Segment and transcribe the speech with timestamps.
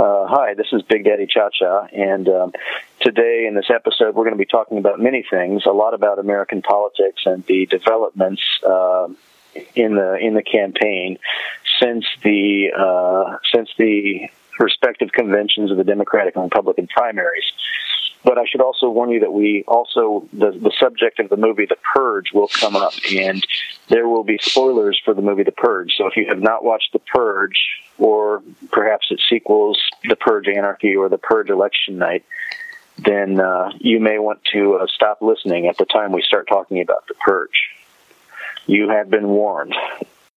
[0.00, 2.52] Uh, hi, this is Big Daddy Cha Cha, and um,
[3.02, 6.18] today in this episode we're going to be talking about many things, a lot about
[6.18, 9.08] American politics and the developments uh,
[9.74, 11.18] in the in the campaign
[11.82, 17.44] since the uh, since the respective conventions of the Democratic and Republican primaries.
[18.22, 21.66] But I should also warn you that we also the the subject of the movie
[21.66, 23.44] The Purge will come up, and
[23.88, 25.94] there will be spoilers for the movie The Purge.
[25.96, 27.58] So if you have not watched The Purge,
[27.98, 32.24] or perhaps its sequels, The Purge Anarchy or The Purge Election Night,
[32.98, 36.80] then uh, you may want to uh, stop listening at the time we start talking
[36.80, 37.70] about The Purge.
[38.66, 39.74] You have been warned.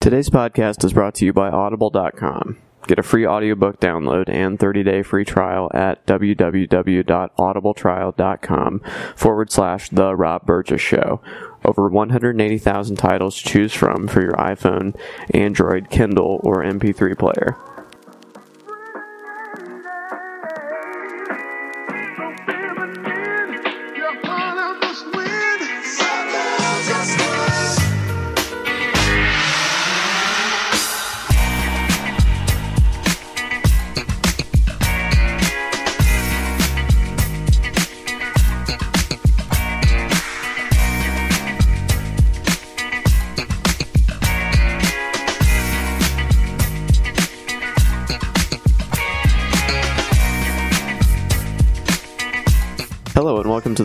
[0.04, 2.58] Today's podcast is brought to you by Audible.com.
[2.86, 8.80] Get a free audiobook download and 30-day free trial at www.audibletrial.com
[9.16, 11.22] forward slash The Rob Burgess Show.
[11.64, 14.94] Over 180,000 titles to choose from for your iPhone,
[15.32, 17.56] Android, Kindle, or MP3 player.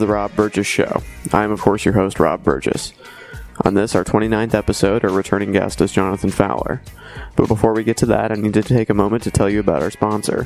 [0.09, 1.01] Rob Burgess Show.
[1.31, 2.93] I am, of course, your host, Rob Burgess.
[3.63, 6.81] On this, our 29th episode, our returning guest is Jonathan Fowler.
[7.35, 9.59] But before we get to that, I need to take a moment to tell you
[9.59, 10.45] about our sponsor.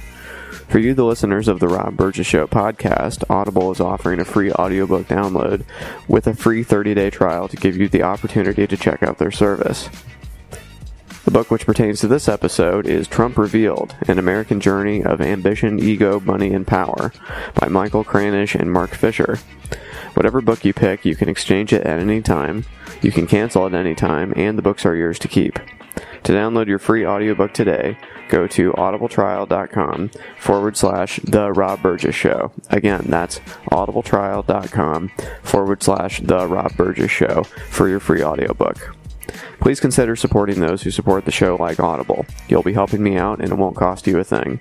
[0.68, 4.52] For you, the listeners of the Rob Burgess Show podcast, Audible is offering a free
[4.52, 5.64] audiobook download
[6.08, 9.32] with a free 30 day trial to give you the opportunity to check out their
[9.32, 9.90] service.
[11.26, 15.80] The book which pertains to this episode is Trump Revealed An American Journey of Ambition,
[15.80, 17.14] Ego, Money, and Power
[17.56, 19.40] by Michael Kranish and Marc Fisher.
[20.16, 22.66] Whatever book you pick, you can exchange it at any time,
[23.02, 25.60] you can cancel at any time, and the books are yours to keep.
[26.24, 27.98] To download your free audiobook today,
[28.28, 32.52] go to audibletrial.com forward slash The Rob Burgess Show.
[32.70, 33.40] Again, that's
[33.72, 38.96] audibletrial.com forward slash The Rob Burgess Show for your free audiobook.
[39.60, 42.26] Please consider supporting those who support the show like Audible.
[42.48, 44.60] You'll be helping me out and it won't cost you a thing.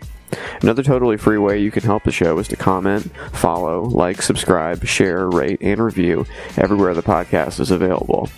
[0.63, 4.87] Another totally free way you can help the show is to comment, follow, like, subscribe,
[4.87, 6.25] share, rate, and review
[6.57, 8.31] everywhere the podcast is available.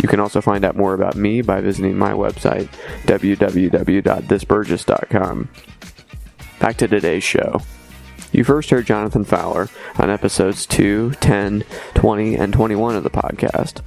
[0.02, 2.68] You can also find out more about me by visiting my website,
[3.02, 5.48] www.thisburgess.com.
[6.58, 7.60] Back to today's show.
[8.32, 9.68] You first heard Jonathan Fowler
[9.98, 11.64] on episodes 2, 10,
[11.94, 13.82] 20, and 21 of the podcast.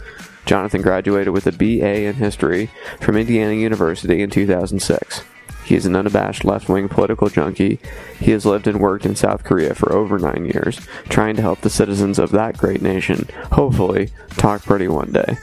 [0.46, 2.70] Jonathan graduated with a BA in history
[3.00, 5.24] from Indiana University in 2006.
[5.64, 7.80] He is an unabashed left wing political junkie.
[8.20, 11.62] He has lived and worked in South Korea for over nine years, trying to help
[11.62, 15.38] the citizens of that great nation, hopefully, talk pretty one day.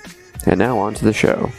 [0.46, 1.50] And now on to the show.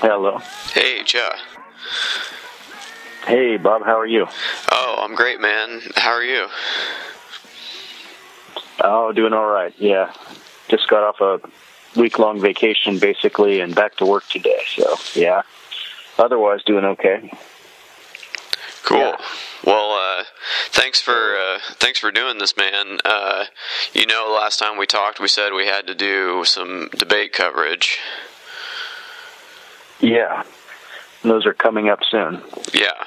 [0.00, 0.38] Hello.
[0.72, 1.30] Hey, Joe.
[3.26, 3.84] Hey, Bob.
[3.84, 4.26] How are you?
[4.72, 5.82] Oh, I'm great, man.
[5.96, 6.46] How are you?
[8.80, 9.74] Oh, doing all right.
[9.78, 10.12] Yeah,
[10.68, 11.40] just got off a
[11.98, 14.62] week long vacation basically, and back to work today.
[14.74, 15.42] So yeah,
[16.18, 17.30] otherwise doing okay.
[18.84, 18.98] Cool.
[18.98, 19.16] Yeah.
[19.64, 20.24] Well, uh,
[20.70, 23.00] thanks for uh, thanks for doing this, man.
[23.04, 23.44] Uh,
[23.92, 27.98] you know, last time we talked, we said we had to do some debate coverage.
[30.00, 30.44] Yeah,
[31.22, 32.40] those are coming up soon.
[32.72, 33.04] Yeah,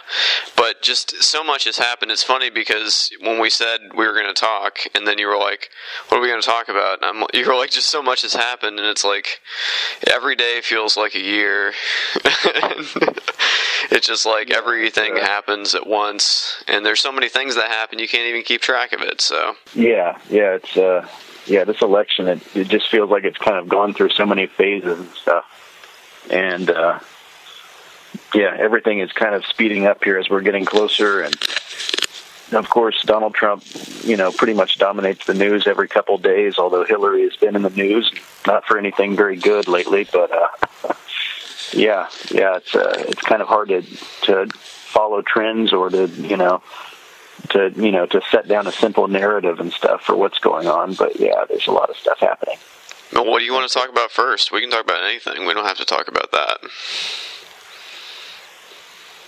[0.57, 2.11] but just so much has happened.
[2.11, 5.37] It's funny because when we said we were going to talk, and then you were
[5.37, 5.69] like,
[6.09, 8.23] "What are we going to talk about?" And I'm, you were like, "Just so much
[8.23, 9.39] has happened," and it's like
[10.07, 11.73] every day feels like a year.
[13.91, 15.25] it's just like everything Yeah.
[15.27, 18.93] happens at once, and there's so many things that happen you can't even keep track
[18.93, 19.21] of it.
[19.21, 21.07] So Yeah, yeah, it's uh,
[21.45, 24.47] yeah, this election it, it just feels like it's kind of gone through so many
[24.47, 26.99] phases and stuff, and uh,
[28.33, 31.35] yeah, everything is kind of speeding up here as we're getting closer, and
[32.53, 33.63] of course Donald Trump,
[34.03, 36.57] you know, pretty much dominates the news every couple of days.
[36.57, 38.11] Although Hillary has been in the news,
[38.45, 40.93] not for anything very good lately, but uh,
[41.73, 43.81] yeah, yeah, it's uh, it's kind of hard to
[44.23, 46.61] to follow trends or to you know
[47.49, 50.93] to you know to set down a simple narrative and stuff for what's going on.
[50.93, 52.57] But yeah, there's a lot of stuff happening.
[53.13, 54.51] Well, what do you want to talk about first?
[54.51, 55.45] We can talk about anything.
[55.45, 56.59] We don't have to talk about that.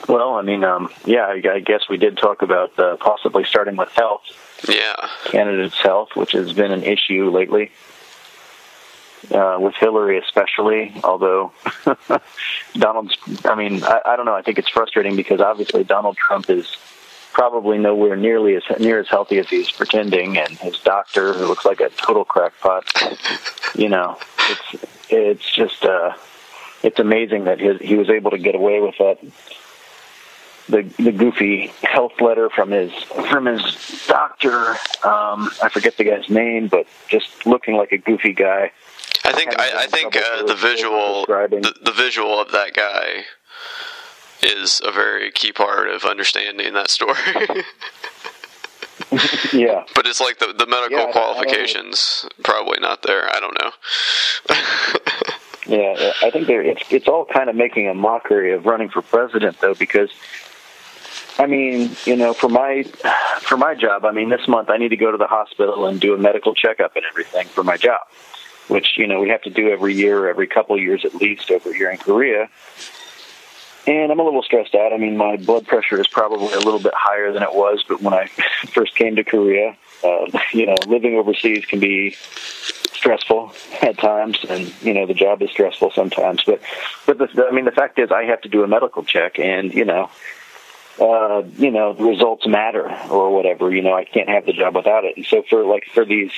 [0.07, 3.75] Well, I mean, um, yeah, I, I guess we did talk about uh, possibly starting
[3.77, 4.21] with health.
[4.67, 7.71] Yeah, candidates' health, which has been an issue lately.
[9.31, 11.53] Uh, with Hillary especially, although
[12.73, 14.35] Donald's, I mean, I, I don't know.
[14.35, 16.75] I think it's frustrating because obviously Donald Trump is
[17.31, 21.63] probably nowhere nearly as near as healthy as he's pretending, and his doctor, who looks
[21.63, 22.85] like a total crackpot,
[23.75, 24.17] you know,
[24.49, 26.13] it's it's just uh,
[26.83, 29.19] it's amazing that his, he was able to get away with that
[30.69, 32.91] the the goofy health letter from his
[33.29, 34.71] from his doctor.
[35.03, 38.71] Um, I forget the guy's name, but just looking like a goofy guy.
[39.25, 43.23] I think I, I think uh, the visual the, the visual of that guy
[44.41, 47.17] is a very key part of understanding that story.
[49.53, 53.29] yeah, but it's like the the medical yeah, qualifications probably not there.
[53.29, 53.71] I don't know.
[55.77, 59.59] yeah, I think it's it's all kind of making a mockery of running for president
[59.61, 60.09] though because
[61.39, 62.83] I mean, you know, for my
[63.41, 65.99] for my job, I mean, this month I need to go to the hospital and
[65.99, 68.01] do a medical checkup and everything for my job,
[68.67, 71.49] which you know we have to do every year, or every couple years at least
[71.49, 72.49] over here in Korea.
[73.85, 74.93] And I'm a little stressed out.
[74.93, 78.01] I mean, my blood pressure is probably a little bit higher than it was, but
[78.01, 78.27] when I
[78.73, 82.11] first came to Korea, uh, you know, living overseas can be
[82.93, 83.51] stressful
[83.81, 86.43] at times, and you know, the job is stressful sometimes.
[86.45, 86.61] But,
[87.05, 89.73] but the, I mean, the fact is, I have to do a medical check, and
[89.73, 90.09] you know,
[90.99, 93.73] uh, you know, the results matter or whatever.
[93.73, 95.17] You know, I can't have the job without it.
[95.17, 96.31] And so for like for these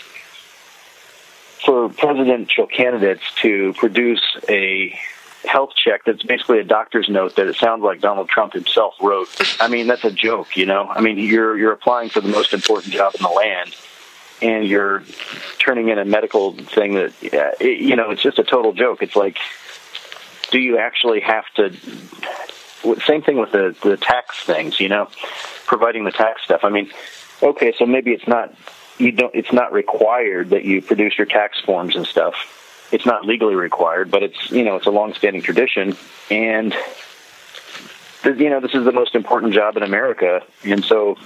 [1.66, 4.98] for presidential candidates to produce a
[5.46, 9.28] health check that's basically a doctor's note that it sounds like Donald Trump himself wrote.
[9.60, 10.88] I mean, that's a joke, you know.
[10.88, 13.76] I mean, you're you're applying for the most important job in the land,
[14.42, 15.04] and you're
[15.60, 19.02] turning in a medical thing that, it, you know, it's just a total joke.
[19.02, 19.38] It's like,
[20.52, 21.76] do you actually have to
[23.06, 25.08] same thing with the the tax things, you know,
[25.66, 26.64] providing the tax stuff.
[26.64, 26.92] I mean,
[27.42, 28.54] okay, so maybe it's not
[28.98, 32.36] you don't it's not required that you produce your tax forms and stuff.
[32.92, 35.98] It's not legally required, but it's you know it's a long-standing tradition,
[36.30, 36.74] and
[38.24, 41.18] you know this is the most important job in America, and so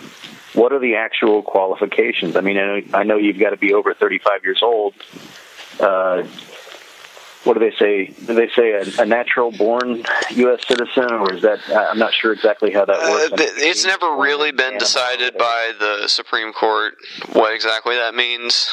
[0.54, 2.36] what are the actual qualifications?
[2.36, 4.96] I mean, I know, I know you've got to be over 35 years old.
[5.80, 6.24] Uh,
[7.44, 8.06] what do they say?
[8.26, 10.68] Do they say a, a natural born U.S.
[10.68, 11.60] citizen, or is that?
[11.70, 13.42] I'm not sure exactly how that works.
[13.42, 16.96] Uh, it's never really been decided by the Supreme Court
[17.32, 18.68] what exactly that means.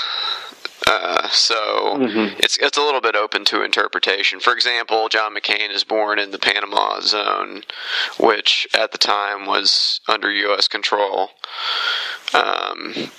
[0.86, 1.54] Uh, so
[1.96, 2.36] mm-hmm.
[2.38, 4.38] it's it's a little bit open to interpretation.
[4.38, 7.62] For example, John McCain is born in the Panama Zone,
[8.20, 10.68] which at the time was under U.S.
[10.68, 11.30] control.
[12.34, 13.10] Um,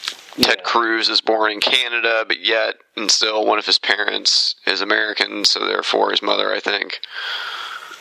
[0.41, 4.81] Ted Cruz is born in Canada, but yet and still one of his parents is
[4.81, 6.99] American, so therefore his mother, I think.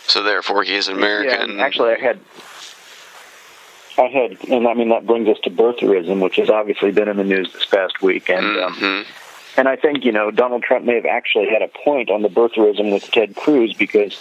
[0.06, 1.56] So therefore he is an American.
[1.56, 2.20] Yeah, actually, I had,
[3.98, 7.16] I had, and I mean that brings us to birtherism, which has obviously been in
[7.16, 8.84] the news this past week, and um, mm-hmm.
[8.84, 9.04] um,
[9.56, 12.28] and I think you know Donald Trump may have actually had a point on the
[12.28, 14.20] birtherism with Ted Cruz because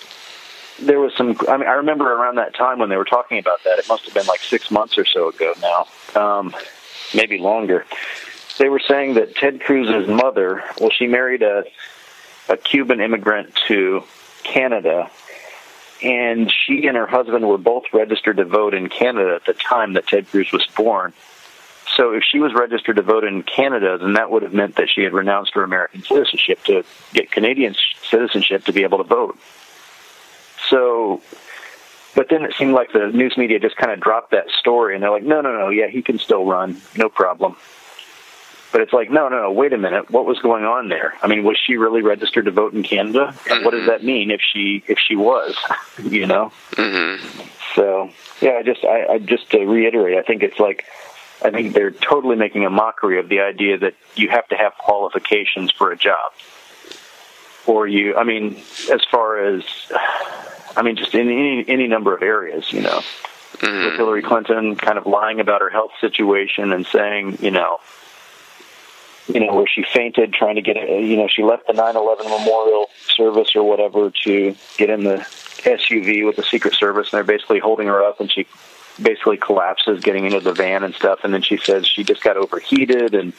[0.80, 1.38] there was some.
[1.48, 3.78] I mean, I remember around that time when they were talking about that.
[3.78, 5.88] It must have been like six months or so ago now.
[6.20, 6.56] Um,
[7.16, 7.86] maybe longer.
[8.58, 11.66] They were saying that Ted Cruz's mother, well, she married a
[12.48, 14.04] a Cuban immigrant to
[14.44, 15.10] Canada,
[16.04, 19.94] and she and her husband were both registered to vote in Canada at the time
[19.94, 21.13] that Ted Cruz was born.
[21.96, 24.89] So if she was registered to vote in Canada, then that would have meant that
[24.89, 29.38] she had renounced her American citizenship to get Canadian citizenship to be able to vote.
[30.70, 31.22] So
[32.15, 35.03] but then it seemed like the news media just kind of dropped that story, and
[35.03, 37.55] they're like, no, no, no, yeah, he can still run, no problem.
[38.72, 41.13] But it's like, no, no, no, wait a minute, what was going on there?
[41.22, 43.34] I mean, was she really registered to vote in Canada?
[43.50, 43.89] And what does mm-hmm.
[43.89, 45.55] that mean if she if she was?
[46.03, 46.51] you know.
[46.72, 47.48] Mm-hmm.
[47.75, 48.10] So
[48.41, 50.86] yeah, I just I, I just to reiterate, I think it's like
[51.41, 54.74] I think they're totally making a mockery of the idea that you have to have
[54.77, 56.34] qualifications for a job,
[57.65, 58.15] or you.
[58.15, 58.55] I mean,
[58.91, 59.63] as far as
[60.75, 63.01] I mean, just in any any number of areas, you know.
[63.58, 63.86] Mm-hmm.
[63.86, 67.77] With Hillary Clinton kind of lying about her health situation and saying, you know,
[69.27, 72.25] you know, where she fainted trying to get, a, you know, she left the 9/11
[72.25, 75.25] memorial service or whatever to get in the
[75.63, 78.46] SUV with the Secret Service, and they're basically holding her up, and she
[79.01, 82.38] basically collapses getting into the van and stuff, and then she says she just got
[82.38, 83.34] overheated and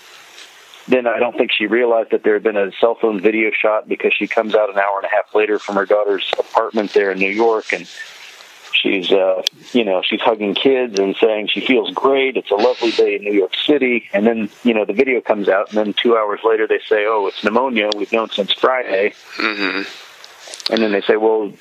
[0.88, 3.88] then I don't think she realized that there had been a cell phone video shot
[3.88, 7.10] because she comes out an hour and a half later from her daughter's apartment there
[7.10, 7.88] in New York and
[8.86, 12.36] she's uh, you know she's hugging kids and saying she feels great.
[12.36, 15.48] It's a lovely day in New York City, and then you know the video comes
[15.48, 17.90] out, and then two hours later they say, "Oh, it's pneumonia.
[17.96, 20.72] We've known since Friday." Mm-hmm.
[20.72, 21.52] And then they say, "Well."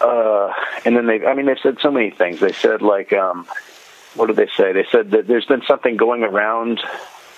[0.00, 0.50] Uh,
[0.86, 2.40] and then they, I mean, they've said so many things.
[2.40, 3.46] They said, like, um,
[4.14, 4.72] what did they say?
[4.72, 6.80] They said that there's been something going around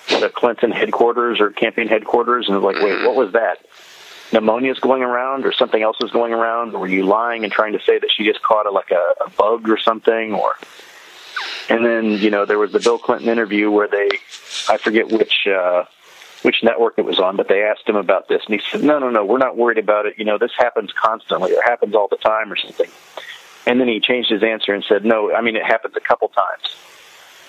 [0.08, 3.58] the Clinton headquarters or campaign headquarters, and like, wait, what was that?
[4.32, 6.72] Pneumonia is going around, or something else is going around?
[6.72, 9.30] Were you lying and trying to say that she just caught a, like a, a
[9.30, 10.34] bug or something?
[10.34, 10.54] Or
[11.68, 14.08] and then you know there was the Bill Clinton interview where they,
[14.68, 15.46] I forget which.
[15.46, 15.84] uh
[16.42, 18.98] which network it was on, but they asked him about this, and he said, "No,
[18.98, 20.14] no, no, we're not worried about it.
[20.18, 22.90] You know, this happens constantly, or happens all the time, or something."
[23.64, 26.26] And then he changed his answer and said, "No, I mean it happens a couple
[26.28, 26.74] times."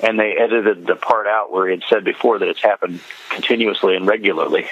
[0.04, 3.96] And they edited the part out where he had said before that it's happened continuously
[3.96, 4.68] and regularly.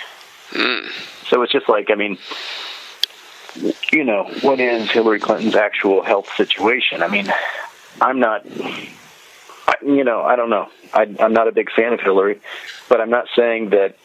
[0.51, 0.89] Mm.
[1.29, 2.17] So it's just like, I mean,
[3.91, 7.01] you know, what is Hillary Clinton's actual health situation?
[7.01, 7.31] I mean,
[8.01, 8.45] I'm not,
[9.67, 10.69] I, you know, I don't know.
[10.93, 12.39] I, I'm not a big fan of Hillary,
[12.89, 13.95] but I'm not saying that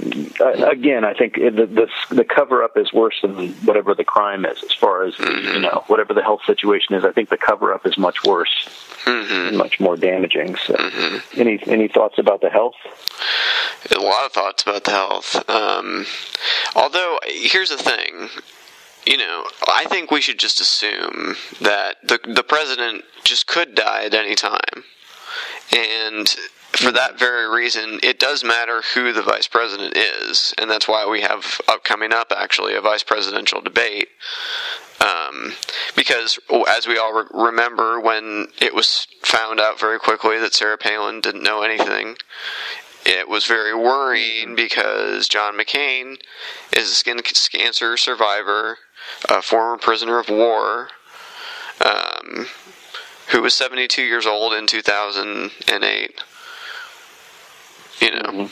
[0.00, 4.62] again, I think the, the the cover up is worse than whatever the crime is,
[4.62, 5.54] as far as Mm-hmm.
[5.54, 7.04] you know, whatever the health situation is.
[7.04, 8.68] I think the cover up is much worse,
[9.04, 9.56] Mm-hmm.
[9.56, 10.56] much more damaging.
[10.56, 10.74] So,
[11.36, 12.74] any any thoughts about the health?
[13.90, 15.48] A lot of thoughts about the health.
[15.50, 16.06] Um,
[16.76, 18.28] although, here's the thing.
[19.06, 24.04] You know, I think we should just assume that the the president just could die
[24.04, 24.84] at any time,
[25.74, 26.34] and
[26.78, 31.04] for that very reason, it does matter who the vice president is, and that's why
[31.06, 34.08] we have upcoming up actually a vice presidential debate.
[35.00, 35.54] Um,
[35.96, 40.78] because as we all re- remember, when it was found out very quickly that Sarah
[40.78, 42.16] Palin didn't know anything,
[43.04, 46.16] it was very worrying because John McCain
[46.72, 47.20] is a skin
[47.52, 48.78] cancer survivor,
[49.28, 50.90] a former prisoner of war,
[51.84, 52.46] um,
[53.30, 56.22] who was 72 years old in 2008.
[58.00, 58.50] You know,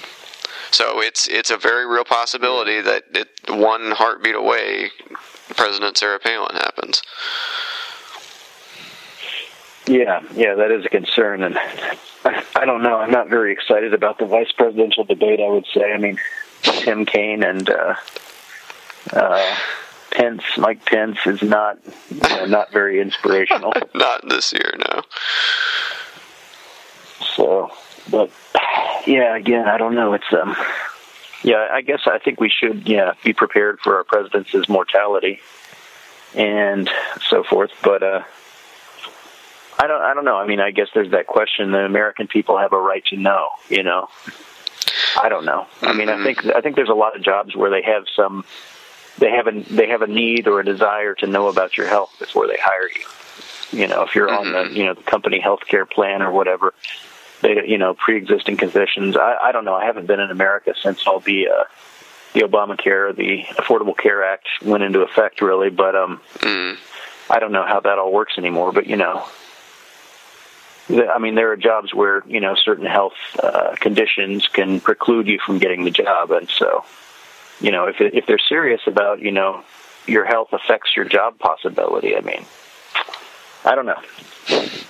[0.70, 4.90] so it's it's a very real possibility that it one heartbeat away,
[5.56, 7.02] President Sarah Palin happens.
[9.86, 11.56] Yeah, yeah, that is a concern, and
[12.24, 12.96] I, I don't know.
[12.96, 15.40] I'm not very excited about the vice presidential debate.
[15.40, 15.92] I would say.
[15.92, 16.18] I mean,
[16.62, 17.94] Tim Kaine and uh,
[19.12, 19.56] uh,
[20.10, 21.78] Pence, Mike Pence, is not
[22.10, 23.72] you know, not very inspirational.
[23.94, 25.02] Not this year, no.
[27.34, 27.70] So,
[28.10, 28.30] but
[29.06, 30.14] yeah, again, I don't know.
[30.14, 30.56] It's um,
[31.42, 35.40] yeah, I guess I think we should yeah be prepared for our president's mortality
[36.34, 36.90] and
[37.28, 37.70] so forth.
[37.82, 38.22] But uh,
[39.78, 40.36] I don't I don't know.
[40.36, 43.48] I mean, I guess there's that question that American people have a right to know.
[43.68, 44.08] You know,
[45.20, 45.66] I don't know.
[45.82, 48.44] I mean, I think I think there's a lot of jobs where they have some
[49.18, 52.14] they have a they have a need or a desire to know about your health
[52.18, 53.78] before they hire you.
[53.78, 56.74] You know, if you're on the you know the company health care plan or whatever,
[57.42, 59.16] they you know pre-existing conditions.
[59.16, 59.74] I, I don't know.
[59.74, 61.64] I haven't been in America since all the uh,
[62.32, 65.70] the Obamacare, the Affordable Care Act went into effect, really.
[65.70, 66.76] But um, Mm.
[67.28, 68.72] I don't know how that all works anymore.
[68.72, 69.26] But you know,
[70.88, 75.38] I mean, there are jobs where you know certain health uh, conditions can preclude you
[75.44, 76.84] from getting the job, and so
[77.60, 79.64] you know if if they're serious about you know
[80.06, 82.16] your health affects your job possibility.
[82.16, 82.44] I mean,
[83.66, 84.00] I don't know.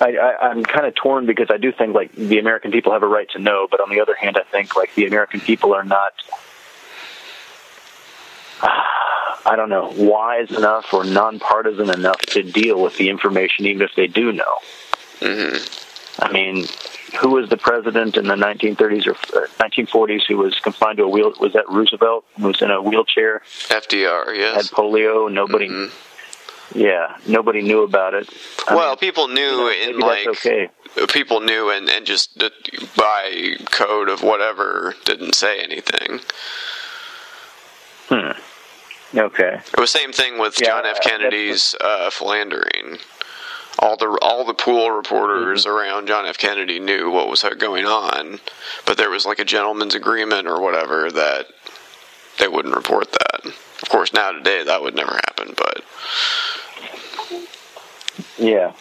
[0.01, 3.03] I, I, I'm kind of torn because I do think like the American people have
[3.03, 5.75] a right to know, but on the other hand, I think like the American people
[5.75, 6.13] are not.
[9.49, 13.95] I don't know, wise enough or nonpartisan enough to deal with the information, even if
[13.95, 14.55] they do know.
[15.21, 15.57] hmm
[16.19, 16.65] I mean,
[17.21, 21.09] who was the president in the 1930s or uh, 1940s who was confined to a
[21.09, 21.33] wheel?
[21.39, 22.25] Was that Roosevelt?
[22.39, 24.55] Who was in a wheelchair, FDR, yes.
[24.55, 25.31] had polio.
[25.31, 25.93] Nobody, Mhm.
[26.75, 28.29] Yeah, nobody knew about it.
[28.69, 30.69] I Well, mean, people knew you know, in like okay.
[31.09, 32.39] people knew and and just
[32.97, 36.21] by code of whatever didn't say anything.
[38.09, 38.33] Hmm.
[39.19, 39.55] Okay.
[39.73, 41.01] It was the same thing with Yeah, John F.
[41.01, 42.99] Kennedy's uh, philandering.
[43.79, 45.77] All the all the pool reporters Mm-hmm.
[45.77, 46.39] around John F.
[46.39, 48.41] Kennedy knew what was going on,
[48.87, 51.47] but there was like a gentleman's agreement or whatever that
[52.39, 53.47] they wouldn't report that.
[53.83, 55.85] Of course, now today that would never happen, but
[58.39, 58.73] Yeah.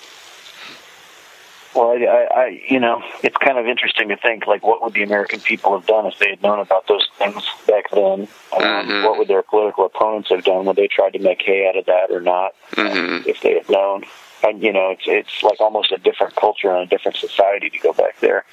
[1.73, 4.93] Well, I, I, I, you know, it's kind of interesting to think, like, what would
[4.93, 8.29] the American people have done if they had known about those things back then?
[8.53, 9.03] Um, Mhm.
[9.03, 10.63] What would their political opponents have done?
[10.65, 12.53] Would they tried to make hay out of that or not?
[12.75, 13.27] Mhm.
[13.27, 14.05] If they had known,
[14.41, 17.77] and you know, it's it's like almost a different culture and a different society to
[17.79, 18.45] go back there.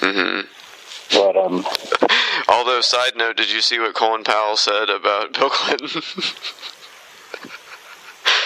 [0.00, 0.40] hmm
[1.10, 1.64] But um,
[2.48, 6.02] although side note, did you see what Colin Powell said about Bill Clinton?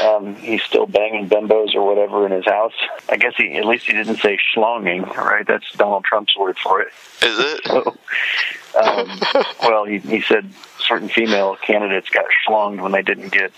[0.04, 2.72] um, he's still banging bimbos or whatever in his house.
[3.08, 5.46] I guess he at least he didn't say schlonging, right?
[5.46, 6.92] That's Donald Trump's word for it.
[7.22, 7.60] Is it?
[7.66, 7.96] So,
[8.80, 9.20] um,
[9.62, 13.52] well, he he said certain female candidates got schlonged when they didn't get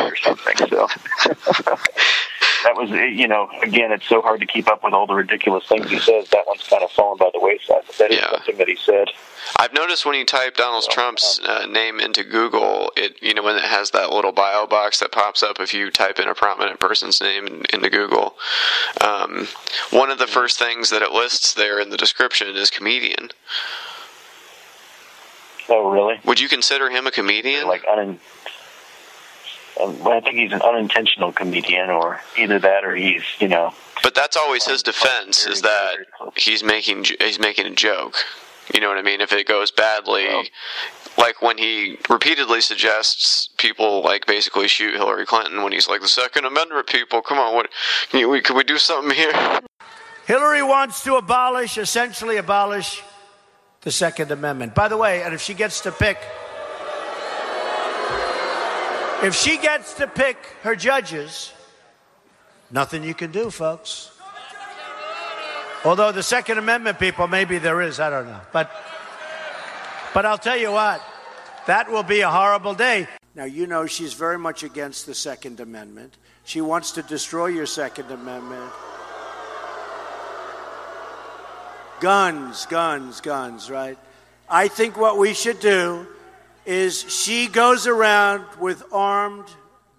[0.00, 0.56] or something.
[0.68, 0.88] So
[2.64, 5.66] that was you know again, it's so hard to keep up with all the ridiculous
[5.66, 6.28] things he says.
[6.30, 7.82] That one's kind of fallen by the wayside.
[7.86, 8.30] But that is Yeah.
[8.30, 9.08] something that he said.
[9.58, 13.56] I've noticed when you type Donald Trump's uh, name into Google, it you know when
[13.56, 16.78] it has that little bio box that pops up if you type in a prominent
[16.78, 18.36] person's name in, into Google.
[19.00, 19.48] Um,
[19.90, 23.30] one of the first things that it lists there in the description is comedian.
[25.68, 26.20] Oh, really?
[26.24, 27.66] Would you consider him a comedian?
[27.66, 28.18] Like unin.
[29.82, 33.72] Um, I think he's an unintentional comedian, or either that, or he's you know
[34.02, 35.96] But that's always his defense is that
[36.36, 38.16] he's making he's making a joke.
[38.74, 39.20] You know what I mean?
[39.20, 40.44] If it goes badly, Well-
[41.18, 46.08] like when he repeatedly suggests people like basically shoot Hillary Clinton when he's like the
[46.08, 47.68] Second Amendment people, come on, what
[48.10, 49.32] can, you, we, can we do something here?
[50.26, 53.02] Hillary wants to abolish, essentially abolish
[53.82, 54.74] the Second Amendment.
[54.74, 56.18] By the way, and if she gets to pick,
[59.22, 61.52] if she gets to pick her judges,
[62.70, 64.10] nothing you can do, folks.
[65.84, 68.40] Although the Second Amendment people, maybe there is, I don't know.
[68.52, 68.70] But,
[70.12, 71.02] but I'll tell you what,
[71.66, 73.08] that will be a horrible day.
[73.34, 76.16] Now, you know she's very much against the Second Amendment.
[76.44, 78.72] She wants to destroy your Second Amendment.
[82.00, 83.98] Guns, guns, guns, right?
[84.48, 86.06] I think what we should do
[86.66, 89.46] is she goes around with armed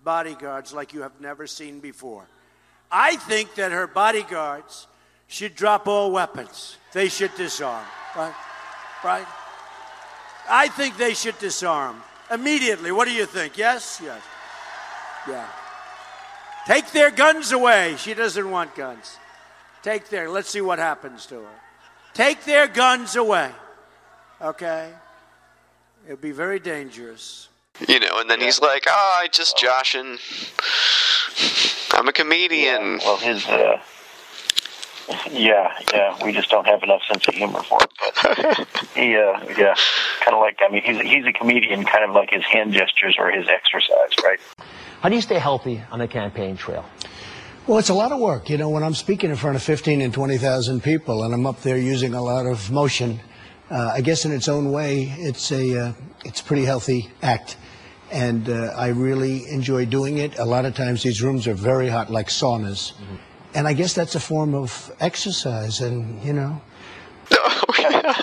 [0.03, 2.25] bodyguards like you have never seen before.
[2.91, 4.87] I think that her bodyguards
[5.27, 6.77] should drop all weapons.
[6.93, 8.35] They should disarm, right?
[9.03, 9.27] Right?
[10.49, 12.91] I think they should disarm immediately.
[12.91, 13.57] What do you think?
[13.57, 14.01] Yes?
[14.03, 14.21] Yes.
[15.27, 15.47] Yeah.
[16.67, 17.95] Take their guns away.
[17.97, 19.17] She doesn't want guns.
[19.83, 21.59] Take their, let's see what happens to her.
[22.13, 23.51] Take their guns away.
[24.41, 24.91] Okay?
[26.05, 27.49] It'd be very dangerous.
[27.87, 30.17] You know, and then he's like, "Oh, I just joshing.
[31.93, 33.81] I'm a comedian." well his uh,
[35.31, 37.91] yeah yeah we just don't have enough sense of humor for it.
[38.21, 39.75] But he uh, yeah
[40.21, 43.15] kind of like I mean he's he's a comedian kind of like his hand gestures
[43.17, 44.39] or his exercise right.
[45.01, 46.85] How do you stay healthy on the campaign trail?
[47.67, 48.49] Well, it's a lot of work.
[48.49, 51.61] You know, when I'm speaking in front of 15 and 20,000 people and I'm up
[51.61, 53.19] there using a lot of motion,
[53.71, 55.93] uh, I guess in its own way, it's a, uh,
[56.25, 57.57] it's a pretty healthy act.
[58.11, 60.37] And uh, I really enjoy doing it.
[60.37, 62.91] A lot of times these rooms are very hot, like saunas.
[63.53, 65.79] And I guess that's a form of exercise.
[65.79, 66.61] And, you know,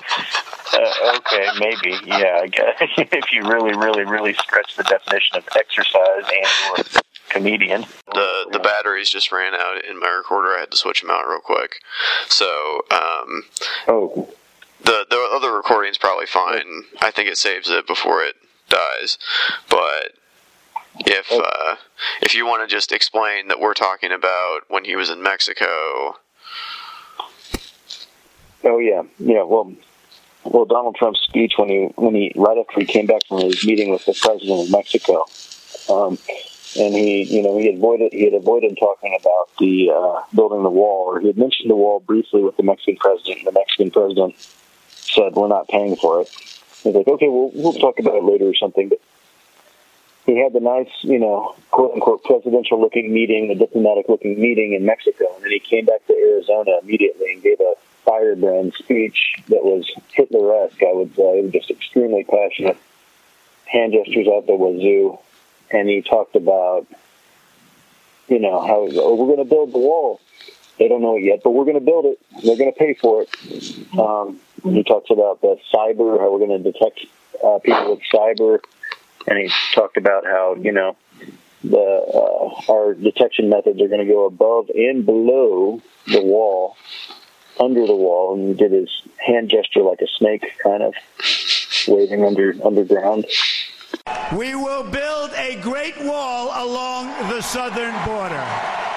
[0.70, 2.40] Uh, okay, maybe yeah.
[2.42, 7.86] I guess if you really really really stretch the definition of exercise and or comedian.
[8.12, 10.54] the the batteries just ran out in my recorder.
[10.56, 11.80] I had to switch them out real quick.
[12.28, 13.44] So um,
[13.88, 14.28] Oh
[14.82, 16.84] the the other recording's probably fine.
[17.00, 18.36] I think it saves it before it
[18.68, 19.18] dies.
[19.68, 20.14] But
[21.00, 21.76] if uh,
[22.22, 26.16] if you want to just explain that we're talking about when he was in Mexico,
[28.64, 29.42] Oh yeah, yeah.
[29.44, 29.72] Well,
[30.44, 33.64] well, Donald Trump's speech when he when he right after he came back from his
[33.64, 35.24] meeting with the president of Mexico,
[35.88, 36.18] um,
[36.76, 40.70] and he you know he avoided he had avoided talking about the uh, building the
[40.70, 43.44] wall, or he had mentioned the wall briefly with the Mexican president.
[43.44, 44.34] The Mexican president
[45.14, 46.28] said, "We're not paying for it."
[46.82, 49.00] He's like, "Okay, we'll we'll talk about it later or something." But
[50.28, 54.74] he had the nice, you know, quote unquote presidential looking meeting, the diplomatic looking meeting
[54.74, 59.34] in Mexico, and then he came back to Arizona immediately and gave a firebrand speech
[59.48, 62.76] that was Hitler esque, I would say, just extremely passionate,
[63.64, 65.18] hand gestures out the wazoo,
[65.70, 66.86] and he talked about,
[68.28, 70.20] you know, how oh, we're going to build the wall.
[70.78, 72.18] They don't know it yet, but we're going to build it.
[72.44, 73.98] They're going to pay for it.
[73.98, 77.06] Um, he talks about the cyber, how we're going to detect
[77.44, 78.60] uh, people with cyber,
[79.26, 80.96] and he talked about how you know
[81.62, 86.76] the uh, our detection methods are going to go above and below the wall,
[87.60, 90.94] under the wall, and he did his hand gesture like a snake, kind of
[91.86, 93.26] waving under underground.
[94.36, 98.87] We will build a great wall along the southern border.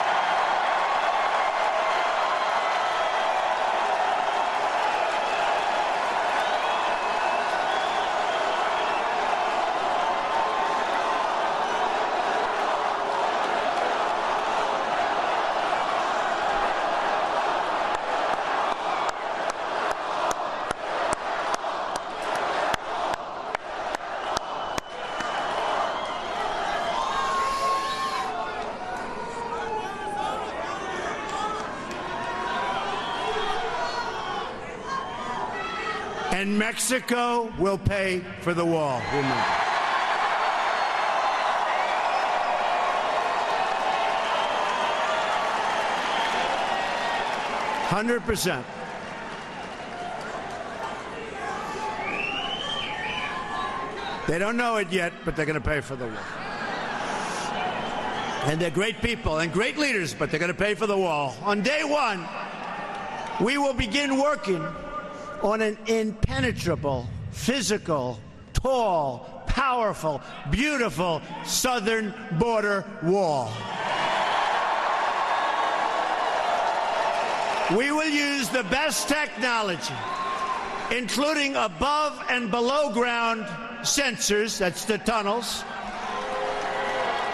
[36.71, 39.01] Mexico will pay for the wall.
[47.89, 48.65] Hundred percent.
[54.29, 56.15] They don't know it yet, but they're going to pay for the wall.
[58.45, 61.35] And they're great people and great leaders, but they're going to pay for the wall.
[61.43, 62.25] On day one,
[63.41, 64.65] we will begin working
[65.43, 68.19] on an impenetrable, physical,
[68.53, 73.51] tall, powerful, beautiful southern border wall.
[77.75, 79.93] We will use the best technology,
[80.91, 83.45] including above and below ground
[83.81, 85.63] sensors, that's the tunnels.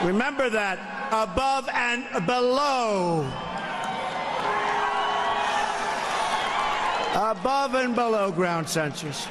[0.04, 0.78] Remember that,
[1.12, 3.26] above and below.
[7.18, 9.28] Above and below ground sensors.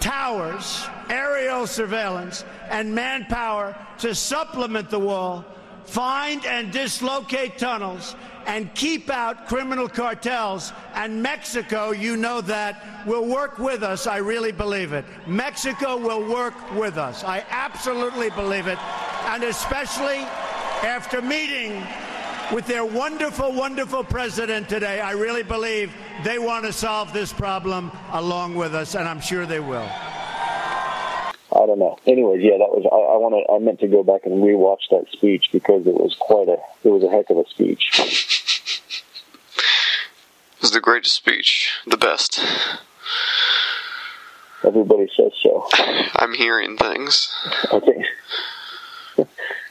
[0.00, 5.44] Towers, aerial surveillance, and manpower to supplement the wall,
[5.84, 8.16] find and dislocate tunnels,
[8.46, 10.72] and keep out criminal cartels.
[10.94, 14.06] And Mexico, you know that, will work with us.
[14.06, 15.04] I really believe it.
[15.26, 17.22] Mexico will work with us.
[17.22, 18.78] I absolutely believe it.
[19.26, 20.20] And especially
[20.82, 21.86] after meeting
[22.52, 25.92] with their wonderful, wonderful president today, I really believe
[26.24, 29.88] they want to solve this problem along with us, and I'm sure they will.
[31.52, 31.98] I don't know.
[32.06, 32.84] Anyways, yeah, that was.
[32.84, 33.52] I, I want to.
[33.52, 36.58] I meant to go back and rewatch that speech because it was quite a.
[36.84, 37.90] It was a heck of a speech.
[40.56, 42.40] It was the greatest speech, the best.
[44.64, 45.66] Everybody says so.
[46.16, 47.32] I'm hearing things.
[47.72, 49.28] I think.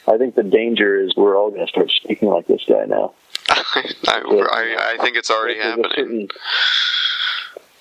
[0.08, 3.13] I think the danger is we're all going to start speaking like this guy now.
[3.50, 5.91] I, I, I think it's already There's happening.
[5.96, 6.28] certain-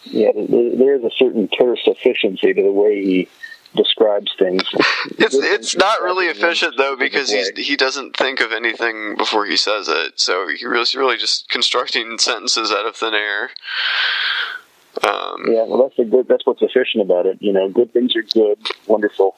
[0.06, 3.28] yeah, there- is a certain terse efficiency to the way he
[3.74, 4.62] describes things.
[5.18, 9.56] It's it's not really efficient though because he's he doesn't think of anything before he
[9.56, 10.18] says it.
[10.20, 13.50] So he really he's really just constructing sentences out of thin air.
[15.02, 16.28] Um, Yeah, well, that's a good.
[16.28, 17.38] That's what's efficient about it.
[17.40, 19.34] You know, good things are good, wonderful,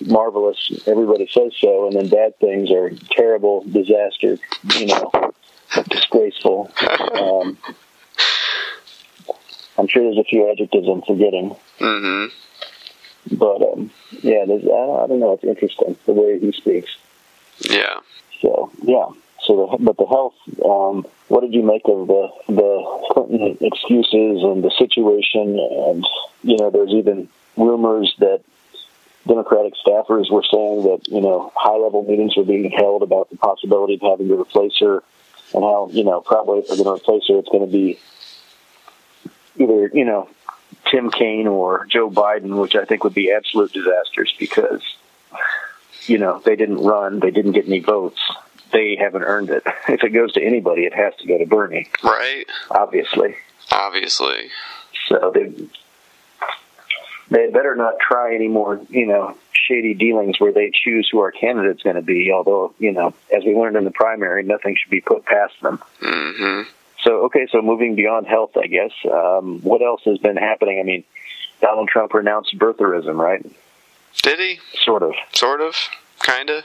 [0.00, 0.82] marvelous.
[0.86, 4.38] Everybody says so, and then bad things are terrible, disaster.
[4.76, 5.32] You know,
[5.88, 6.70] disgraceful.
[7.14, 7.58] Um,
[9.78, 12.26] I'm sure there's a few adjectives I'm forgetting, hmm
[13.32, 13.90] but um,
[14.22, 15.32] yeah, there's, I, I don't know.
[15.32, 16.94] It's interesting the way he speaks.
[17.60, 18.00] Yeah.
[18.40, 19.06] So yeah.
[19.44, 20.34] So, the, but the health.
[20.64, 25.58] Um, what did you make of the the Clinton excuses and the situation?
[25.58, 26.06] And
[26.42, 28.42] you know, there's even rumors that
[29.26, 33.36] Democratic staffers were saying that you know high level meetings were being held about the
[33.36, 35.02] possibility of having to replace her,
[35.54, 37.98] and how you know probably if they're going to replace her, it's going to be
[39.58, 40.28] either you know
[40.90, 44.82] Tim Kaine or Joe Biden, which I think would be absolute disasters because
[46.06, 48.20] you know they didn't run, they didn't get any votes,
[48.72, 49.62] they haven't earned it.
[49.88, 52.44] If it goes to anybody, it has to go to Bernie, Right.
[52.70, 53.36] obviously.
[53.72, 54.50] Obviously.
[55.08, 55.52] So they
[57.30, 61.30] they better not try any more, you know, shady dealings where they choose who our
[61.30, 62.30] candidate's going to be.
[62.32, 65.80] Although, you know, as we learned in the primary, nothing should be put past them.
[66.00, 66.62] hmm
[67.02, 68.92] So okay, so moving beyond health, I guess.
[69.10, 70.80] Um, what else has been happening?
[70.80, 71.04] I mean,
[71.60, 73.44] Donald Trump renounced birtherism, right?
[74.22, 74.58] Did he?
[74.84, 75.14] Sort of.
[75.32, 75.74] Sort of.
[76.22, 76.62] Kinda.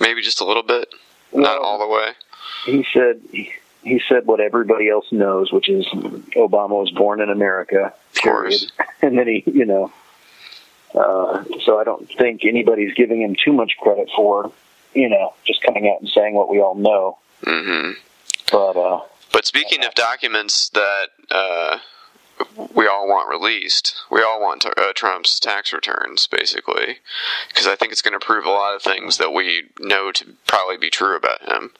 [0.00, 0.88] Maybe just a little bit.
[1.32, 2.12] Not all the way.
[2.64, 3.20] He said
[3.86, 5.86] he said what everybody else knows, which is
[6.34, 7.92] Obama was born in America.
[8.16, 8.70] Of course.
[9.02, 9.92] And then he, you know,
[10.94, 14.50] uh, so I don't think anybody's giving him too much credit for,
[14.94, 17.18] you know, just coming out and saying what we all know.
[17.44, 17.90] hmm
[18.50, 21.78] But uh, But speaking of documents that uh,
[22.74, 26.98] we all want released, we all want uh, Trump's tax returns, basically,
[27.48, 30.24] because I think it's going to prove a lot of things that we know to
[30.46, 31.70] probably be true about him.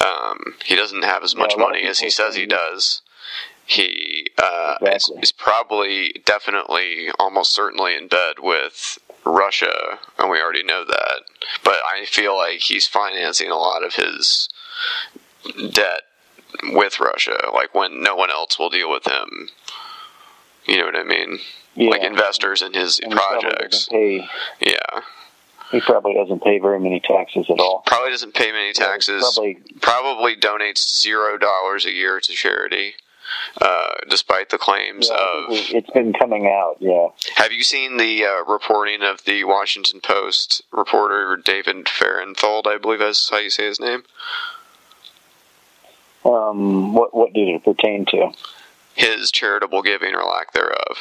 [0.00, 2.46] Um, he doesn't have as much Yeah, a lot of money as he says he
[2.46, 3.02] does.
[3.66, 5.16] He uh, Exactly.
[5.18, 11.22] is, is probably, definitely, almost certainly in bed with Russia, and we already know that.
[11.62, 14.48] But I feel like he's financing a lot of his
[15.70, 16.02] debt
[16.72, 19.48] with Russia, like when no one else will deal with him.
[20.66, 21.38] You know what I mean?
[21.74, 23.88] yeah, Like investors in his and projects.
[23.92, 25.00] Yeah.
[25.72, 27.82] He probably doesn't pay very many taxes at all.
[27.86, 29.22] Probably doesn't pay many taxes.
[29.34, 32.92] Probably Probably donates zero dollars a year to charity,
[33.60, 35.44] uh, despite the claims Yeah, of.
[35.50, 36.76] it's been coming out.
[36.78, 42.66] Yeah, Have you seen the uh, reporting of the Washington Post reporter David Fahrenthold?
[42.68, 44.02] I believe that's how you say his name.
[46.24, 48.30] um, what what did it pertain to?
[48.94, 50.98] his charitable giving or lack thereof.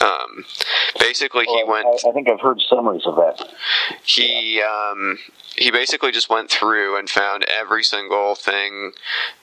[0.00, 0.44] Um,
[0.98, 1.86] basically, he Well, went.
[1.86, 3.48] I, I think I've heard summaries of that.
[4.04, 5.18] He um,
[5.56, 8.92] he basically just went through and found every single thing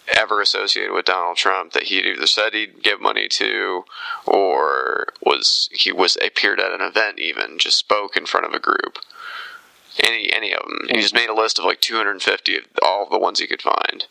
[0.07, 3.83] ever associated with Donald Trump that he either said he'd give money to,
[4.25, 8.59] or was he was appeared at an event, even just spoke in front of a
[8.59, 8.99] group.
[10.01, 10.87] Any any of them.
[10.89, 13.61] He just made a list of like 250 of all of the ones he could
[13.61, 14.05] find,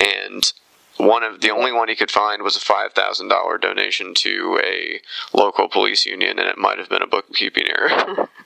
[0.00, 0.52] and
[0.96, 4.60] one of the only one he could find was a five thousand dollar donation to
[4.62, 5.00] a
[5.32, 8.28] local police union, and it might have been a bookkeeping error.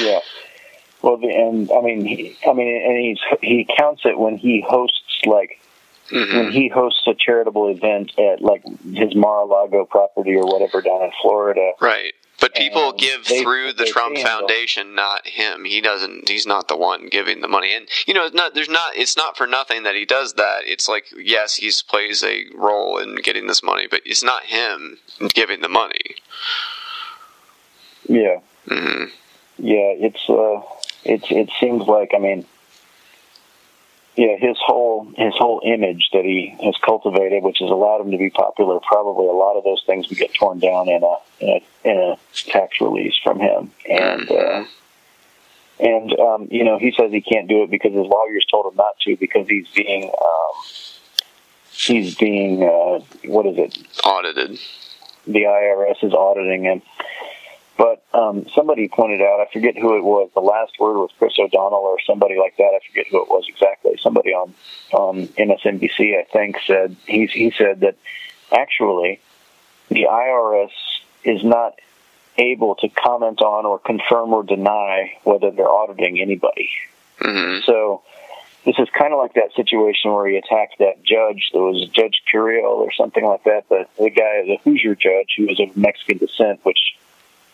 [0.00, 0.20] Yeah.
[1.00, 4.60] Well, the, and I mean, he, I mean, and he's he counts it when he
[4.60, 5.60] hosts like
[6.10, 6.34] Mhm.
[6.36, 11.10] when he hosts a charitable event at like his Mar-a-Lago property or whatever down in
[11.22, 11.72] Florida.
[11.80, 12.14] Right.
[12.46, 14.16] But people give they- through the Trump.
[14.18, 15.64] Foundation, not him.
[15.64, 16.28] He doesn't.
[16.28, 17.74] He's not the one giving the money.
[17.74, 18.54] And you know, it's not.
[18.54, 18.96] There's not.
[18.96, 20.60] It's not for nothing that he does that.
[20.64, 24.98] It's like yes, he plays a role in getting this money, but it's not him
[25.34, 26.16] giving the money.
[28.08, 28.38] Yeah.
[28.68, 29.04] hmm
[29.58, 30.62] Yeah, it's uh,
[31.04, 32.46] it's it seems like I mean,
[34.16, 38.18] yeah, his whole his whole image that he has cultivated, which has allowed him to
[38.18, 38.80] be popular.
[38.80, 41.98] Probably a lot of those things would get torn down in a in a, in
[41.98, 42.18] a
[42.50, 44.64] tax release from him, and uh,
[45.78, 48.76] and um, you know he says he can't do it because his lawyers told him
[48.76, 50.62] not to because he's being um,
[51.72, 54.58] he's being uh, what is it Audited.
[55.26, 56.80] the IRS is auditing him.
[57.76, 60.30] But um, somebody pointed out, I forget who it was.
[60.34, 62.72] The last word was Chris O'Donnell or somebody like that.
[62.74, 63.98] I forget who it was exactly.
[64.02, 64.54] Somebody on
[64.92, 67.96] on MSNBC, I think, said he he said that
[68.50, 69.20] actually
[69.88, 70.70] the IRS
[71.24, 71.78] is not
[72.38, 76.70] able to comment on or confirm or deny whether they're auditing anybody.
[77.20, 78.02] hmm So
[78.64, 81.50] this is kind of like that situation where he attacked that judge.
[81.52, 83.68] There was Judge Curiel or something like that.
[83.68, 86.96] The, the guy, the Hoosier judge, who was of Mexican descent, which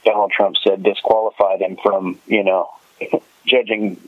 [0.05, 2.71] Donald Trump said disqualified him from, you know,
[3.47, 4.01] judging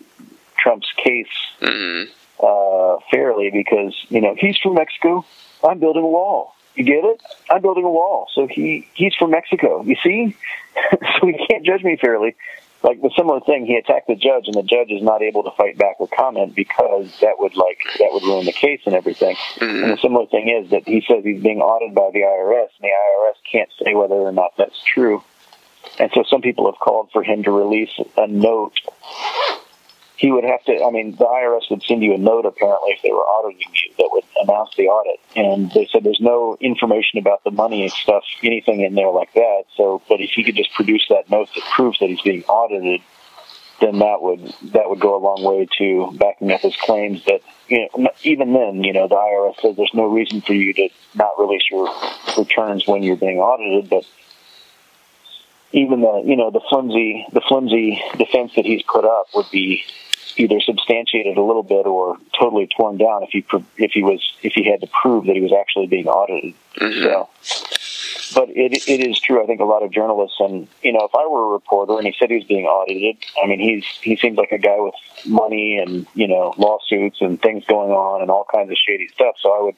[0.56, 1.26] Trump's case
[1.60, 2.04] hmm
[2.42, 5.24] uh, fairly because you know he's from Mexico.
[5.62, 6.54] I'm building a wall.
[6.74, 7.22] You get it?
[7.48, 8.28] I'm building a wall.
[8.34, 9.82] So he he's from Mexico.
[9.82, 10.36] You see?
[11.20, 12.34] so he can't judge me fairly.
[12.82, 15.50] Like the similar thing, he attacked the judge, and the judge is not able to
[15.52, 19.36] fight back or comment because that would like that would ruin the case and everything.
[19.84, 22.82] And the similar thing is that he says he's being audited by the IRS, and
[22.82, 25.22] the IRS can't say whether or not that's true.
[25.98, 28.78] And so some people have called for him to release a note
[30.16, 30.82] he would have to.
[30.82, 33.92] I mean, the IRS would send you a note apparently if they were auditing you
[33.98, 35.20] that would announce the audit.
[35.34, 39.32] And they said there's no information about the money and stuff, anything in there like
[39.34, 39.64] that.
[39.76, 43.00] So, but if he could just produce that note that proves that he's being audited,
[43.80, 44.40] then that would
[44.72, 48.52] that would go a long way to backing up his claims that you know even
[48.52, 51.92] then you know the IRS says there's no reason for you to not release your
[52.38, 54.06] returns when you're being audited, but
[55.74, 59.84] even the you know the flimsy the flimsy defense that he's put up would be
[60.36, 63.44] either substantiated a little bit or totally torn down if he
[63.76, 66.54] if he was if he had to prove that he was actually being audited.
[66.76, 67.02] Mm-hmm.
[67.02, 67.28] So,
[68.34, 69.42] but it it is true.
[69.42, 72.06] I think a lot of journalists and you know if I were a reporter and
[72.06, 74.94] he said he was being audited, I mean he's he seems like a guy with
[75.26, 79.34] money and you know lawsuits and things going on and all kinds of shady stuff.
[79.40, 79.76] So I would.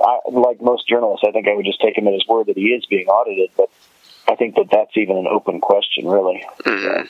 [0.00, 2.56] I, like most journalists, I think I would just take him at his word that
[2.56, 3.70] he is being audited, but
[4.32, 6.42] I think that that's even an open question, really.
[6.64, 7.06] Mhm.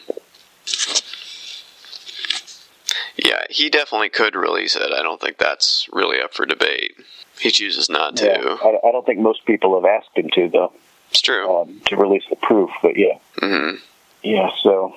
[3.16, 4.90] Yeah, he definitely could release it.
[4.92, 6.96] I don't think that's really up for debate.
[7.38, 8.26] He chooses not to.
[8.26, 10.72] Yeah, I, I don't think most people have asked him to, though,
[11.10, 11.48] It's true.
[11.60, 12.70] um, to release the proof.
[12.82, 13.76] But yeah, hmm
[14.22, 14.50] yeah.
[14.62, 14.94] So,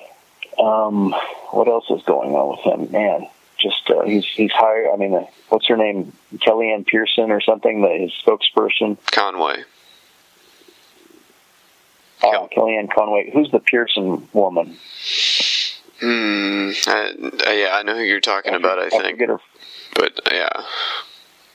[0.58, 1.12] um,
[1.50, 2.90] what else is going on with him?
[2.92, 3.28] Man,
[3.60, 4.88] just uh, he's he's hired.
[4.92, 6.12] I mean, uh, what's her name?
[6.38, 7.82] Kellyanne Pearson or something?
[7.82, 8.96] The, his spokesperson.
[9.12, 9.64] Conway.
[12.22, 13.30] Uh, Kellyanne Conway.
[13.32, 14.76] Who's the Pearson woman?
[16.00, 16.70] Hmm.
[16.86, 18.78] I, yeah, I know who you're talking about.
[18.78, 19.40] I think, her
[19.94, 20.48] but yeah.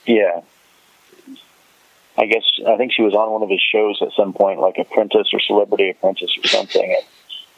[0.06, 0.40] Yeah.
[2.18, 4.76] I guess I think she was on one of his shows at some point, like
[4.78, 6.84] Apprentice or Celebrity Apprentice or something.
[6.84, 7.04] And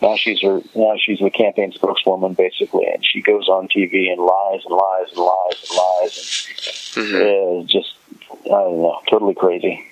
[0.00, 4.20] now she's her now she's the campaign spokeswoman basically, and she goes on TV and
[4.20, 6.48] lies and lies and lies and lies
[6.96, 7.94] and hmm uh, just
[8.44, 9.84] I don't know, totally crazy.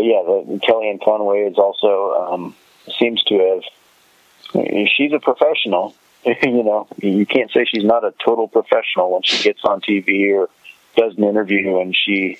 [0.00, 2.56] But yeah, the, Kellyanne Conway is also um,
[2.98, 4.88] seems to have.
[4.96, 5.94] She's a professional.
[6.24, 10.34] you know, you can't say she's not a total professional when she gets on TV
[10.34, 10.48] or
[10.96, 12.38] does an interview, and she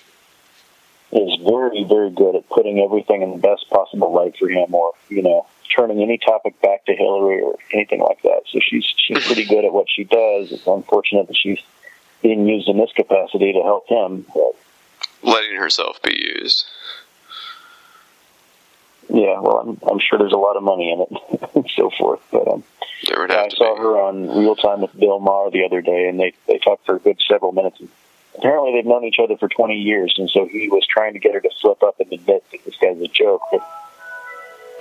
[1.13, 4.95] is very, very good at putting everything in the best possible light for him, or
[5.11, 5.47] you know,
[5.77, 8.45] turning any topic back to Hillary or anything like that.
[8.51, 10.51] So she's she's pretty good at what she does.
[10.51, 11.61] It's unfortunate that she's
[12.23, 14.25] being used in this capacity to help him.
[14.33, 14.57] But
[15.23, 16.65] letting herself be used.
[19.13, 22.21] Yeah, well, I'm, I'm sure there's a lot of money in it and so forth.
[22.31, 22.63] But um,
[23.03, 23.81] yeah, I saw be.
[23.83, 26.97] her on Real Time with Bill Maher the other day, and they they talked for
[26.97, 27.81] a good several minutes.
[27.81, 27.89] And
[28.39, 31.35] apparently, they've known each other for 20 years, and so he was trying to get
[31.35, 33.43] her to flip up and admit that this guy's a joke.
[33.51, 33.61] But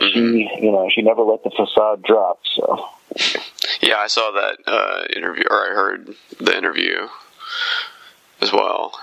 [0.02, 0.13] Mhm.
[0.13, 2.39] she, you know, she never let the facade drop.
[2.56, 2.88] So
[3.82, 7.08] Yeah, I saw that uh, interview, or I heard the interview
[8.42, 8.94] as well.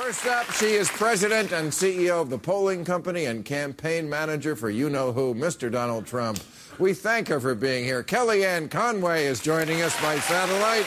[0.00, 4.70] First up, she is president and CEO of the polling company and campaign manager for
[4.70, 5.72] you know who, Mr.
[5.72, 6.38] Donald Trump.
[6.78, 8.04] We thank her for being here.
[8.04, 10.84] Kellyanne Conway is joining us by satellite.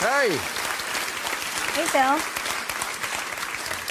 [0.00, 0.38] Hey,
[1.74, 2.18] Hey, Bill.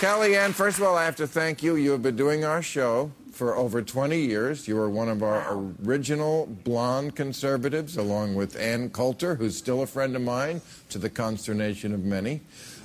[0.02, 1.76] Kellyanne, first of all, I have to thank you.
[1.76, 4.67] You have been doing our show for over 20 years.
[4.67, 9.88] You were one of our original blonde conservatives, along with Ann Coulter, who's still a
[9.88, 12.41] friend of mine, to the consternation of many.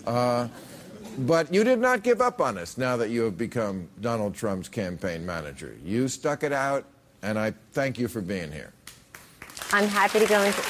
[0.06, 0.48] Uh,
[1.18, 4.68] but you did not give up on us now that you have become Donald Trump's
[4.68, 5.76] campaign manager.
[5.84, 6.84] You stuck it out,
[7.22, 8.72] and I thank you for being here.
[9.72, 10.60] I'm happy to go into.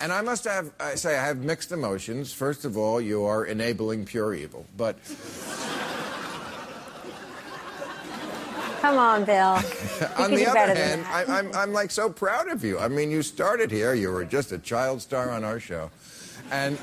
[0.00, 2.32] And I must have I say I have mixed emotions.
[2.32, 4.96] First of all, you are enabling pure evil, but
[8.80, 9.34] Come on, Bill.
[10.18, 11.04] On the other hand.
[11.08, 12.78] I, I'm, I'm like so proud of you.
[12.78, 15.90] I mean, you started here, you were just a child star on our show.
[16.50, 16.78] And,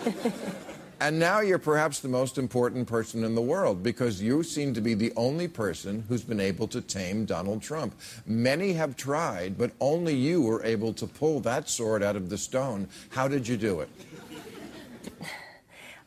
[0.99, 4.81] and now you're perhaps the most important person in the world because you seem to
[4.81, 7.95] be the only person who's been able to tame Donald Trump.
[8.25, 12.37] Many have tried, but only you were able to pull that sword out of the
[12.37, 12.87] stone.
[13.09, 13.89] How did you do it?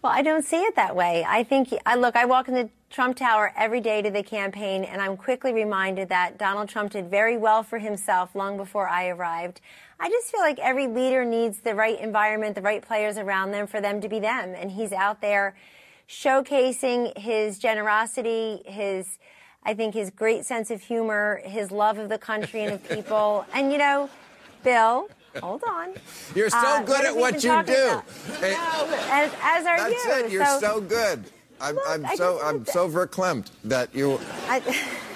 [0.01, 1.25] Well, I don't see it that way.
[1.27, 4.85] I think, I look, I walk in the Trump Tower every day to the campaign,
[4.85, 9.09] and I'm quickly reminded that Donald Trump did very well for himself long before I
[9.09, 9.61] arrived.
[10.01, 13.67] I just feel like every leader needs the right environment, the right players around them
[13.67, 14.55] for them to be them.
[14.55, 15.57] And he's out there
[16.09, 19.19] showcasing his generosity, his,
[19.65, 23.45] I think, his great sense of humor, his love of the country and of people.
[23.53, 24.09] and, you know,
[24.65, 25.09] Bill,
[25.43, 25.95] hold on.
[26.35, 28.03] You're so Uh, good at what you do.
[28.41, 30.13] Hey, As, as are That's you.
[30.13, 30.31] it.
[30.33, 31.25] You're so, good.
[31.61, 34.19] I'm, Look, I'm so I'm to- so verklempt that you.
[34.49, 34.63] I,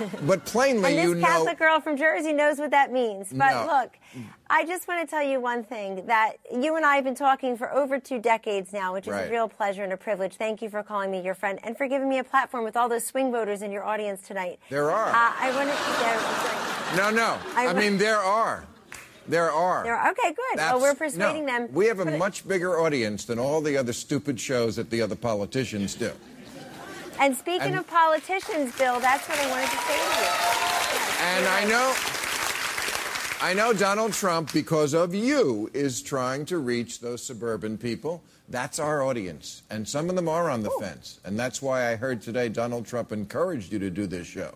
[0.26, 1.26] But plainly, and this you know.
[1.26, 3.28] Catholic girl from Jersey knows what that means.
[3.32, 3.66] But No.
[3.72, 7.14] look, I just want to tell you one thing that you and I have been
[7.14, 9.28] talking for over two decades now, which is Right.
[9.28, 10.34] a real pleasure and a privilege.
[10.34, 12.88] Thank you for calling me your friend and for giving me a platform with all
[12.88, 14.58] those swing voters in your audience tonight.
[14.70, 15.08] There are.
[15.10, 16.96] Uh, I wanted to.
[16.96, 17.38] No, no.
[17.54, 18.64] I I, mean, there are.
[19.28, 19.84] There are.
[19.84, 20.58] There are- okay, good.
[20.58, 21.68] That's- well, we're persuading no, them.
[21.72, 24.90] We have a Put it- much bigger audience than all the other stupid shows that
[24.90, 26.10] the other politicians do.
[27.22, 30.32] And speaking and- of politicians, Bill, that's what I wanted to say to you.
[31.22, 31.94] And I know.
[33.40, 38.24] I know Donald Trump, because of you, is trying to reach those suburban people.
[38.48, 39.62] That's our audience.
[39.70, 41.20] And some of them are on the fence.
[41.24, 44.54] And that's why I heard today Donald Trump encouraged you to do this show.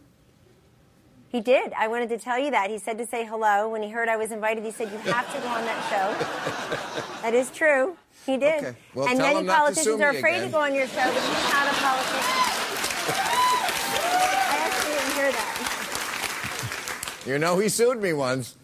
[1.29, 1.73] He did.
[1.73, 2.71] I wanted to tell you that.
[2.71, 3.69] He said to say hello.
[3.69, 7.21] When he heard I was invited, he said, You have to go on that show.
[7.23, 7.97] that is true.
[8.25, 8.65] He did.
[8.65, 8.77] Okay.
[8.95, 10.47] Well, and many him not to politicians are afraid again.
[10.47, 12.47] to go on your show, but he's not a politician.
[13.09, 15.53] I actually didn't hear that.
[17.27, 18.55] You know, he sued me once.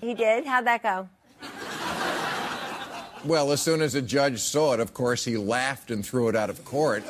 [0.00, 0.46] He did?
[0.46, 1.08] How'd that go?
[3.24, 6.36] Well, as soon as a judge saw it, of course, he laughed and threw it
[6.36, 7.02] out of court.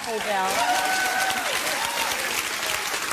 [0.00, 1.03] Hey, Bill.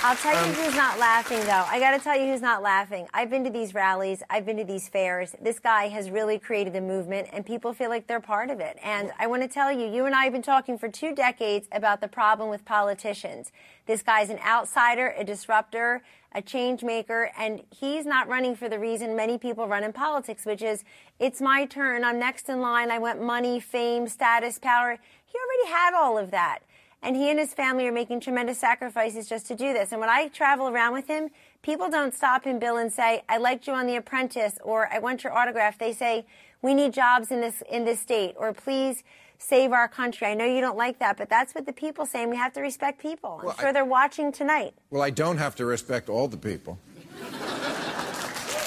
[0.04, 1.64] I'll tell Um, you who's not laughing, though.
[1.68, 3.08] I got to tell you who's not laughing.
[3.14, 5.36] I've been to these rallies, I've been to these fairs.
[5.40, 8.80] This guy has really created a movement, and people feel like they're part of it.
[8.84, 11.68] And I want to tell you, you and I have been talking for two decades
[11.72, 13.52] about the problem with politicians.
[13.86, 16.02] This guy's an outsider, a disruptor,
[16.34, 20.48] a change maker, and he's not running for the reason many people run in politics,
[20.48, 20.84] which is
[21.20, 24.98] it's my turn, I'm next in line, I want money, fame, status, power.
[25.26, 26.60] He already had all of that.
[27.04, 29.92] And he and his family are making tremendous sacrifices just to do this.
[29.92, 31.30] And when I travel around with him,
[31.64, 35.00] people don't stop him, Bill, and say, I liked you on The Apprentice or I
[35.00, 35.78] want your autograph.
[35.80, 36.26] They say,
[36.62, 39.04] we need jobs in this, in this state or please
[39.40, 40.28] save our country.
[40.28, 42.22] I know you don't like that, but that's what the people say.
[42.22, 43.38] And we have to respect people.
[43.40, 44.76] I'm Well, sure I- they're watching tonight.
[44.92, 46.78] Well, I don't have to respect all the people.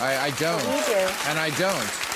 [0.00, 0.60] I, I don't.
[0.60, 1.08] Do.
[1.28, 2.13] And I don't.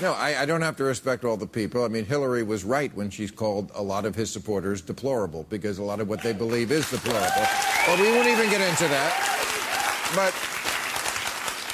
[0.00, 1.84] No, I, I don't have to respect all the people.
[1.84, 5.78] I mean, Hillary was right when she called a lot of his supporters deplorable because
[5.78, 7.46] a lot of what they believe is deplorable.
[7.86, 9.30] But we won't even get into that.
[10.16, 10.34] But,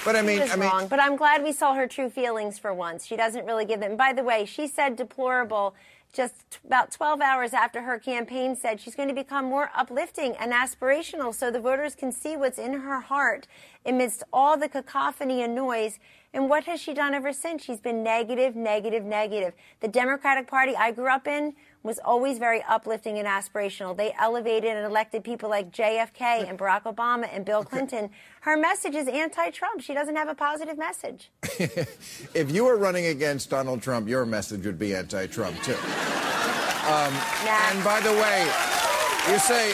[0.05, 2.75] but I mean, I mean, wrong, but I'm glad we saw her true feelings for
[2.75, 3.07] once.
[3.07, 3.97] She doesn't really give them.
[3.97, 5.75] By the way, she said deplorable
[6.13, 10.53] just about 12 hours after her campaign said she's going to become more uplifting and
[10.53, 13.47] aspirational so the voters can see what's in her heart
[13.85, 15.99] amidst all the cacophony and noise.
[16.33, 17.65] And what has she done ever since?
[17.65, 19.55] She's been negative, negative, negative.
[19.81, 23.97] The Democratic Party I grew up in was always very uplifting and aspirational.
[23.97, 28.11] They elevated and elected people like JFK and Barack Obama and Bill Clinton.
[28.41, 29.81] Her message is anti Trump.
[29.81, 31.31] She doesn't have a positive message.
[31.43, 35.77] if you were running against Donald Trump, your message would be anti Trump, too.
[36.87, 37.13] Um,
[37.45, 37.71] Nah.
[37.71, 38.47] And by the way,
[39.29, 39.73] you say,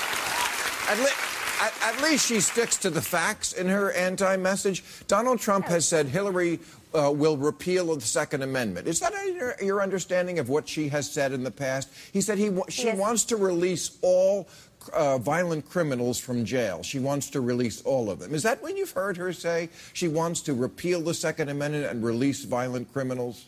[1.63, 4.83] at, at, least she sticks to the facts in her anti message.
[5.07, 6.59] Donald Trump has said Hillary
[6.95, 8.87] uh, will repeal the Second Amendment.
[8.87, 11.89] Is that your, your understanding of what she has said in the past?
[12.13, 12.99] He said he she Yes.
[12.99, 14.49] wants to release all
[14.93, 16.83] uh, violent criminals from jail.
[16.83, 18.35] She wants to release all of them.
[18.35, 19.69] Is that when you've heard her say?
[19.93, 23.47] She wants to repeal the Second Amendment and release violent criminals?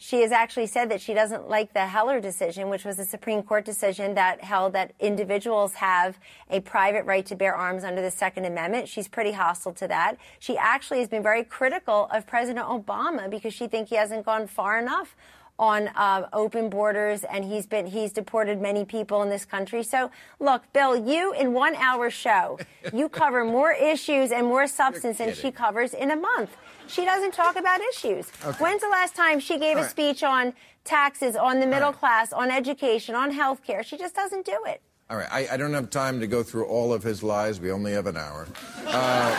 [0.00, 3.42] She has actually said that she doesn't like the Heller decision, which was a Supreme
[3.42, 8.10] Court decision that held that individuals have a private right to bear arms under the
[8.10, 8.88] Second Amendment.
[8.88, 10.16] She's pretty hostile to that.
[10.38, 14.46] She actually has been very critical of President Obama because she thinks he hasn't gone
[14.46, 15.16] far enough
[15.58, 19.82] on uh, open borders and he's been he's deported many people in this country.
[19.82, 22.58] So look, Bill, you in one hour show,
[22.92, 26.56] you cover more issues and more substance than she covers in a month.
[26.86, 28.30] She doesn't talk about issues.
[28.44, 28.58] Okay.
[28.58, 29.90] When's the last time she gave All a right.
[29.90, 30.54] speech on
[30.84, 31.98] taxes, on the middle right.
[31.98, 33.82] class, on education, on health care?
[33.82, 34.80] She just doesn't do it.
[35.10, 37.60] All right, I, I don't have time to go through all of his lies.
[37.60, 38.46] We only have an hour.
[38.86, 39.30] Uh,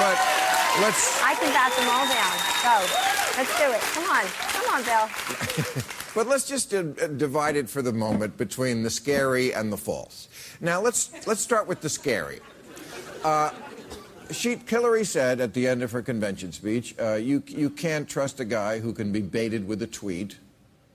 [0.00, 0.16] but
[0.80, 1.22] let's.
[1.22, 2.36] I can bat them all down.
[2.64, 2.86] Go.
[3.36, 3.80] Let's do it.
[3.92, 4.24] Come on.
[4.48, 5.84] Come on, Bill.
[6.12, 9.76] But let's just uh, uh, divide it for the moment between the scary and the
[9.76, 10.28] false.
[10.60, 12.40] Now let's let's start with the scary.
[13.22, 13.52] Uh,
[14.32, 18.40] she, Hillary said at the end of her convention speech, uh, "You you can't trust
[18.40, 20.38] a guy who can be baited with a tweet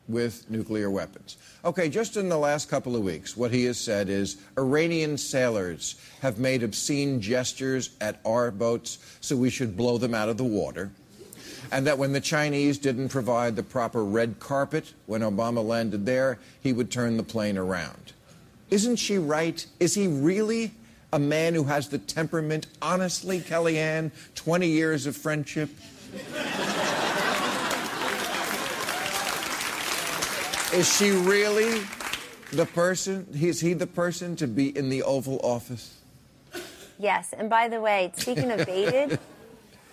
[0.07, 4.09] with nuclear weapons." Okay, just in the last couple of weeks, what he has said
[4.09, 10.13] is Iranian sailors have made obscene gestures at our boats, so we should blow them
[10.13, 10.91] out of the water
[11.71, 16.39] and that when the Chinese didn't provide the proper red carpet when Obama landed there,
[16.61, 18.13] he would turn the plane around.
[18.69, 19.65] Isn't she right?
[19.79, 20.71] Is he really
[21.13, 22.67] a man who has the temperament?
[22.81, 25.69] Honestly, Kellyanne, 20 years of friendship?
[30.75, 31.81] Is she really
[32.51, 33.25] the person?
[33.31, 36.01] Is he the person to be in the Oval Office?
[36.99, 37.31] Yes.
[37.31, 39.17] And by the way, speaking of baited,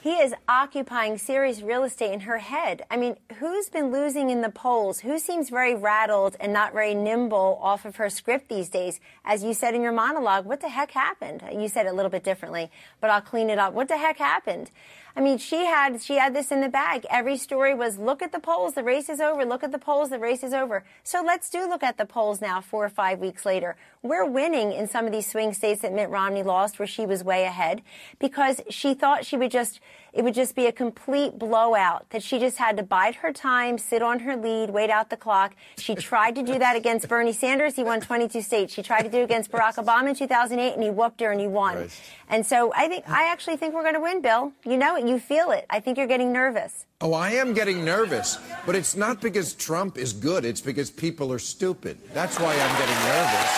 [0.01, 2.83] he is occupying serious real estate in her head.
[2.91, 4.99] I mean, who's been losing in the polls?
[4.99, 8.99] Who seems very rattled and not very nimble off of her script these days?
[9.25, 11.45] As you said in your monologue, what the heck happened?
[11.53, 13.73] You said it a little bit differently, but I'll clean it up.
[13.73, 14.73] What the heck happened?
[15.15, 17.07] I mean, she had she had this in the bag.
[17.11, 19.45] Every story was look at the polls, the race is over.
[19.45, 20.85] Look at the polls, the race is over.
[21.03, 23.77] So let's do look at the polls now, four or five weeks later.
[24.03, 27.23] We're winning in some of these swing states that Mitt Romney lost, where she was
[27.23, 27.83] way ahead,
[28.19, 29.81] because she thought she would just
[30.13, 32.09] it would just be a complete blowout.
[32.11, 35.17] That she just had to bide her time, sit on her lead, wait out the
[35.17, 35.55] clock.
[35.79, 37.77] She tried to do that against Bernie Sanders.
[37.77, 38.75] He won 22 states.
[38.75, 41.41] She tried to do it against Barack Obama in 2008, and he whooped her and
[41.41, 41.77] he won.
[41.77, 42.01] Right.
[42.29, 44.53] And so I think I actually think we're going to win, Bill.
[44.65, 45.07] You know it.
[45.07, 45.67] You feel it.
[45.71, 46.87] I think you're getting nervous.
[47.01, 51.33] Oh, I am getting nervous, but it's not because Trump is good, it's because people
[51.33, 51.99] are stupid.
[52.15, 53.51] That's why I'm getting nervous.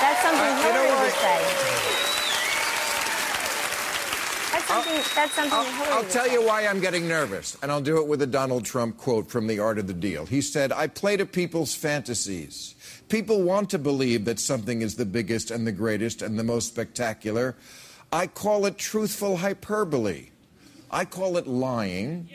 [0.00, 1.38] That's something Uh, you know would say.
[4.52, 5.14] That's something.
[5.14, 8.06] that's something I'll, Hillary I'll tell you why I'm getting nervous, and I'll do it
[8.06, 10.26] with a Donald Trump quote from The Art of the Deal.
[10.26, 12.74] He said, I play to people's fantasies.
[13.08, 16.68] People want to believe that something is the biggest and the greatest and the most
[16.68, 17.56] spectacular.
[18.12, 20.30] I call it truthful hyperbole.
[20.90, 22.28] I call it lying.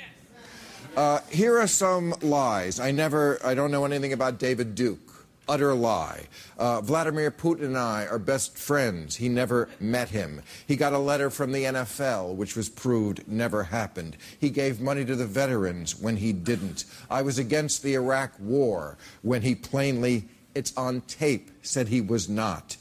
[0.96, 2.80] Uh, here are some lies.
[2.80, 5.05] I never, I don't know anything about David Duke.
[5.48, 6.28] Utter lie.
[6.58, 9.16] Uh, Vladimir Putin and I are best friends.
[9.16, 10.42] He never met him.
[10.68, 14.18] He got a letter from the NFL, which was proved never happened.
[14.40, 16.86] He gave money to the veterans when he didn't.
[17.12, 20.26] I was against the Iraq war when he plainly,
[20.56, 22.78] it's on tape, said he was not.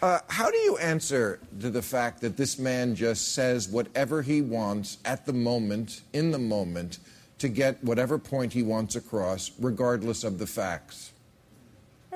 [0.00, 4.42] Uh, how do you answer to the fact that this man just says whatever he
[4.42, 6.98] wants at the moment, in the moment,
[7.38, 11.12] to get whatever point he wants across, regardless of the facts?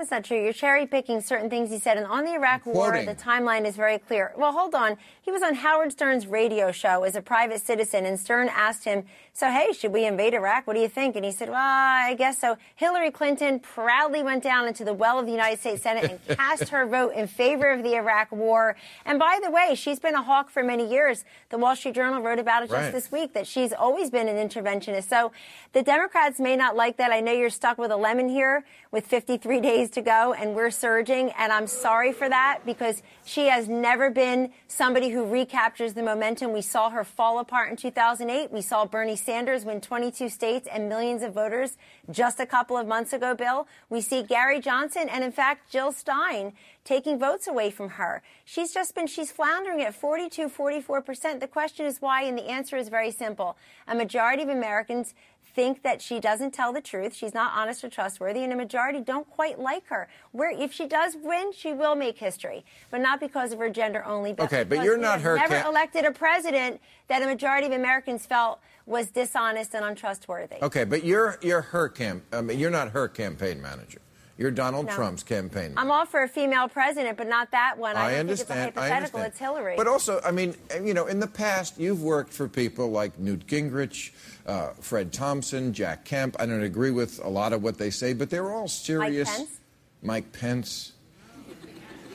[0.01, 0.42] That's not true.
[0.42, 1.98] You're cherry picking certain things he said.
[1.98, 4.32] And on the Iraq War, the timeline is very clear.
[4.34, 4.96] Well, hold on.
[5.20, 9.05] He was on Howard Stern's radio show as a private citizen, and Stern asked him,
[9.34, 10.66] So, hey, should we invade Iraq?
[10.66, 11.16] What do you think?
[11.16, 12.57] And he said, Well, I guess so.
[12.76, 16.70] Hillary Clinton proudly went down into the well of the United States Senate and cast
[16.70, 18.76] her vote in favor of the Iraq War.
[19.05, 21.26] And by the way, she's been a hawk for many years.
[21.51, 22.90] The Wall Street Journal wrote about it just Right.
[22.92, 25.11] this week that she's always been an interventionist.
[25.11, 25.30] So
[25.74, 27.12] the Democrats may not like that.
[27.12, 30.70] I know you're stuck with a lemon here with 53 days to go, and we're
[30.70, 31.30] surging.
[31.38, 36.53] And I'm sorry for that because she has never been somebody who recaptures the momentum.
[36.53, 38.51] We saw her fall apart in 2008.
[38.51, 41.76] We saw Bernie Sanders win 22 states and millions of voters
[42.11, 43.66] just a couple of months ago, Bill.
[43.88, 46.53] We see Gary Johnson and, in fact, Jill Stein
[46.84, 48.22] taking votes away from her.
[48.45, 51.41] She's just been, she's floundering at 42, 44%.
[51.41, 53.57] The question is why, and the answer is very simple.
[53.86, 55.14] A majority of Americans
[55.55, 57.14] think that she doesn't tell the truth.
[57.14, 60.09] She's not honest or trustworthy, and a majority don't quite like her.
[60.32, 64.05] Where if she does win, she will make history, but not because of her gender
[64.05, 64.32] only.
[64.32, 65.36] But okay, but you're not her.
[65.36, 70.57] Never elected a president that a majority of Americans felt was dishonest and untrustworthy.
[70.62, 72.24] Okay, but you're you're her camp.
[72.32, 74.01] I mean, you're not her campaign manager.
[74.41, 74.95] You're Donald no.
[74.95, 75.74] Trump's campaign.
[75.76, 77.95] I'm all for a female president, but not that one.
[77.95, 78.68] I, I understand.
[78.70, 79.20] It's a hypothetical.
[79.20, 79.74] It's Hillary.
[79.76, 83.47] But also, I mean, you know, in the past, you've worked for people like Newt
[83.47, 84.12] Gingrich,
[84.47, 86.36] uh, Fred Thompson, Jack Kemp.
[86.41, 89.28] I don't agree with a lot of what they say, but they're all serious.
[89.28, 89.61] Mike Pence.
[90.03, 90.93] Mike Pence.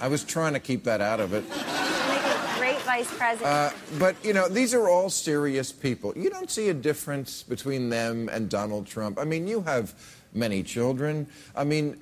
[0.02, 1.48] I was trying to keep that out of it.
[2.58, 3.46] Great vice president.
[3.46, 3.70] Uh,
[4.00, 6.12] but, you know, these are all serious people.
[6.16, 9.20] You don't see a difference between them and Donald Trump.
[9.20, 9.94] I mean, you have
[10.36, 11.28] many children.
[11.56, 11.98] I mean,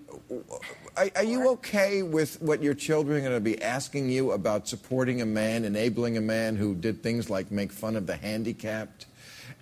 [0.98, 4.68] are, are, you okay with what your children are going to be asking you about
[4.68, 9.06] supporting a man, enabling a man who did things like make fun of the handicapped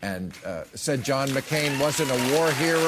[0.02, 2.82] and uh, said John McCain wasn't a war hero?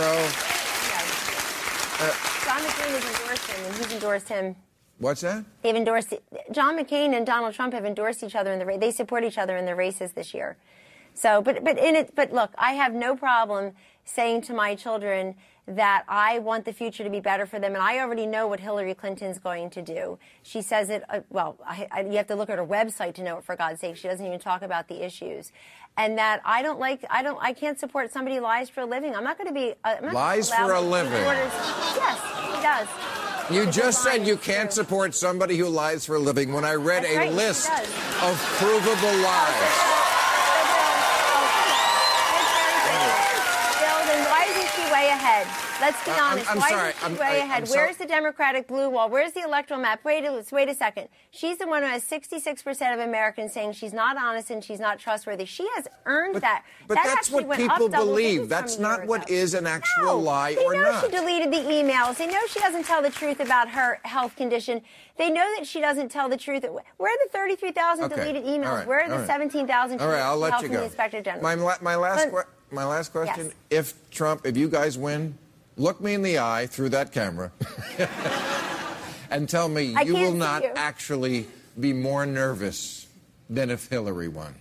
[2.00, 2.12] Uh,
[2.44, 4.56] John McCain has endorsed him, and he's endorsed him.
[5.00, 5.44] What's that?
[5.62, 6.14] They've endorsed
[6.52, 8.80] John McCain and Donald Trump have endorsed each other in the race.
[8.80, 10.58] They support each other in the races this year.
[11.14, 13.74] So, but but in it, but look, I have no problem
[14.06, 15.36] saying to my children
[15.66, 18.60] that I want the future to be better for them, and I already know what
[18.60, 20.20] Hillary Clinton's going to do.
[20.42, 23.24] She says it, uh, well, I, I, you have to look at her website to
[23.24, 23.96] know it, for God's sake.
[23.96, 25.52] She doesn't even talk about the issues.
[25.96, 28.86] And that I don't like, I don't, I can't support somebody who lies for a
[28.86, 29.16] living.
[29.16, 29.76] I'm not going to be.
[29.84, 31.14] Uh, lies for a living?
[31.14, 32.20] Yes,
[32.56, 32.88] he does.
[33.52, 37.04] You just said you can't support somebody who lies for a living when I read
[37.04, 40.03] That's a right, list of provable lies.
[45.34, 45.82] Ahead.
[45.82, 46.50] Let's be uh, honest.
[46.50, 46.90] I'm, I'm Why sorry.
[46.90, 47.64] is I'm, way I, ahead?
[47.64, 49.10] I'm Where's the Democratic blue wall?
[49.10, 50.04] Where's the electoral map?
[50.04, 51.10] Wait a, wait a second.
[51.32, 55.00] She's the one who has 66% of Americans saying she's not honest and she's not
[55.00, 55.46] trustworthy.
[55.46, 56.64] She has earned but, that.
[56.88, 58.50] But that that's what people believe.
[58.50, 60.84] That's not what is an actual no, lie or not.
[60.84, 62.18] They know she deleted the emails.
[62.18, 64.82] They know she doesn't tell the truth about her health condition.
[65.18, 66.64] They know that she doesn't tell the truth.
[66.98, 68.16] Where are the 33,000 okay.
[68.16, 68.80] deleted emails?
[68.80, 68.88] Right.
[68.88, 69.28] Where are the right.
[69.28, 70.84] 17,000 All right, I'll let you go.
[70.84, 71.58] Inspector General?
[71.58, 73.54] My, my last, but, my last question: yes.
[73.70, 75.38] If Trump, if you guys win,
[75.78, 77.52] look me in the eye through that camera
[79.30, 80.72] and tell me you will not you.
[80.76, 81.48] actually
[81.80, 83.08] be more nervous
[83.50, 84.56] than if Hillary won.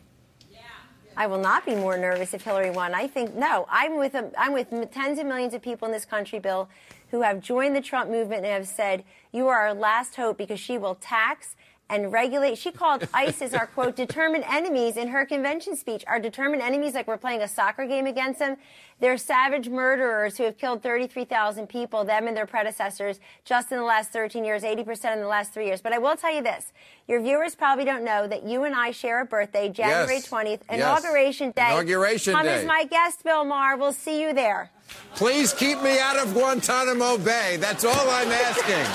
[1.16, 2.94] I will not be more nervous if Hillary won.
[2.94, 3.66] I think no.
[3.68, 6.68] I'm with a, I'm with tens of millions of people in this country, Bill,
[7.10, 10.58] who have joined the Trump movement and have said you are our last hope because
[10.58, 11.54] she will tax
[11.92, 12.56] and regulate.
[12.56, 16.02] She called ISIS our quote determined enemies in her convention speech.
[16.06, 18.56] Our determined enemies, like we're playing a soccer game against them.
[18.98, 23.84] They're savage murderers who have killed 33,000 people, them and their predecessors, just in the
[23.84, 25.82] last 13 years, 80% in the last three years.
[25.82, 26.72] But I will tell you this:
[27.06, 30.28] your viewers probably don't know that you and I share a birthday, January yes.
[30.28, 30.60] 20th, yes.
[30.70, 31.72] Inauguration Day.
[31.72, 32.54] Inauguration Come Day.
[32.54, 33.76] as my guest, Bill Maher.
[33.76, 34.70] We'll see you there.
[35.14, 37.56] Please keep me out of Guantanamo Bay.
[37.58, 38.86] That's all I'm asking.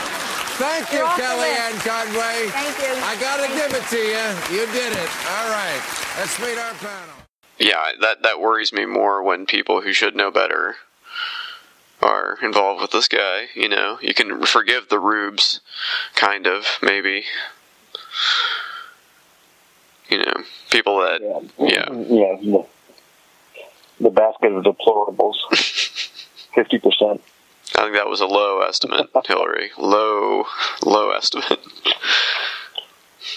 [0.58, 2.50] Thank you, Kellyanne Conway.
[2.50, 3.04] Thank you.
[3.04, 4.60] I got to give it to you.
[4.60, 5.10] You did it.
[5.30, 5.82] All right.
[6.18, 7.16] Let's meet our panel.
[7.60, 10.76] Yeah, that, that worries me more when people who should know better
[12.02, 13.48] are involved with this guy.
[13.56, 15.62] You know, you can forgive the rubes,
[16.16, 17.24] kind of, maybe.
[20.10, 21.22] You know, people that,
[21.60, 21.86] yeah.
[21.92, 22.64] Yeah, yeah
[23.98, 25.36] the, the basket of deplorables.
[26.58, 27.20] 50%.
[27.78, 29.70] I think that was a low estimate, Hillary.
[29.78, 30.46] Low,
[30.84, 31.60] low estimate.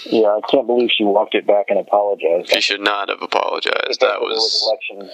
[0.05, 2.49] Yeah, I can't believe she walked it back and apologized.
[2.49, 3.99] She should not have apologized.
[3.99, 5.11] That was election.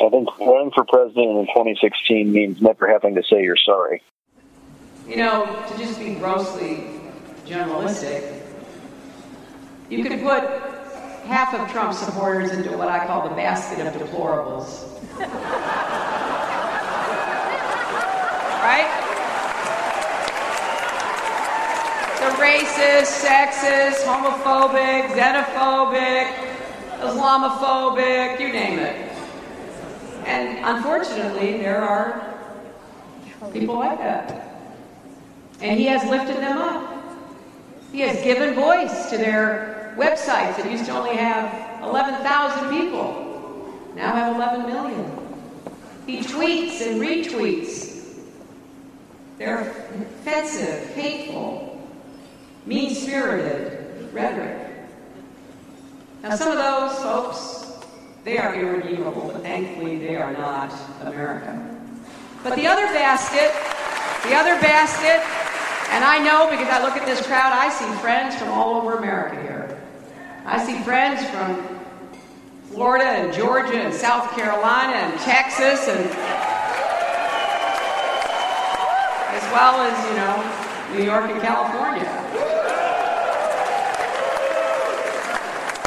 [0.00, 4.02] I think running for president in 2016 means never having to say you're sorry.
[5.06, 6.84] You know, to just be grossly
[7.46, 8.42] generalistic,
[9.90, 10.75] you could put
[11.26, 14.84] half of Trump's supporters into what I call the basket of deplorables.
[18.62, 18.86] right?
[22.20, 26.32] The racist, sexist, homophobic, xenophobic,
[27.00, 29.12] Islamophobic, you name it.
[30.26, 32.34] And unfortunately, there are
[33.52, 34.42] people like that.
[35.60, 36.92] And he has lifted them up.
[37.92, 44.12] He has given voice to their websites that used to only have 11,000 people, now
[44.12, 45.10] have 11 million.
[46.06, 48.14] He tweets and retweets
[49.38, 51.86] They're offensive, hateful,
[52.64, 54.72] mean spirited rhetoric.
[56.22, 57.86] Now, some of those folks,
[58.24, 60.72] they are irredeemable, but thankfully they are not
[61.02, 61.76] America.
[62.42, 63.52] But the other basket,
[64.28, 65.22] the other basket,
[65.90, 68.96] and I know because I look at this crowd, I see friends from all over
[68.96, 69.75] America here.
[70.48, 71.60] I see friends from
[72.70, 76.06] Florida and Georgia and South Carolina and Texas and
[79.34, 82.04] as well as, you know, New York and California.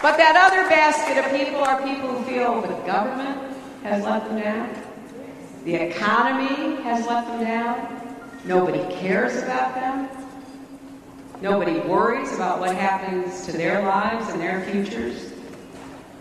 [0.02, 4.42] But that other basket of people are people who feel the government has let them
[4.42, 4.70] down,
[5.64, 10.10] the economy has let them down, nobody cares about them,
[11.42, 15.32] nobody worries about what happens to their lives and their futures,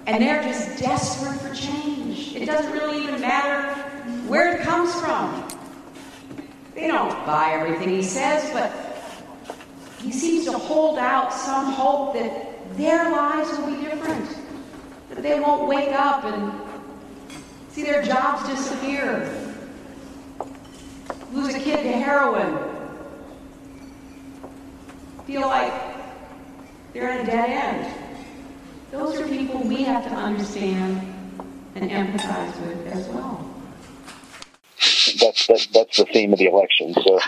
[0.07, 2.35] and they're just desperate for change.
[2.35, 3.73] It doesn't really even matter
[4.29, 5.47] where it comes from.
[6.75, 8.73] They don't buy everything he says, but
[10.01, 14.39] he seems to hold out some hope that their lives will be different.
[15.11, 16.53] That they won't wake up and
[17.71, 19.29] see their jobs disappear,
[21.33, 22.78] lose a kid to heroin,
[25.29, 25.73] feel like
[26.95, 27.95] they're at a dead end.
[28.91, 31.03] Those are people we have to understand
[31.75, 33.47] and empathize with as well.
[35.21, 36.95] That's that, that's the theme of the election.
[36.95, 37.21] So,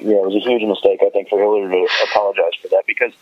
[0.00, 3.12] yeah, it was a huge mistake, I think, for Hillary to apologize for that because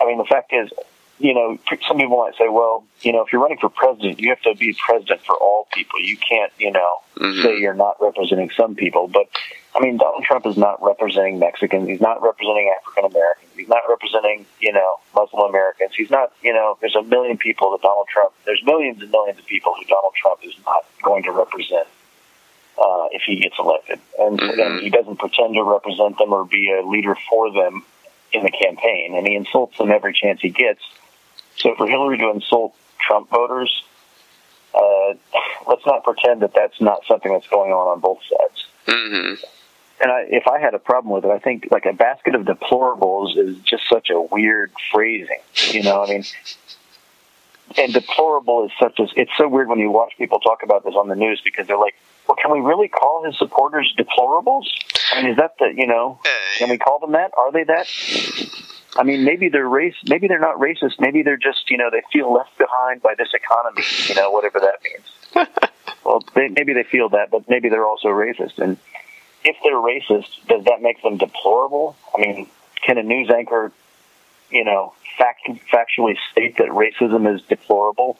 [0.00, 0.70] I mean, the fact is,
[1.18, 1.58] you know,
[1.88, 4.54] some people might say, well, you know, if you're running for president, you have to
[4.54, 5.98] be president for all people.
[5.98, 7.42] You can't, you know, mm-hmm.
[7.42, 9.08] say you're not representing some people.
[9.08, 9.26] But,
[9.76, 11.86] I mean, Donald Trump is not representing Mexicans.
[11.86, 13.50] He's not representing African Americans.
[13.54, 15.92] He's not representing, you know, Muslim Americans.
[15.94, 19.38] He's not, you know, there's a million people that Donald Trump, there's millions and millions
[19.38, 21.86] of people who Donald Trump is not going to represent.
[22.78, 24.60] Uh, if he gets elected, and, mm-hmm.
[24.60, 27.82] and he doesn't pretend to represent them or be a leader for them
[28.34, 30.82] in the campaign, and he insults them every chance he gets.
[31.56, 33.82] So for Hillary to insult Trump voters,
[34.74, 35.14] uh,
[35.66, 38.66] let's not pretend that that's not something that's going on on both sides.
[38.86, 39.42] Mm-hmm.
[40.00, 42.42] And I, if I had a problem with it, I think like a basket of
[42.42, 45.40] deplorables is just such a weird phrasing.
[45.70, 46.24] You know, I mean,
[47.78, 50.94] and deplorable is such a it's so weird when you watch people talk about this
[50.94, 51.94] on the news because they're like,
[52.28, 54.64] well, can we really call his supporters deplorables?
[55.14, 56.20] I mean, is that the you know?
[56.58, 57.32] Can we call them that?
[57.36, 57.86] Are they that?
[58.96, 59.96] I mean, maybe they're race.
[60.06, 61.00] Maybe they're not racist.
[61.00, 63.82] Maybe they're just you know they feel left behind by this economy.
[64.08, 65.48] You know, whatever that means.
[66.04, 68.58] well, they, maybe they feel that, but maybe they're also racist.
[68.58, 68.76] And
[69.46, 71.96] if they're racist, does that make them deplorable?
[72.16, 72.48] I mean,
[72.84, 73.72] can a news anchor,
[74.50, 78.18] you know, fact, factually state that racism is deplorable?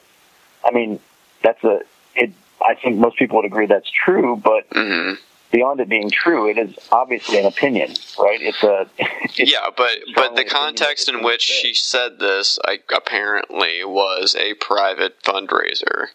[0.63, 0.99] I mean,
[1.43, 1.81] that's a.
[2.15, 2.31] It.
[2.65, 4.69] I think most people would agree that's true, but.
[4.71, 5.15] Mm-hmm
[5.49, 8.41] beyond it being true, it is obviously an opinion, right?
[8.41, 13.83] It's a it's yeah, but but the context in which she said this, I, apparently,
[13.85, 16.07] was a private fundraiser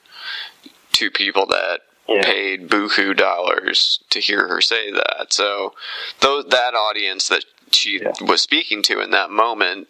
[0.93, 2.23] to people that yeah.
[2.23, 5.33] paid buku dollars to hear her say that.
[5.33, 5.75] So,
[6.21, 8.13] those that audience that she yeah.
[8.21, 9.89] was speaking to in that moment.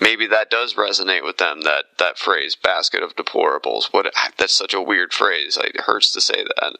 [0.00, 1.62] Maybe that does resonate with them.
[1.62, 5.56] That that phrase "basket of deplorables." What that's such a weird phrase.
[5.56, 6.76] It hurts to say that.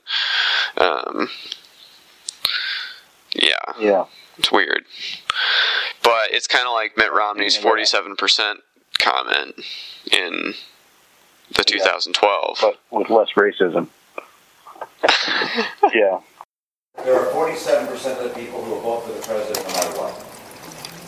[0.76, 1.28] Um,
[3.34, 3.72] yeah.
[3.78, 4.04] Yeah.
[4.38, 4.84] It's weird.
[6.02, 8.56] But it's kind of like Mitt Romney's 47%
[8.98, 9.54] comment
[10.12, 10.54] in
[11.54, 12.58] the 2012.
[12.60, 13.88] But with less racism.
[15.94, 16.20] Yeah.
[17.02, 20.14] There are 47% of the people who will vote for the president no matter what.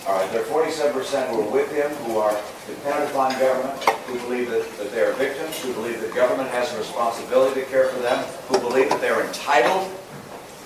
[0.07, 0.95] All right, there are 47%
[1.31, 2.31] who are with him, who are
[2.67, 6.73] dependent upon government, who believe that, that they are victims, who believe that government has
[6.75, 9.91] a responsibility to care for them, who believe that they're entitled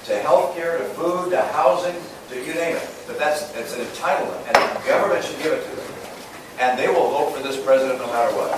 [0.05, 1.97] to health care, to food, to housing,
[2.29, 2.89] to you name it.
[3.07, 5.89] But that's it's an entitlement, and the government should give it to them.
[6.59, 8.53] And they will vote for this president no matter what.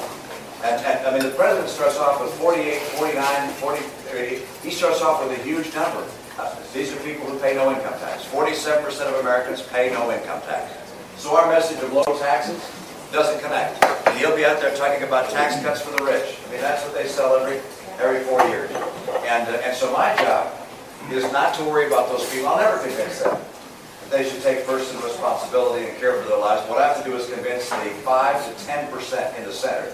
[0.64, 3.82] And, and I mean, the president starts off with 48, 49, 40,
[4.16, 6.04] he starts off with a huge number.
[6.38, 8.24] Uh, these are people who pay no income tax.
[8.26, 10.72] 47% of Americans pay no income tax.
[11.16, 12.60] So our message of low taxes
[13.12, 13.82] doesn't connect.
[14.06, 16.38] And he'll be out there talking about tax cuts for the rich.
[16.46, 17.60] I mean, that's what they sell every
[18.00, 18.70] every four years.
[19.28, 20.52] And, uh, and so my job
[21.10, 22.48] is not to worry about those people.
[22.48, 23.38] I'll never convince them
[24.12, 26.68] they should take personal responsibility and care for their lives.
[26.68, 29.90] What I have to do is convince the 5 to 10% in the Senate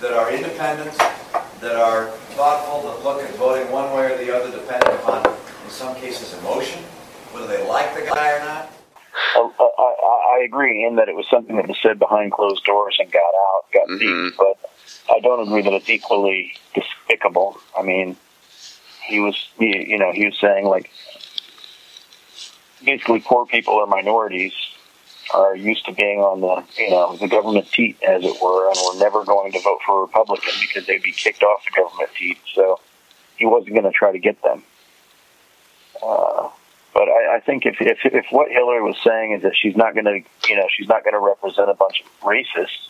[0.00, 0.96] that are independent,
[1.60, 5.70] that are thoughtful, that look at voting one way or the other depending upon, in
[5.70, 6.82] some cases, emotion,
[7.32, 8.72] whether they like the guy or not.
[9.34, 12.96] I, I, I agree in that it was something that was said behind closed doors
[13.00, 14.28] and got out, got mm-hmm.
[14.28, 14.70] deep, but
[15.14, 17.58] I don't agree that it's equally despicable.
[17.76, 18.16] I mean,
[19.04, 20.90] he was, you know, he was saying like,
[22.84, 24.52] basically poor people or minorities
[25.34, 28.76] are used to being on the you know the government seat, as it were, and
[28.86, 32.10] were never going to vote for a Republican because they'd be kicked off the government
[32.18, 32.38] seat.
[32.54, 32.80] So
[33.36, 34.62] he wasn't going to try to get them.
[36.02, 36.48] Uh,
[36.94, 39.94] but I, I think if, if if what Hillary was saying is that she's not
[39.94, 42.88] going to you know she's not going to represent a bunch of racists,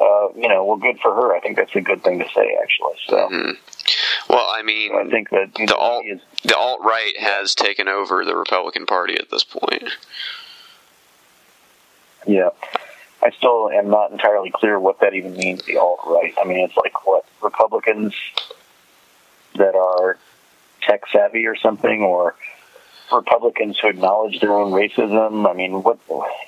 [0.00, 1.34] uh, you know, well, good for her.
[1.34, 2.94] I think that's a good thing to say, actually.
[3.06, 3.16] So.
[3.16, 4.32] Mm-hmm.
[4.32, 8.24] Well, I mean, I think that the alt is- the alt right has taken over
[8.24, 9.84] the Republican Party at this point.
[12.26, 12.50] Yeah.
[13.22, 16.34] I still am not entirely clear what that even means, the alt right.
[16.38, 18.14] I mean, it's like what Republicans
[19.54, 20.18] that are
[20.82, 22.34] tech savvy or something, or
[23.10, 25.48] Republicans who acknowledge their own racism.
[25.48, 25.98] I mean, what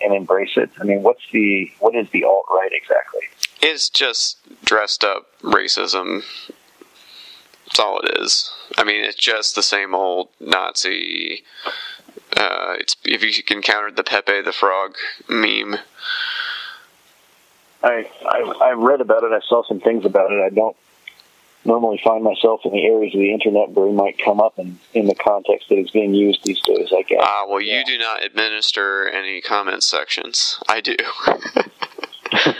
[0.02, 0.70] and embrace it.
[0.78, 3.22] I mean, what's the what is the alt right exactly?
[3.62, 6.24] It's just dressed up racism.
[7.66, 8.52] That's all it is.
[8.76, 11.42] I mean, it's just the same old Nazi.
[12.36, 14.96] Uh, it's if you encountered the Pepe the Frog
[15.28, 15.76] meme.
[17.82, 19.32] I, I I read about it.
[19.32, 20.40] I saw some things about it.
[20.40, 20.76] I don't
[21.64, 24.78] normally find myself in the areas of the internet where it might come up in,
[24.94, 26.92] in the context that it's being used these days.
[26.96, 27.20] I guess.
[27.22, 30.58] Ah, well, you do not administer any comment sections.
[30.68, 30.96] I do.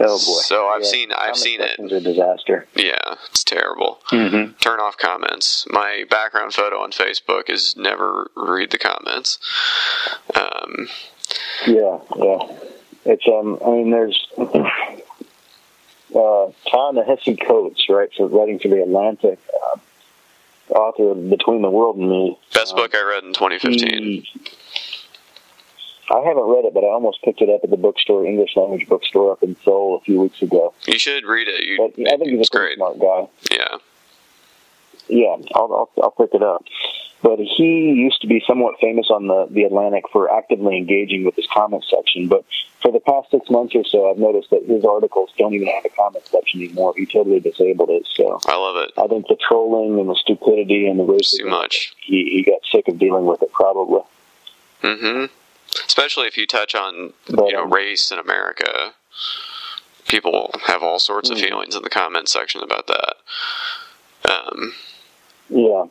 [0.00, 0.40] oh boy.
[0.42, 1.78] So I've Yeah, seen I've seen it.
[1.78, 2.66] a disaster.
[2.74, 2.98] Yeah,
[3.30, 4.00] it's terrible.
[4.10, 4.52] Mm-hmm.
[4.58, 5.66] Turn off comments.
[5.70, 9.38] My background photo on Facebook is never read the comments.
[10.34, 10.88] Um,
[11.66, 12.38] Yeah, yeah.
[13.06, 13.58] It's um.
[13.64, 14.26] I mean, there's
[16.14, 18.10] uh, Ta-Nehisi Coates, right?
[18.16, 19.38] For writing for the Atlantic,
[19.72, 19.78] uh,
[20.74, 22.38] author of Between the World and Me.
[22.52, 24.02] best book I read in 2015.
[24.02, 24.28] He-
[26.10, 28.88] I haven't read it, but I almost picked it up at the bookstore, English language
[28.88, 30.74] bookstore up in Seoul a few weeks ago.
[30.86, 31.62] You should read it.
[31.64, 32.76] You, But I think he's a pretty great.
[32.76, 33.28] smart guy.
[33.50, 33.76] Yeah.
[35.08, 36.64] Yeah, I'll, I'll I'll pick it up.
[37.22, 41.34] But he used to be somewhat famous on the the Atlantic for actively engaging with
[41.36, 42.28] his comment section.
[42.28, 42.44] But
[42.80, 45.84] for the past six months or so, I've noticed that his articles don't even have
[45.84, 46.94] a comment section anymore.
[46.96, 48.06] He totally disabled it.
[48.14, 48.92] So I love it.
[48.96, 51.94] I think the trolling and the stupidity and the It's too racism, much.
[52.00, 54.00] he, he got sick of dealing with it probably.
[54.82, 55.24] hmm
[55.86, 58.94] Especially if you touch on you know race in America,
[60.08, 61.46] people have all sorts of Mhm.
[61.48, 63.16] feelings in the comment section about that.
[64.30, 64.74] Um,
[65.48, 65.84] Yeah,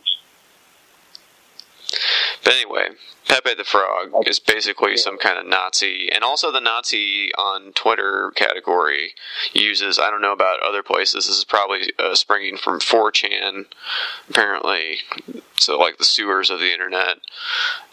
[2.43, 2.89] But anyway,
[3.27, 4.29] Pepe the Frog Okay.
[4.29, 9.13] is basically some kind of Nazi, and also the Nazi on Twitter category
[9.53, 9.99] uses.
[9.99, 11.27] I don't know about other places.
[11.27, 13.65] This is probably uh, springing from 4chan,
[14.29, 14.99] apparently.
[15.59, 17.17] So like the sewers of the internet,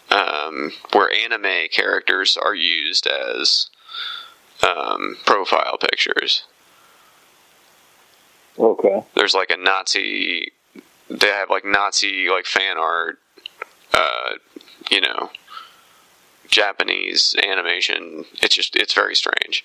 [0.09, 3.67] um, where anime characters are used as
[4.63, 6.43] um, profile pictures.
[8.57, 9.03] okay.
[9.15, 10.51] There's like a Nazi.
[11.09, 13.19] They have like Nazi like fan art.
[13.99, 14.29] Uh,
[14.91, 15.29] you know,
[16.49, 18.25] Japanese animation.
[18.43, 19.63] It's just it's very strange.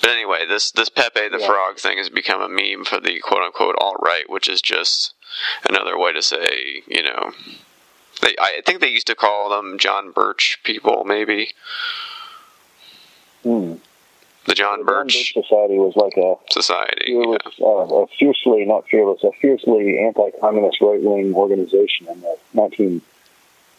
[0.00, 1.46] But anyway, this this Pepe the Yeah.
[1.46, 5.14] Frog thing has become a meme for the quote unquote alt right, which is just
[5.68, 7.32] another way to say you know.
[8.22, 11.50] They, I think they used to call them John Birch people, maybe
[13.42, 13.74] Hmm.
[13.74, 13.78] the John
[14.46, 17.06] The John Birch Birch Society was like a Society.
[17.06, 17.66] fearless, yeah.
[17.66, 22.36] uh, a fiercely, not fearless, a fiercely anti-communist right-wing organization in the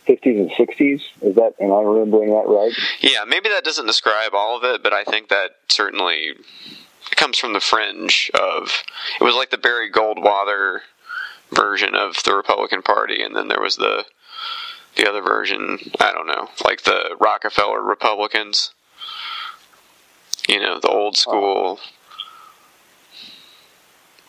[0.08, 1.02] 1950s and 60s.
[1.22, 2.74] Is that, am I remembering that right?
[3.02, 6.34] Yeah, maybe that doesn't describe all of it, but I think that certainly
[7.16, 8.84] comes from the fringe of.
[9.20, 10.80] It was like the Barry Goldwater
[11.52, 14.06] version of the Republican Party, and then there was the
[14.96, 15.78] the other version.
[16.00, 18.72] I don't know, like the Rockefeller Republicans.
[20.48, 21.80] You know, the old school.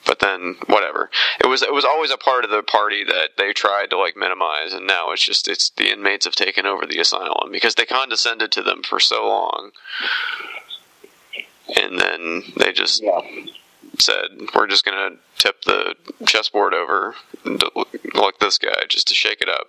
[0.08, 1.10] But then, whatever.
[1.38, 4.16] It was it was always a part of the party that they tried to like
[4.16, 7.84] minimize, and now it's just it's the inmates have taken over the asylum because they
[7.84, 9.70] condescended to them for so long,
[11.76, 13.20] and then they just Yeah.
[13.98, 15.94] said we're just gonna tip the
[16.26, 17.62] chessboard over and
[18.14, 19.68] like this guy just to shake it up.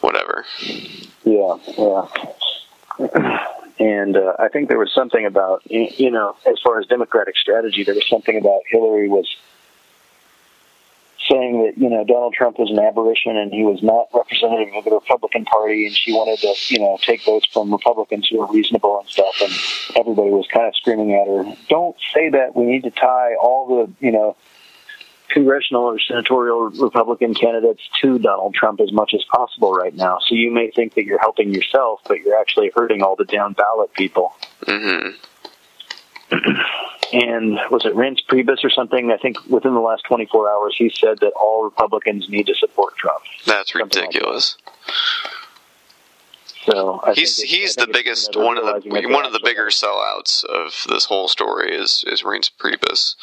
[0.00, 0.44] Whatever.
[1.24, 2.08] Yeah, yeah.
[3.78, 7.82] And uh, I think there was something about, you know, as far as Democratic strategy,
[7.82, 9.26] there was something about Hillary was
[11.28, 14.84] saying that, you know, Donald Trump was an aberration and he was not representative of
[14.84, 18.52] the Republican Party and she wanted to, you know, take votes from Republicans who are
[18.52, 19.34] reasonable and stuff.
[19.40, 19.52] And
[19.96, 22.54] everybody was kind of screaming at her, don't say that.
[22.54, 24.36] We need to tie all the, you know,
[25.28, 30.18] congressional or senatorial Republican candidates to Donald Trump as much as possible right now.
[30.26, 33.54] So you may think that you're helping yourself, but you're actually hurting all the down
[33.54, 34.34] ballot people.
[34.66, 35.10] hmm
[37.12, 39.12] And was it Reince Priebus or something?
[39.12, 42.96] I think within the last 24 hours, he said that all Republicans need to support
[42.96, 43.22] Trump.
[43.46, 44.56] That's Something like ridiculous.
[46.66, 49.26] So I he's it- he's I the biggest one of the realizing that they one
[49.26, 53.14] of the bigger sellouts of this whole story is is Reince Priebus.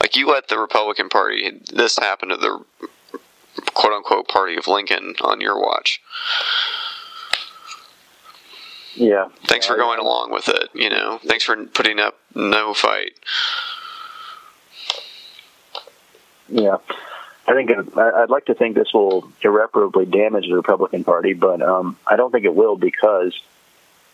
[0.00, 2.64] Like you let the Republican Party this happened to the
[3.74, 6.00] quote unquote party of Lincoln on your watch.
[8.94, 9.28] Yeah.
[9.46, 10.68] Thanks for I- going along with it.
[10.74, 13.12] You know, thanks for putting up no fight.
[16.50, 16.78] Yeah,
[17.48, 21.96] I think I'd like to think this will irreparably damage the Republican Party, but um,
[22.06, 23.34] I don't think it will because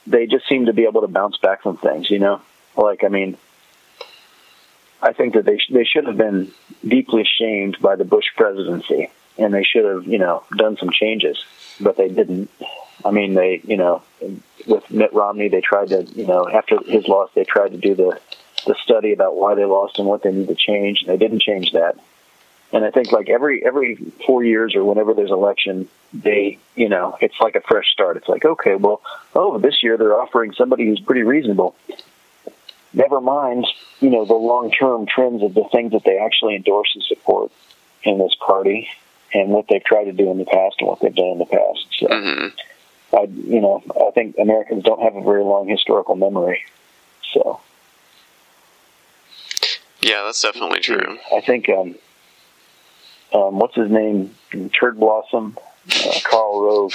[0.06, 2.10] they just seem to be able to bounce back from things.
[2.10, 2.40] You know,
[2.76, 3.36] like I mean,
[5.02, 6.52] I think that they sh- they should have been
[6.86, 11.44] deeply shamed by the Bush presidency, and they should have you know done some changes,
[11.80, 12.48] but they didn't.
[13.04, 14.02] I mean, they you know
[14.64, 17.96] with Mitt Romney, they tried to you know after his loss, they tried to do
[17.96, 18.20] the
[18.64, 21.42] the study about why they lost and what they need to change, and they didn't
[21.42, 21.98] change that.
[22.72, 23.96] And I think like every every
[24.26, 28.16] four years or whenever there's election, they you know it's like a fresh start.
[28.16, 29.00] It's like okay, well,
[29.34, 31.76] oh, this year they're offering somebody who's pretty reasonable.
[32.92, 33.66] Never mind,
[34.00, 37.50] you know, the long term trends of the things that they actually endorse and support
[38.02, 38.88] in this party,
[39.32, 41.46] and what they've tried to do in the past and what they've done in the
[41.46, 41.86] past.
[41.98, 42.06] So,
[43.16, 46.64] I you know I think Americans don't have a very long historical memory,
[47.32, 47.60] so.
[50.00, 51.18] Yeah, that's definitely true.
[51.34, 51.94] I think um,
[53.34, 54.34] um, what's his name,
[54.78, 55.58] Turd Blossom,
[55.90, 56.92] uh, Karl Rove.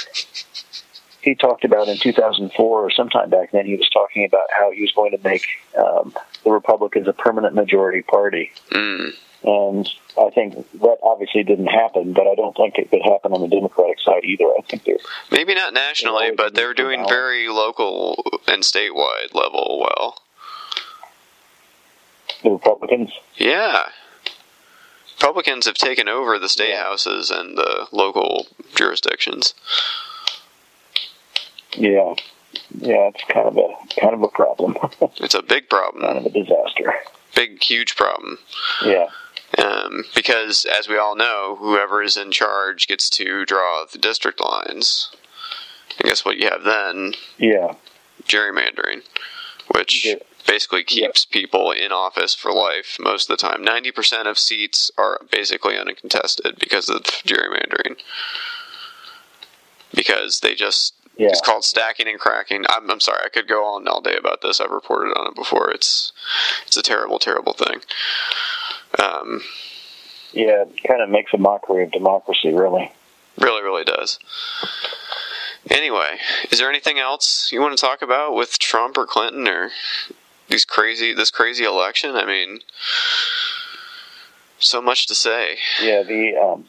[1.21, 3.65] He talked about in 2004 or sometime back then.
[3.65, 5.45] He was talking about how he was going to make
[5.77, 6.13] um,
[6.45, 9.11] the Republicans a permanent majority party, Mm.
[9.43, 12.13] and I think that obviously didn't happen.
[12.13, 14.45] But I don't think it could happen on the Democratic side either.
[14.45, 14.95] I think they're
[15.29, 20.19] Maybe not nationally, but they're doing very local and statewide level well.
[22.43, 23.11] the Republicans.
[23.35, 23.83] Yeah.
[25.19, 29.53] Republicans have taken over the state houses and the local jurisdictions.
[31.73, 32.15] Yeah,
[32.71, 34.77] yeah, it's kind of a kind of a problem,
[35.17, 36.03] It's a big problem.
[36.05, 36.93] kind of a disaster.
[37.35, 38.37] Big, huge problem.
[38.85, 39.07] Yeah.
[39.57, 44.39] Um, because, as we all know, whoever is in charge gets to draw the district
[44.39, 45.09] lines.
[45.99, 47.13] And guess what you have then?
[47.37, 47.73] Yeah.
[48.23, 49.01] Gerrymandering,
[49.75, 50.07] which
[50.49, 53.63] basically keeps people in office for life most of the time.
[53.63, 57.97] 90% of seats are basically uncontested because of gerrymandering.
[59.93, 60.95] Because they just.
[61.17, 61.27] Yeah.
[61.29, 62.63] It's called stacking and cracking.
[62.69, 64.61] I'm, I'm sorry, I could go on all day about this.
[64.61, 65.69] I've reported on it before.
[65.69, 66.13] It's
[66.65, 67.81] it's a terrible, terrible thing.
[68.97, 69.41] Um,
[70.31, 72.91] Yeah, it kind of makes a mockery of democracy, really.
[73.37, 74.17] Really, really does.
[75.69, 76.19] Anyway,
[76.51, 79.71] is there anything else you want to talk about with Trump or Clinton or
[80.49, 82.15] these crazy this crazy election?
[82.15, 82.59] I mean,
[84.59, 85.57] so much to say.
[85.81, 86.65] Yeah, the um,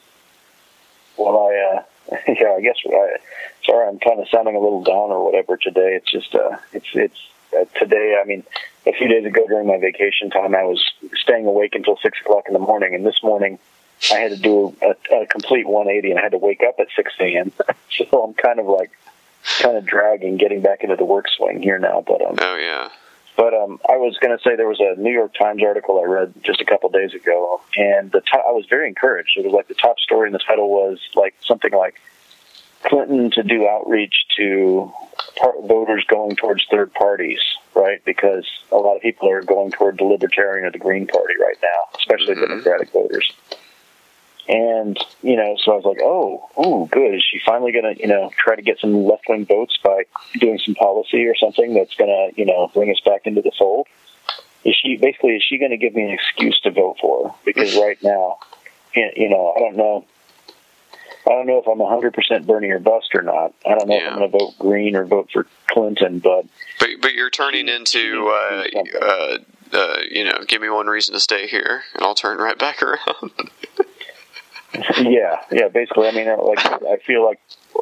[1.17, 3.17] well, I uh, yeah, I guess I,
[3.65, 5.95] sorry, I'm kind of sounding a little down or whatever today.
[5.97, 7.21] It's just uh, it's it's
[7.59, 8.21] uh, today.
[8.23, 8.45] I mean,
[8.87, 10.83] a few days ago during my vacation time, I was
[11.17, 13.59] staying awake until six o'clock in the morning, and this morning
[14.11, 16.87] I had to do a, a complete 180, and I had to wake up at
[16.97, 17.53] 6 a.m.
[17.91, 18.91] so I'm kind of like
[19.59, 22.03] kind of dragging getting back into the work swing here now.
[22.07, 22.89] But um, oh yeah.
[23.41, 26.05] But um, I was going to say there was a New York Times article I
[26.05, 29.31] read just a couple days ago, and the top, I was very encouraged.
[29.35, 31.99] It was like the top story in the title was like something like
[32.83, 34.93] Clinton to do outreach to
[35.37, 37.41] par- voters going towards third parties,
[37.75, 38.05] right?
[38.05, 41.57] Because a lot of people are going toward the Libertarian or the Green Party right
[41.63, 43.33] now, especially Democratic voters.
[44.51, 47.15] And you know, so I was like, "Oh, ooh, good.
[47.15, 50.03] Is she finally going to, you know, try to get some left wing votes by
[50.41, 53.53] doing some policy or something that's going to, you know, bring us back into the
[53.57, 53.87] fold?"
[54.65, 57.35] Is she basically is she going to give me an excuse to vote for her?
[57.45, 58.39] Because right now,
[58.95, 60.05] you know, I don't know.
[61.27, 63.53] I don't know if I'm 100% Bernie or bust or not.
[63.65, 66.47] I don't know if I'm going to vote Green or vote for Clinton, but
[66.79, 68.65] But but you're turning into uh,
[69.01, 69.39] uh,
[69.73, 72.83] uh, you know, give me one reason to stay here, and I'll turn right back
[72.83, 73.31] around.
[74.99, 75.69] Yeah, yeah.
[75.69, 77.41] Basically, I mean, uh, like I feel like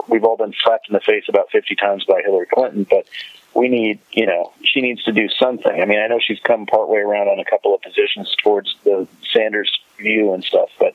[0.09, 3.07] we've all been slapped in the face about fifty times by Hillary Clinton, but
[3.55, 5.81] we need, you know, she needs to do something.
[5.81, 9.07] I mean, I know she's come partway around on a couple of positions towards the
[9.33, 10.95] Sanders view and stuff, but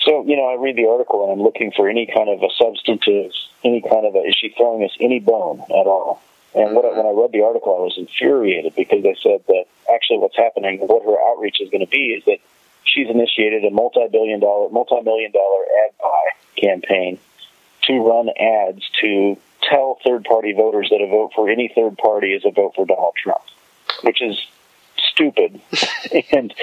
[0.00, 2.48] so you know, I read the article and I'm looking for any kind of a
[2.56, 3.32] substantive,
[3.64, 4.20] any kind of a.
[4.20, 6.22] Is she throwing us any bone at all?
[6.54, 10.18] And what, when I read the article, I was infuriated because they said that actually
[10.18, 12.38] what's happening, what her outreach is going to be, is that
[12.92, 16.24] she's initiated a multi-billion dollar, multi-million dollar ad buy
[16.56, 17.18] campaign
[17.84, 22.44] to run ads to tell third-party voters that a vote for any third party is
[22.44, 23.42] a vote for Donald Trump,
[24.02, 24.38] which is
[24.96, 25.60] stupid.
[26.32, 26.54] and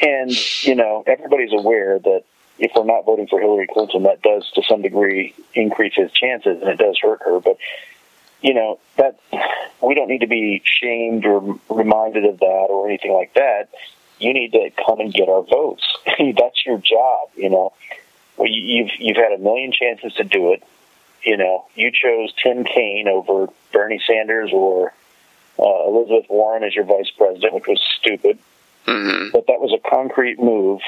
[0.00, 2.22] and you know everybody's aware that
[2.58, 6.60] if we're not voting for Hillary Clinton, that does to some degree increase his chances,
[6.60, 7.40] and it does hurt her.
[7.40, 7.58] But
[8.40, 9.18] you know that
[9.82, 13.68] we don't need to be shamed or reminded of that or anything like that.
[14.22, 15.84] You need to come and get our votes.
[16.06, 17.28] That's your job.
[17.36, 17.72] You know,
[18.36, 20.62] well, you've you've had a million chances to do it.
[21.24, 24.92] You know, you chose Tim Kaine over Bernie Sanders or
[25.58, 28.38] uh, Elizabeth Warren as your vice president, which was stupid.
[28.86, 29.28] Mm-hmm.
[29.32, 30.80] But that was a concrete move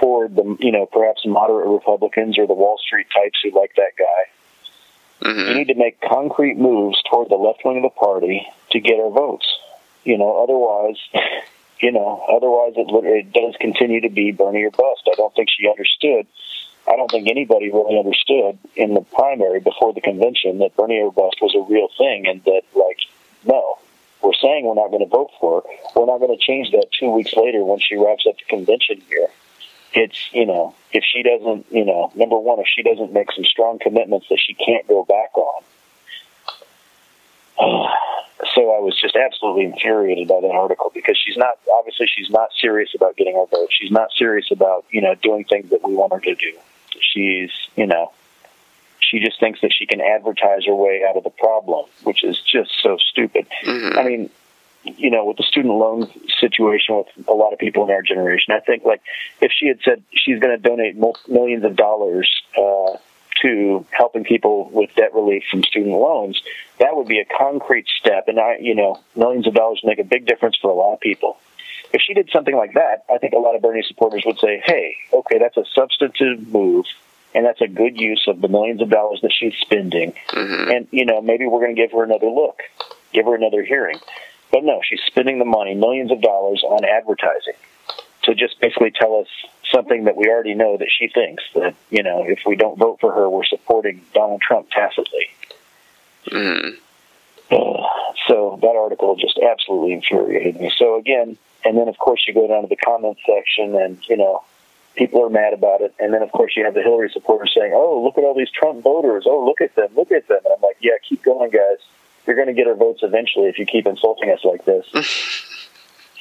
[0.00, 3.92] toward the, you know, perhaps moderate Republicans or the Wall Street types who like that
[3.98, 5.28] guy.
[5.28, 5.48] Mm-hmm.
[5.48, 8.98] You need to make concrete moves toward the left wing of the party to get
[8.98, 9.46] our votes.
[10.04, 10.96] You know, otherwise,
[11.82, 15.02] you know, otherwise it, it does continue to be Bernie or bust.
[15.10, 16.26] I don't think she understood.
[16.88, 21.12] I don't think anybody really understood in the primary before the convention that Bernie or
[21.12, 22.98] bust was a real thing, and that like,
[23.44, 23.78] no,
[24.22, 25.68] we're saying we're not going to vote for her.
[25.94, 29.02] We're not going to change that two weeks later when she wraps up the convention
[29.08, 29.28] here.
[29.94, 33.44] It's, you know, if she doesn't, you know, number one, if she doesn't make some
[33.44, 35.62] strong commitments that she can't go back on.
[37.58, 42.50] So I was just absolutely infuriated by that article because she's not, obviously, she's not
[42.60, 43.68] serious about getting our vote.
[43.70, 46.52] She's not serious about, you know, doing things that we want her to do.
[47.00, 48.12] She's, you know,
[49.00, 52.40] she just thinks that she can advertise her way out of the problem, which is
[52.40, 53.46] just so stupid.
[53.64, 53.98] Mm-hmm.
[53.98, 54.30] I mean,
[54.84, 58.54] you know, with the student loan situation with a lot of people in our generation,
[58.54, 59.02] I think like
[59.40, 60.96] if she had said she's going to donate
[61.28, 62.28] millions of dollars
[62.58, 62.96] uh,
[63.42, 66.42] to helping people with debt relief from student loans,
[66.78, 68.28] that would be a concrete step.
[68.28, 71.00] And I, you know, millions of dollars make a big difference for a lot of
[71.00, 71.38] people.
[71.92, 74.62] If she did something like that, I think a lot of Bernie supporters would say,
[74.64, 76.86] "Hey, okay, that's a substantive move."
[77.34, 80.12] and that's a good use of the millions of dollars that she's spending.
[80.28, 80.70] Mm-hmm.
[80.70, 82.60] And you know, maybe we're going to give her another look,
[83.12, 83.98] give her another hearing.
[84.50, 87.54] But no, she's spending the money, millions of dollars, on advertising
[88.24, 89.28] to just basically tell us
[89.72, 92.98] something that we already know that she thinks that you know, if we don't vote
[93.00, 95.28] for her, we're supporting Donald Trump tacitly.
[96.26, 96.78] Mm-hmm.
[98.28, 100.72] so that article just absolutely infuriated me.
[100.76, 104.16] So again, and then of course you go down to the comment section, and you
[104.16, 104.42] know,
[104.96, 105.94] people are mad about it.
[105.98, 108.50] And then, of course, you have the Hillary supporters saying, "Oh, look at all these
[108.50, 109.24] Trump voters!
[109.26, 109.88] Oh, look at them!
[109.96, 111.78] Look at them!" And I'm like, "Yeah, keep going, guys.
[112.26, 114.86] You're going to get our votes eventually if you keep insulting us like this."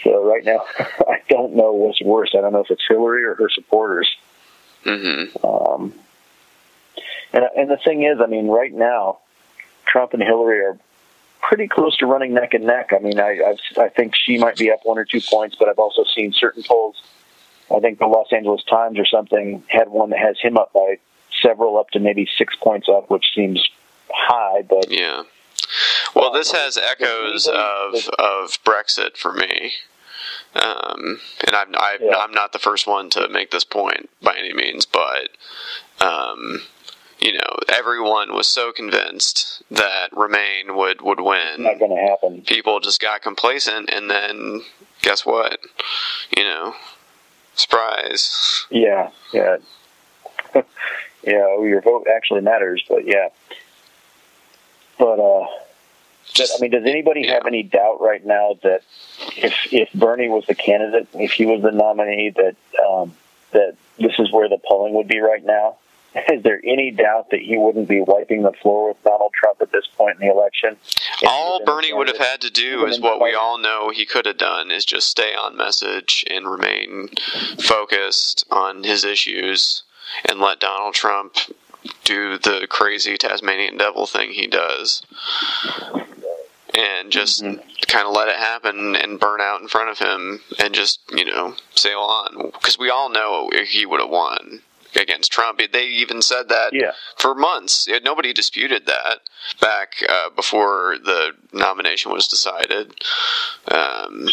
[0.03, 2.31] so right now, I don't know what's worse.
[2.37, 4.09] I don't know if it's Hillary or her supporters.
[4.85, 5.45] Mm-hmm.
[5.45, 5.93] Um,
[7.33, 9.19] and and the thing is, I mean, right now,
[9.85, 10.77] Trump and Hillary are
[11.41, 12.91] pretty close to running neck and neck.
[12.93, 15.69] I mean, I I've, I think she might be up one or two points, but
[15.69, 17.01] I've also seen certain polls
[17.75, 20.97] I think the Los Angeles Times or something had one that has him up by
[21.41, 23.67] several, up to maybe six points up, which seems
[24.09, 24.61] high.
[24.63, 25.23] But yeah,
[26.15, 29.73] well, this has echoes of of Brexit for me.
[30.55, 32.17] Um, and I'm I, Yeah.
[32.17, 35.29] I'm not the first one to make this point by any means, but
[35.99, 36.61] um,
[37.19, 41.63] you know, everyone was so convinced that Remain would would win.
[41.63, 42.41] not going to happen.
[42.41, 44.61] People just got complacent, and then
[45.03, 45.59] guess what?
[46.35, 46.75] You know,
[47.55, 48.65] surprise.
[48.71, 49.57] Yeah, yeah,
[50.55, 50.63] yeah.
[51.23, 53.29] Your vote actually matters, but yeah.
[54.97, 55.47] But uh,
[56.37, 58.81] but, I mean, does anybody have any doubt right now that
[59.37, 62.55] if if Bernie was the candidate, if he was the nominee, that
[62.85, 63.13] um,
[63.51, 65.77] that this is where the polling would be right now?
[66.29, 69.71] Is there any doubt that he wouldn't be wiping the floor with Donald Trump at
[69.71, 70.75] this point in the election?
[71.25, 73.91] All was in the Bernie would have had to do is what we all know
[73.91, 77.09] he could have done is just stay on message and remain
[77.59, 79.83] focused on his issues
[80.25, 81.35] and let Donald Trump
[82.03, 85.01] do the crazy Tasmanian devil thing he does
[86.75, 87.61] and just Mm-hmm.
[87.87, 91.25] kind of let it happen and burn out in front of him and just, you
[91.25, 94.61] know, sail on because we all know he would have won
[94.99, 95.59] against Trump.
[95.71, 96.91] They even said that Yeah.
[97.17, 97.87] for months.
[98.03, 99.19] Nobody disputed that
[99.59, 102.93] back uh, before the nomination was decided.
[103.69, 104.27] Um,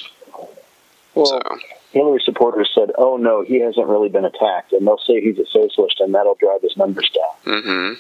[1.15, 1.41] Well, so
[1.93, 5.47] Hillary supporters said, "Oh no, he hasn't really been attacked," and they'll say he's a
[5.47, 7.63] socialist, and that'll drive his numbers down.
[7.63, 7.93] hmm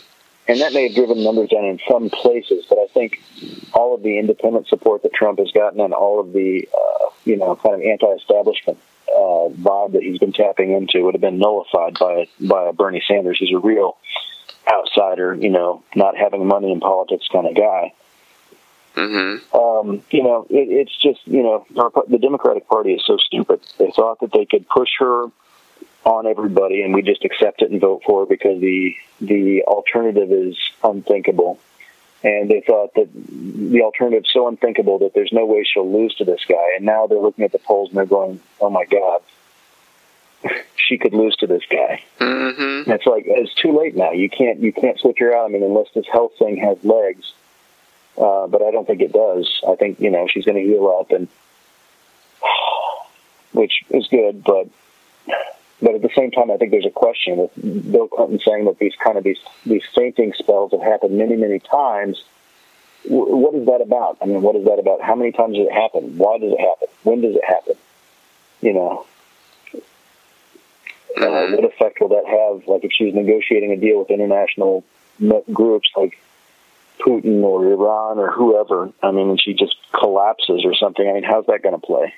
[0.49, 3.23] And that may have driven numbers down in some places, but I think
[3.75, 7.37] all of the independent support that Trump has gotten, and all of the uh, you
[7.37, 8.79] know kind of anti-establishment
[9.09, 13.03] uh, vibe that he's been tapping into, would have been nullified by by a Bernie
[13.07, 13.99] Sanders, who's a real
[14.73, 17.93] outsider, you know, not having money in politics kind of guy.
[18.95, 21.67] hmm um, you know, it, it's just, you know,
[22.09, 23.61] the Democratic Party is so stupid.
[23.79, 25.27] They thought that they could push her
[26.05, 30.33] on everybody and we just accept it and vote for her because the the alternative
[30.33, 31.59] is unthinkable.
[32.25, 36.15] And they thought that the alternative is so unthinkable that there's no way she'll lose
[36.17, 36.75] to this guy.
[36.77, 39.23] And now they're looking at the polls and they're going, "Oh my God,
[40.77, 44.13] she could lose to this guy." hmm And it's like it's too late now.
[44.13, 45.47] You can't you can't switch her out.
[45.47, 47.33] I mean, unless this health thing has legs.
[48.17, 49.61] Uh, but I don't think it does.
[49.67, 51.29] I think you know she's going to heal up, and
[53.53, 54.43] which is good.
[54.43, 54.69] But
[55.81, 58.79] but at the same time, I think there's a question with Bill Clinton saying that
[58.79, 62.23] these kind of these these fainting spells have happened many many times.
[63.05, 64.19] W- what is that about?
[64.21, 65.01] I mean, what is that about?
[65.01, 66.19] How many times does it happen?
[66.19, 66.89] Why does it happen?
[67.05, 67.75] When does it happen?
[68.61, 69.07] You know,
[71.17, 72.67] uh, what effect will that have?
[72.67, 74.85] Like if she's negotiating a deal with international
[75.53, 76.19] groups like
[76.99, 81.09] Putin or Iran or whoever, I mean, and she just collapses or something.
[81.09, 82.15] I mean, how's that going to play?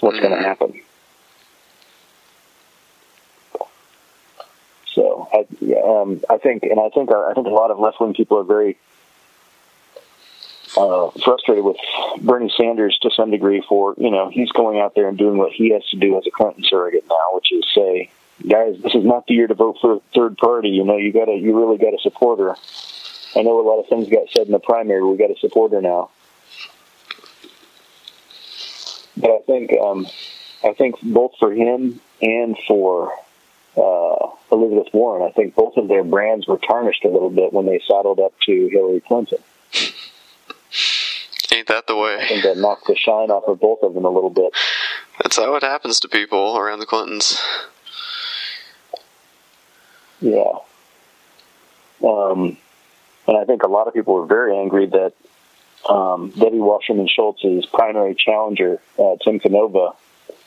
[0.00, 0.80] What's going to happen?
[4.94, 5.40] So I,
[5.82, 8.44] um, I think, and I think, I think a lot of left wing people are
[8.44, 8.78] very
[10.76, 11.76] uh, frustrated with
[12.20, 15.52] Bernie Sanders to some degree for you know he's going out there and doing what
[15.52, 18.10] he has to do as a Clinton surrogate now, which is say,
[18.48, 20.70] guys, this is not the year to vote for a third party.
[20.70, 22.56] You know, you got to, you really got to support her.
[23.36, 25.04] I know a lot of things got said in the primary.
[25.04, 26.10] We got to support her now.
[29.16, 30.06] But I think, um,
[30.64, 33.12] I think both for him and for
[33.76, 37.66] uh, Elizabeth Warren, I think both of their brands were tarnished a little bit when
[37.66, 39.38] they saddled up to Hillary Clinton.
[41.52, 42.18] Ain't that the way?
[42.20, 44.52] I think that knocked the shine off of both of them a little bit.
[45.22, 47.40] That's how it happens to people around the Clintons.
[50.20, 50.58] Yeah.
[52.02, 52.56] Um,
[53.26, 55.12] and I think a lot of people were very angry that
[55.88, 59.92] um, Debbie Wasserman Schultz's primary challenger, uh, Tim Canova,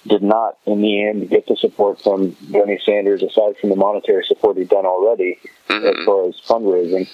[0.08, 4.24] did not, in the end, get the support from Bernie Sanders, aside from the monetary
[4.26, 5.39] support he'd done already
[5.70, 5.86] mm-hmm.
[5.86, 7.10] as far as fundraising.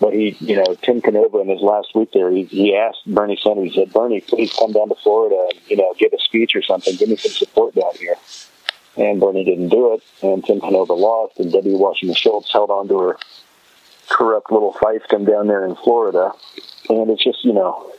[0.00, 3.38] But he, you know, Tim Canova in his last week there, he, he asked Bernie
[3.42, 6.54] Sanders, he said, Bernie, please come down to Florida and, you know, give a speech
[6.54, 6.94] or something.
[6.96, 8.14] Give me some support down here.
[8.96, 12.88] And Bernie didn't do it, and Tim Canova lost, and Debbie Wasserman Schultz held on
[12.88, 13.18] to her
[14.08, 16.32] corrupt little fiefdom down there in Florida.
[16.88, 17.92] And it's just, you know,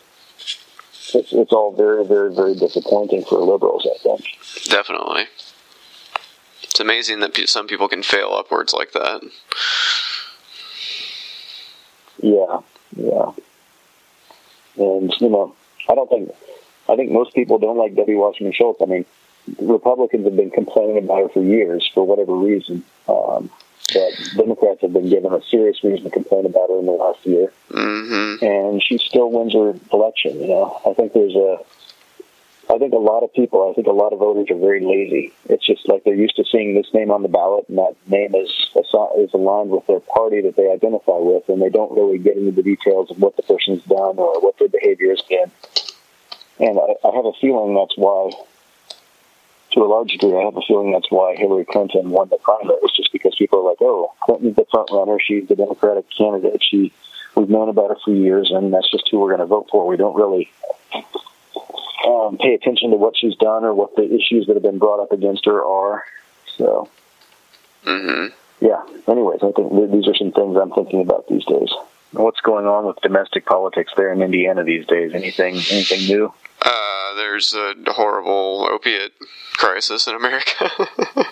[1.16, 4.26] it's, it's all very, very, very disappointing for liberals, I think.
[4.66, 5.28] Definitely.
[6.64, 9.22] It's amazing that some people can fail upwards like that.
[12.22, 12.60] Yeah,
[12.96, 13.32] yeah.
[14.78, 15.56] And, you know,
[15.90, 16.32] I don't think,
[16.88, 18.82] I think most people don't like Debbie Wasserman Schultz.
[18.82, 19.06] I mean,
[19.60, 22.84] Republicans have been complaining about her for years for whatever reason.
[23.08, 23.50] Um,
[23.94, 27.26] but Democrats have been given a serious reason to complain about her in the last
[27.26, 27.52] year.
[27.70, 28.46] Mm-hmm.
[28.46, 30.80] And she still wins her election, you know.
[30.86, 31.58] I think there's a,
[32.72, 35.34] I think a lot of people, I think a lot of voters are very lazy.
[35.50, 38.36] It's just like they're used to seeing this name on the ballot, and that name
[38.36, 38.50] is
[39.18, 42.52] is aligned with their party that they identify with, and they don't really get into
[42.52, 45.52] the details of what the person's done or what their behavior has been.
[46.60, 48.32] And I, I have a feeling that's why,
[49.72, 52.78] to a large degree, I have a feeling that's why Hillary Clinton won the primary.
[52.84, 55.18] It's just because people are like, "Oh, Clinton's the front runner.
[55.20, 56.62] She's the Democratic candidate.
[56.64, 56.92] She,
[57.36, 59.86] we've known about her for years, and that's just who we're going to vote for."
[59.88, 60.52] We don't really
[62.08, 65.02] um, pay attention to what she's done or what the issues that have been brought
[65.02, 66.04] up against her are.
[66.58, 66.90] So,
[67.86, 68.36] Mm-hmm.
[68.66, 68.84] yeah.
[69.08, 71.70] Anyways, I think th- these are some things I'm thinking about these days.
[72.12, 75.14] What's going on with domestic politics there in Indiana these days?
[75.14, 75.56] Anything?
[75.56, 76.34] Anything new?
[76.62, 79.14] Uh, there's a horrible opiate
[79.54, 80.70] crisis in America.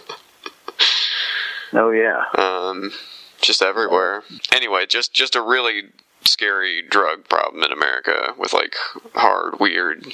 [1.73, 2.23] Oh yeah.
[2.37, 2.91] um,
[3.41, 4.23] just everywhere.
[4.53, 5.83] Anyway, just just a really
[6.23, 8.75] scary drug problem in America with like
[9.15, 10.07] hard, weird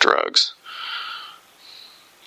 [0.00, 0.54] drugs.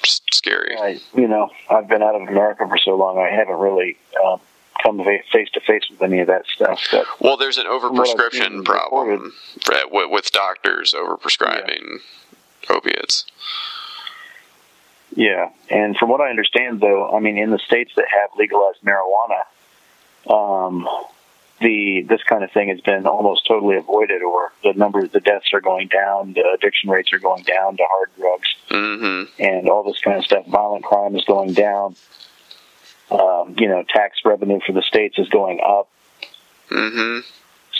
[0.02, 0.78] Just scary.
[0.78, 3.18] I, you know, I've been out of America for so long.
[3.18, 4.40] I haven't really um,
[4.82, 6.80] come face to face with any of that stuff.
[6.92, 9.34] But Well, there's an what I've seen overprescription problem
[9.64, 12.00] for- with, doctors overprescribing
[12.70, 13.26] opiates.
[15.16, 18.80] Yeah, and from what I understand, though, I mean, in the states that have legalized
[18.84, 19.44] marijuana,
[20.30, 20.88] um,
[21.62, 25.54] the this kind of thing has been almost totally avoided, or the numbers, the deaths
[25.54, 29.42] are going down, the addiction rates are going down to hard drugs, Mm-hmm.
[29.42, 30.46] and all this kind of stuff.
[30.48, 31.96] Violent crime is going down.
[33.12, 35.90] Um, you know, tax revenue for the states is going up.
[36.70, 37.20] Mm-hmm.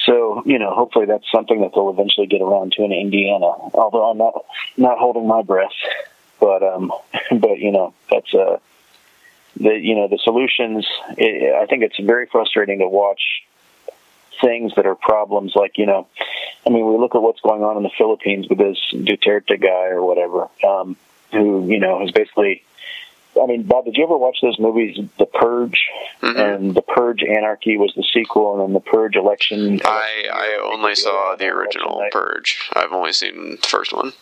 [0.06, 3.46] So, you know, hopefully that's something that they'll eventually get around to in Indiana.
[3.46, 4.46] Although I'm not
[4.78, 5.72] not holding my breath,
[6.40, 6.92] but um,
[7.32, 8.60] but you know, that's uh,
[9.58, 10.86] the you know the solutions.
[11.18, 13.44] It, I think it's very frustrating to watch
[14.42, 16.08] things that are problems like you know,
[16.68, 19.88] I mean, we look at what's going on in the Philippines with this Duterte guy
[19.88, 20.96] or whatever, um,
[21.32, 22.64] who you know has basically.
[23.42, 25.90] I mean, Bob, did you ever watch those movies, The Purge?
[26.22, 26.40] Mm-hmm.
[26.40, 29.82] And The Purge Anarchy was the sequel, and then The Purge Election.
[29.84, 32.70] I I only saw the original Purge.
[32.74, 34.14] I've only seen the first one.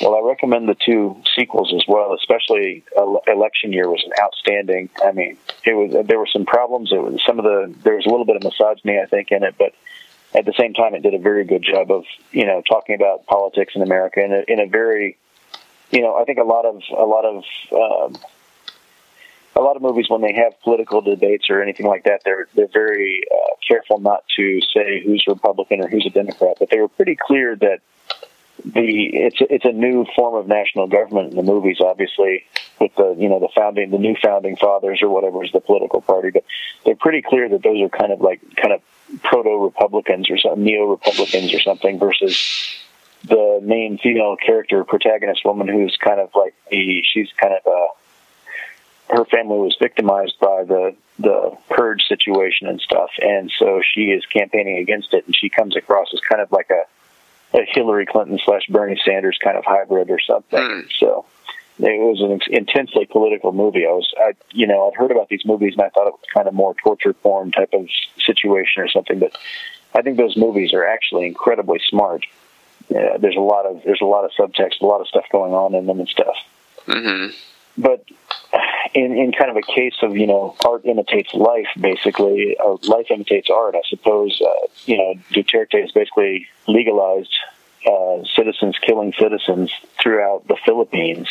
[0.00, 2.14] Well, I recommend the two sequels as well.
[2.14, 4.90] Especially Election Year was an outstanding.
[5.04, 6.92] I mean, it was there were some problems.
[6.92, 9.42] It was some of the there was a little bit of misogyny, I think, in
[9.44, 9.72] it, but
[10.34, 13.26] at the same time, it did a very good job of you know talking about
[13.26, 15.16] politics in America in a, in a very
[15.94, 18.20] you know I think a lot of a lot of um,
[19.56, 22.66] a lot of movies when they have political debates or anything like that, they're they're
[22.66, 26.56] very uh, careful not to say who's Republican or who's a Democrat.
[26.58, 27.78] But they were pretty clear that
[28.64, 32.44] the it's it's a new form of national government in the movies, obviously
[32.80, 36.00] with the you know the founding the new founding fathers or whatever is the political
[36.00, 36.30] party.
[36.30, 36.44] But
[36.84, 38.82] they're pretty clear that those are kind of like kind of
[39.22, 42.74] proto Republicans or neo Republicans or something versus
[43.24, 47.86] the main female character protagonist woman who's kind of like the she's kind of a
[49.16, 54.24] her family was victimized by the the purge situation and stuff, and so she is
[54.26, 56.84] campaigning against it, and she comes across as kind of like a
[57.56, 60.58] a Hillary Clinton slash Bernie Sanders kind of hybrid or something.
[60.58, 60.90] Mm.
[60.98, 61.24] So
[61.78, 63.86] it was an intensely political movie.
[63.86, 66.20] I was, I, you know, I'd heard about these movies and I thought it was
[66.32, 67.88] kind of more torture porn type of
[68.24, 69.20] situation or something.
[69.20, 69.36] But
[69.94, 72.26] I think those movies are actually incredibly smart.
[72.88, 75.52] Yeah, there's a lot of there's a lot of subtext, a lot of stuff going
[75.52, 76.36] on in them and stuff.
[76.86, 77.32] Mm-hmm.
[77.76, 78.04] But
[78.94, 83.06] in in kind of a case of you know art imitates life, basically, or life
[83.10, 83.74] imitates art.
[83.74, 87.34] I suppose uh, you know Duterte has basically legalized
[87.86, 91.28] uh, citizens killing citizens throughout the Philippines.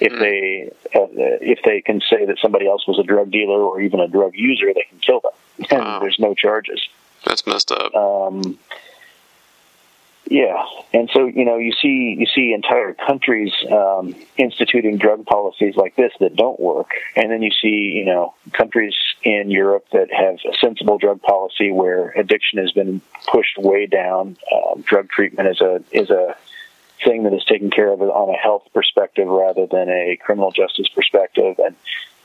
[0.00, 0.18] If mm.
[0.20, 1.06] they uh,
[1.40, 4.34] if they can say that somebody else was a drug dealer or even a drug
[4.34, 6.00] user, they can kill them, and wow.
[6.00, 6.88] there's no charges.
[7.24, 7.94] That's messed up.
[7.94, 8.58] Um,
[10.32, 10.64] yeah,
[10.94, 15.94] and so you know you see you see entire countries um, instituting drug policies like
[15.96, 20.36] this that don't work, and then you see you know countries in Europe that have
[20.50, 24.38] a sensible drug policy where addiction has been pushed way down.
[24.50, 26.34] Um, drug treatment is a is a
[27.04, 30.88] thing that is taken care of on a health perspective rather than a criminal justice
[30.88, 31.76] perspective, and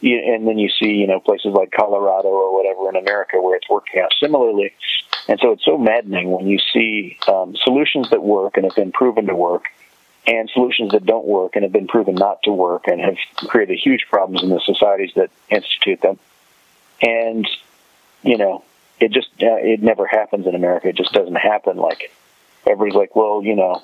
[0.01, 3.69] and then you see you know places like Colorado or whatever in America where it's
[3.69, 4.73] working out similarly.
[5.27, 8.93] And so it's so maddening when you see um, solutions that work and have been
[8.93, 9.65] proven to work,
[10.25, 13.17] and solutions that don't work and have been proven not to work and have
[13.47, 16.19] created huge problems in the societies that institute them.
[17.01, 17.47] And
[18.23, 18.63] you know,
[18.99, 20.89] it just uh, it never happens in America.
[20.89, 21.77] It just doesn't happen.
[21.77, 22.11] Like
[22.65, 23.83] everybody's like, well, you know,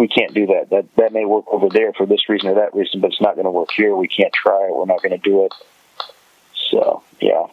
[0.00, 0.70] we can't do that.
[0.70, 3.34] That that may work over there for this reason or that reason, but it's not
[3.34, 3.94] going to work here.
[3.94, 4.74] We can't try it.
[4.74, 5.52] We're not going to do it.
[6.70, 7.46] So yeah,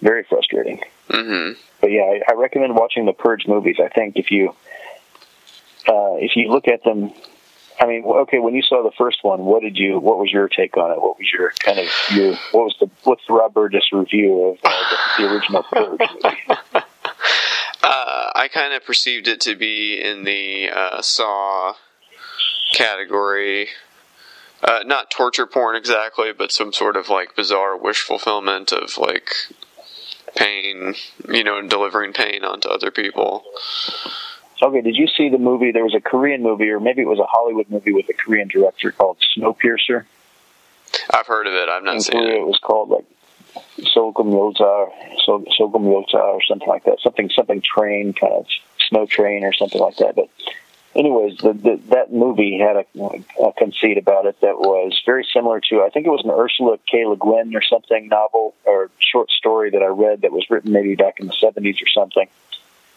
[0.00, 0.80] very frustrating.
[1.10, 1.60] Mm-hmm.
[1.82, 3.76] But yeah, I, I recommend watching the Purge movies.
[3.78, 4.54] I think if you
[5.86, 7.12] uh, if you look at them,
[7.78, 9.98] I mean, okay, when you saw the first one, what did you?
[9.98, 11.02] What was your take on it?
[11.02, 12.34] What was your kind of your?
[12.52, 12.90] What was the?
[13.02, 14.70] What's the Rob Burgess review of uh,
[15.18, 16.86] the, the original Purge movie?
[17.86, 21.74] Uh, I kind of perceived it to be in the uh, Saw
[22.72, 23.68] category.
[24.62, 29.30] Uh, not torture porn exactly, but some sort of like bizarre wish fulfillment of like
[30.34, 30.94] pain,
[31.28, 33.44] you know, delivering pain onto other people.
[34.62, 35.70] Okay, did you see the movie?
[35.70, 38.48] There was a Korean movie, or maybe it was a Hollywood movie with a Korean
[38.48, 40.06] director called Snowpiercer.
[41.12, 41.68] I've heard of it.
[41.68, 42.40] I've not in seen Korea, it.
[42.40, 43.04] It was called like
[43.80, 44.90] Sogumyota,
[45.26, 47.00] Sogumyota, or something like that.
[47.00, 48.46] Something, something train, kind of
[48.88, 50.16] snow train, or something like that.
[50.16, 50.28] But,
[50.94, 52.84] anyways, the, the, that movie had a,
[53.42, 56.78] a conceit about it that was very similar to, I think it was an Ursula
[56.90, 57.06] K.
[57.06, 60.94] Le Guin or something novel or short story that I read that was written maybe
[60.94, 62.28] back in the seventies or something.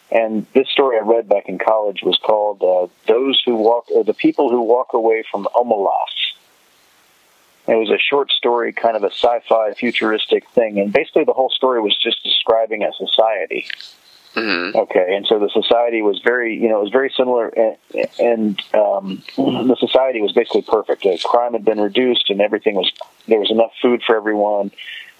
[0.09, 4.05] And this story I read back in college was called uh, "Those Who Walk," or
[4.05, 6.36] "The People Who Walk Away from Omelas."
[7.67, 11.49] It was a short story, kind of a sci-fi futuristic thing, and basically the whole
[11.49, 13.67] story was just describing a society.
[14.35, 14.77] Mm-hmm.
[14.77, 17.77] Okay, and so the society was very, you know, it was very similar, and,
[18.19, 21.03] and um, the society was basically perfect.
[21.03, 22.91] The crime had been reduced, and everything was
[23.27, 24.71] there was enough food for everyone.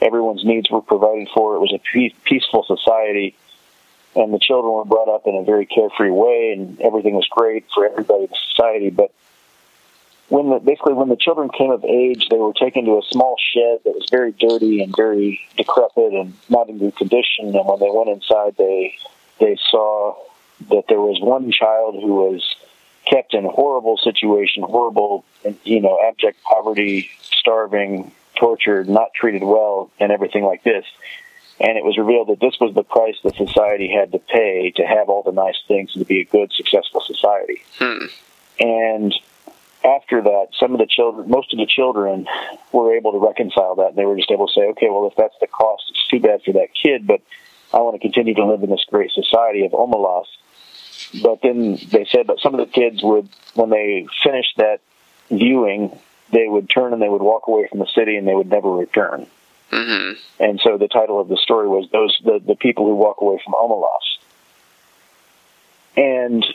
[0.02, 1.56] Everyone's needs were provided for.
[1.56, 3.36] It was a pe- peaceful society,
[4.16, 7.66] and the children were brought up in a very carefree way, and everything was great
[7.74, 8.90] for everybody in the society.
[8.92, 9.12] But
[10.30, 13.36] when the, basically when the children came of age, they were taken to a small
[13.54, 17.56] shed that was very dirty and very decrepit and not in good condition.
[17.56, 18.96] And when they went inside, they
[19.40, 20.16] they saw
[20.70, 22.56] that there was one child who was
[23.10, 25.24] kept in a horrible situation, horrible,
[25.64, 30.86] you know, abject poverty, starving, tortured, not treated well, and everything like this.
[31.60, 34.84] And it was revealed that this was the price that society had to pay to
[34.84, 37.64] have all the nice things and to be a good, successful society.
[37.80, 38.06] Hmm.
[38.60, 39.16] And
[39.84, 42.28] after that, some of the children, most of the children,
[42.72, 43.96] were able to reconcile that.
[43.96, 46.44] They were just able to say, okay, well, if that's the cost, it's too bad
[46.44, 47.22] for that kid, but
[47.74, 50.26] I want to continue to live in this great society of Omelas.
[51.22, 54.80] but then they said that some of the kids would, when they finished that
[55.30, 55.98] viewing,
[56.32, 58.72] they would turn and they would walk away from the city and they would never
[58.72, 59.28] return.
[59.72, 60.44] Mm-hmm.
[60.44, 63.40] And so the title of the story was those the, the people who walk away
[63.44, 64.18] from Omelas.
[65.98, 66.46] And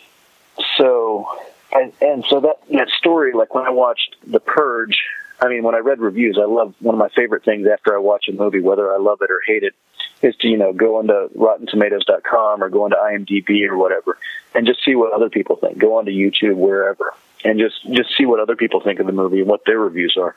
[0.79, 1.27] so
[1.73, 5.03] and, and so that that story, like when I watched The Purge,
[5.41, 7.99] I mean, when I read reviews, I love one of my favorite things after I
[7.99, 9.75] watch a movie, whether I love it or hate it,
[10.23, 14.19] is to you know go into RottenTomatoes.com or go into IMDb or whatever,
[14.55, 15.79] and just see what other people think.
[15.79, 19.41] Go onto YouTube, wherever, and just just see what other people think of the movie
[19.41, 20.35] and what their reviews are.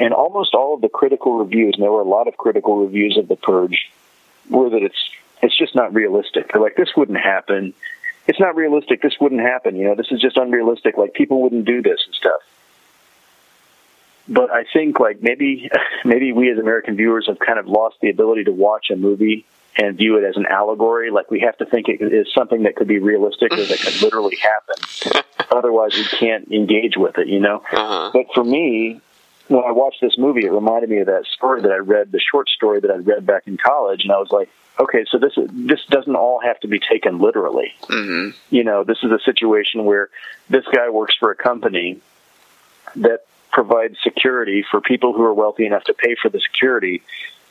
[0.00, 3.16] And almost all of the critical reviews, and there were a lot of critical reviews
[3.16, 3.90] of The Purge,
[4.48, 5.10] were that it's
[5.42, 6.52] it's just not realistic.
[6.52, 7.74] They're like, this wouldn't happen.
[8.28, 9.00] It's not realistic.
[9.00, 9.74] This wouldn't happen.
[9.74, 10.98] You know, this is just unrealistic.
[10.98, 12.40] Like people wouldn't do this and stuff.
[14.28, 15.70] But I think like maybe
[16.04, 19.46] maybe we as American viewers have kind of lost the ability to watch a movie
[19.76, 21.10] and view it as an allegory.
[21.10, 24.02] Like we have to think it is something that could be realistic or that could
[24.02, 25.24] literally happen.
[25.50, 27.28] Otherwise, we can't engage with it.
[27.28, 27.62] You know.
[27.72, 28.10] Uh-huh.
[28.12, 29.00] But for me,
[29.48, 32.20] when I watched this movie, it reminded me of that story that I read, the
[32.20, 35.32] short story that I read back in college, and I was like, okay, so this
[35.50, 37.74] this doesn't all have to be taken literally.
[37.84, 38.36] Mm-hmm.
[38.50, 40.10] You know, this is a situation where
[40.48, 42.00] this guy works for a company
[42.96, 47.02] that provides security for people who are wealthy enough to pay for the security,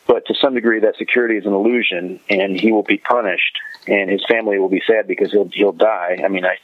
[0.05, 4.09] but to some degree that security is an illusion, and he will be punished, and
[4.09, 6.19] his family will be sad because he'll he'll die.
[6.23, 6.57] I mean, I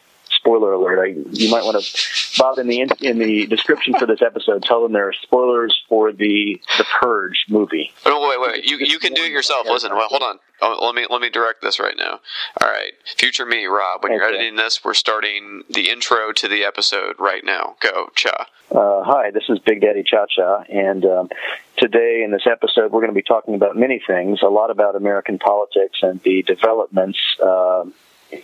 [0.43, 0.99] spoiler alert.
[0.99, 2.01] I, you might want to,
[2.37, 6.11] Bob, in the in the description for this episode, tell them there are spoilers for
[6.11, 7.91] the the Purge movie.
[8.05, 8.65] Oh, wait, wait.
[8.65, 9.67] You you can do it yourself.
[9.67, 10.39] Listen, well, hold on.
[10.65, 12.21] Oh, let me let me direct this right now.
[12.61, 14.01] All right, future me, Rob.
[14.01, 17.75] When you're editing this, we're starting the intro to the episode right now.
[17.81, 18.47] Go, cha.
[18.71, 21.29] Uh, hi, this is Big Daddy Cha Cha, and um,
[21.77, 24.39] today in this episode we're going to be talking about many things.
[24.41, 27.83] A lot about American politics and the developments uh,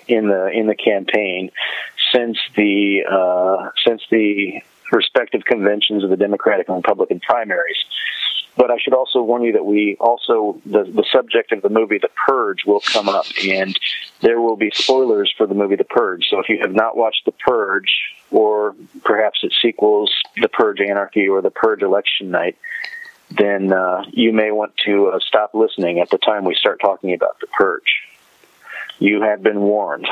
[0.10, 1.52] in the in the campaign
[2.14, 7.78] since the uh, since the respective conventions of the Democratic and Republican primaries.
[8.60, 11.98] But I should also warn you that we also the the subject of the movie
[11.98, 13.74] The Purge will come up, and
[14.20, 16.28] there will be spoilers for the movie The Purge.
[16.30, 17.90] So if you have not watched The Purge,
[18.32, 18.76] or
[19.06, 22.58] perhaps its sequels, The Purge Anarchy or The Purge Election Night,
[23.32, 27.14] then uh, you may want to uh, stop listening at the time we start talking
[27.14, 28.02] about The Purge.
[29.00, 30.08] You have been warned.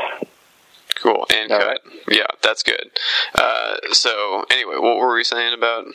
[0.96, 1.28] Cool.
[1.36, 1.68] And All cut.
[1.68, 1.80] right.
[2.10, 2.92] Yeah, that's good.
[3.36, 5.86] Uh, so anyway, what were we saying about?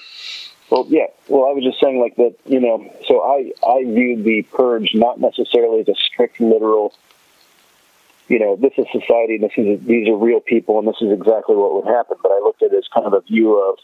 [0.73, 1.09] Well, yeah.
[1.29, 2.35] Well, I was just saying like that.
[2.47, 6.95] You know, so I I viewed the purge not necessarily as a strict literal.
[8.29, 9.35] You know, this is society.
[9.35, 12.17] And this is these are real people, and this is exactly what would happen.
[12.23, 13.81] But I looked at it as kind of a view of,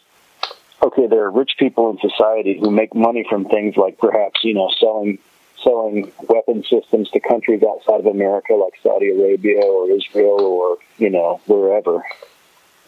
[0.83, 4.55] okay, there are rich people in society who make money from things like perhaps you
[4.55, 5.19] know selling
[5.63, 11.11] selling weapon systems to countries outside of America, like Saudi Arabia or Israel or you
[11.11, 12.03] know wherever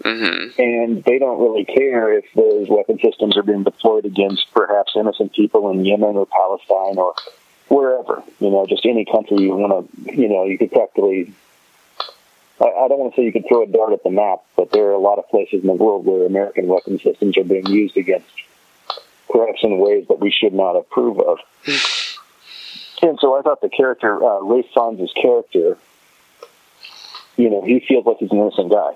[0.02, 0.59] Mm-hmm.
[0.59, 5.35] and they don't really care if those weapon systems are being deployed against perhaps innocent
[5.35, 7.14] people in Yemen or Palestine or
[7.68, 8.22] wherever.
[8.40, 10.16] You know, just any country you want to.
[10.16, 11.35] You know, you could practically.
[12.60, 14.70] I, I don't want to say you could throw a dart at the map, but
[14.72, 17.66] there are a lot of places in the world where American weapon systems are being
[17.66, 18.27] used against
[19.31, 21.39] perhaps in ways that we should not approve of.
[23.02, 25.78] And so I thought the character, uh, Ray Fiennes' character,
[27.39, 28.93] you know, he feels like he's an innocent guy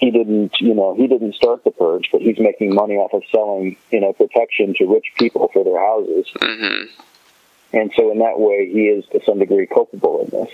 [0.00, 3.22] he didn't, you know, he didn't start the purge, but he's making money off of
[3.30, 6.26] selling, you know, protection to rich people for their houses.
[6.36, 7.76] Mm-hmm.
[7.76, 10.50] And so in that way, he is to some degree culpable in this.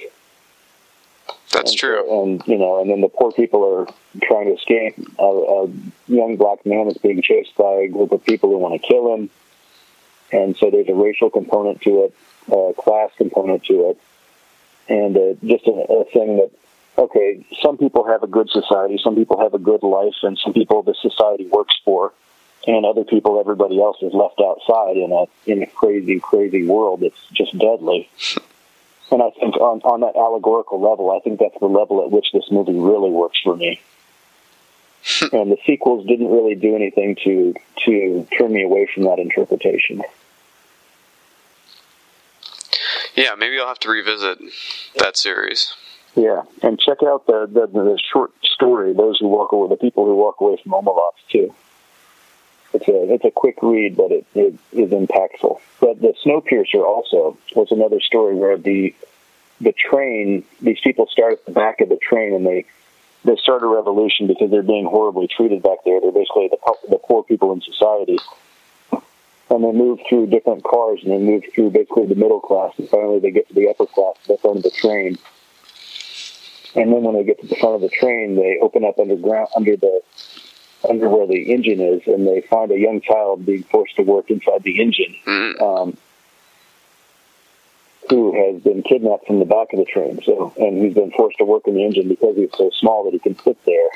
[1.53, 2.23] That's and, true.
[2.23, 3.87] And, you know, and then the poor people are
[4.27, 4.99] trying to escape.
[5.21, 5.69] A, a
[6.09, 9.15] young black man is being chased by a group of people who want to kill
[9.15, 9.31] him.
[10.33, 12.15] And so there's a racial component to it,
[12.49, 14.01] a class component to it,
[14.89, 16.51] and uh, just a, a thing that
[16.99, 20.53] okay, some people have a good society, some people have a good life, and some
[20.53, 22.13] people the society works for,
[22.67, 27.01] and other people, everybody else is left outside in a in a crazy, crazy world
[27.01, 28.09] that's just deadly.
[29.11, 32.27] And I think on on that allegorical level, I think that's the level at which
[32.33, 33.81] this movie really works for me.
[35.33, 37.55] and the sequels didn't really do anything to
[37.85, 40.03] to turn me away from that interpretation.
[43.15, 44.39] Yeah, maybe I'll have to revisit
[44.97, 45.75] that series.
[46.17, 48.95] Yeah, and check out the, the the short story.
[48.95, 51.55] Those who walk away, the people who walk away from Omelas too.
[52.73, 55.61] It's a it's a quick read, but it, it is impactful.
[55.79, 58.95] But the Snowpiercer also was another story where the
[59.61, 60.43] the train.
[60.63, 62.65] These people start at the back of the train, and they
[63.25, 66.01] they start a revolution because they're being horribly treated back there.
[66.01, 68.19] They're basically the the poor people in society.
[69.49, 72.89] And they move through different cars, and they move through basically the middle class, and
[72.89, 74.17] finally they get to the upper class.
[74.27, 75.19] They front of the train,
[76.77, 79.49] And then when they get to the front of the train, they open up underground
[79.57, 80.03] under the
[80.89, 84.31] under where the engine is, and they find a young child being forced to work
[84.31, 85.17] inside the engine,
[85.61, 85.97] um,
[88.11, 90.21] who has been kidnapped from the back of the train.
[90.25, 93.15] So, and he's been forced to work in the engine because he's so small that
[93.15, 93.89] he can fit there,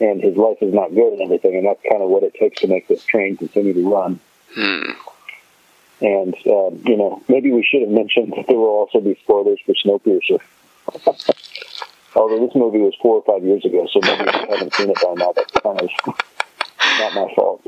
[0.00, 1.56] and his life is not good and everything.
[1.56, 4.20] And that's kind of what it takes to make this train continue to run.
[4.54, 4.90] Hmm.
[6.00, 9.60] And um, you know, maybe we should have mentioned that there will also be spoilers
[9.64, 10.40] for Snowpiercer.
[12.16, 14.96] Although this movie was four or five years ago, so maybe you haven't seen it
[15.02, 15.90] by now, that's kind of
[16.98, 17.60] not my fault.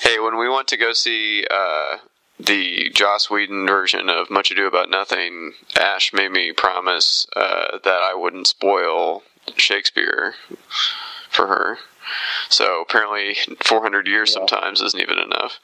[0.00, 1.98] Hey, when we went to go see uh,
[2.38, 8.02] the Joss Whedon version of Much Ado About Nothing, Ash made me promise uh, that
[8.02, 9.22] I wouldn't spoil
[9.56, 10.34] Shakespeare
[11.30, 11.78] for her.
[12.48, 15.60] So apparently, 400 years sometimes isn't even enough.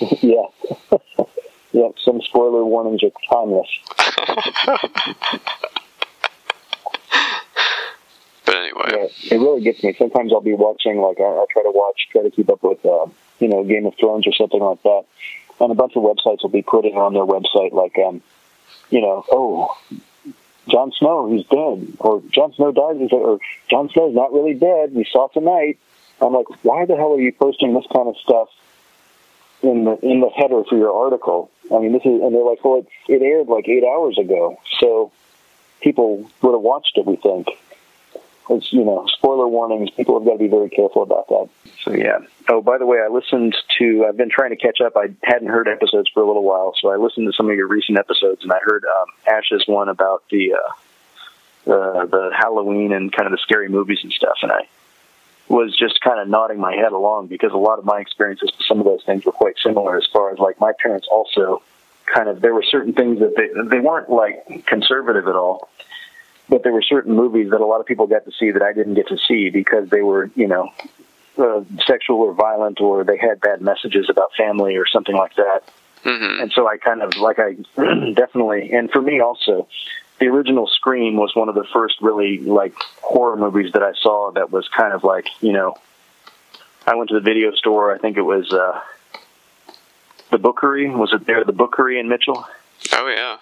[0.20, 0.46] yeah.
[1.72, 3.68] yeah, some spoiler warnings are timeless.
[8.96, 9.94] It really gets me.
[9.98, 12.84] Sometimes I'll be watching, like, I- I'll try to watch, try to keep up with,
[12.84, 13.06] uh,
[13.38, 15.04] you know, Game of Thrones or something like that.
[15.60, 18.22] And a bunch of websites will be putting on their website, like, um,
[18.90, 19.76] you know, oh,
[20.68, 21.96] Jon Snow, he's dead.
[21.98, 23.38] Or Jon Snow died, he's- or
[23.68, 24.94] Jon Snow's not really dead.
[24.94, 25.78] We saw tonight.
[26.20, 28.48] I'm like, why the hell are you posting this kind of stuff
[29.62, 31.50] in the in the header for your article?
[31.74, 34.58] I mean, this is, and they're like, well, it, it aired like eight hours ago,
[34.78, 35.10] so
[35.80, 37.06] people would have watched it.
[37.06, 37.48] We think
[38.50, 39.90] it's you know spoiler warnings.
[39.90, 41.48] People have got to be very careful about that.
[41.82, 42.18] So yeah.
[42.48, 44.06] Oh, by the way, I listened to.
[44.08, 44.94] I've been trying to catch up.
[44.96, 47.66] I hadn't heard episodes for a little while, so I listened to some of your
[47.68, 50.72] recent episodes, and I heard um, Ash's one about the uh,
[51.64, 54.68] the the Halloween and kind of the scary movies and stuff, and I
[55.48, 58.66] was just kind of nodding my head along because a lot of my experiences with
[58.66, 59.96] some of those things were quite similar.
[59.96, 61.62] As far as like my parents also
[62.12, 65.68] kind of there were certain things that they they weren't like conservative at all
[66.52, 68.74] but there were certain movies that a lot of people got to see that I
[68.74, 70.68] didn't get to see because they were, you know,
[71.38, 75.62] uh, sexual or violent or they had bad messages about family or something like that.
[76.04, 76.42] Mm-hmm.
[76.42, 77.54] And so I kind of like I
[78.12, 79.66] definitely, and for me also,
[80.20, 84.30] the original Scream was one of the first really like horror movies that I saw
[84.32, 85.76] that was kind of like, you know,
[86.86, 87.94] I went to the video store.
[87.94, 88.78] I think it was uh,
[90.30, 90.90] the Bookery.
[90.90, 91.44] Was it there?
[91.44, 92.46] The Bookery in Mitchell.
[92.92, 93.38] oh yeah,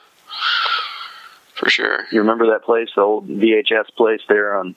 [1.60, 2.06] for sure.
[2.10, 4.74] You remember that place, the old VHS place there on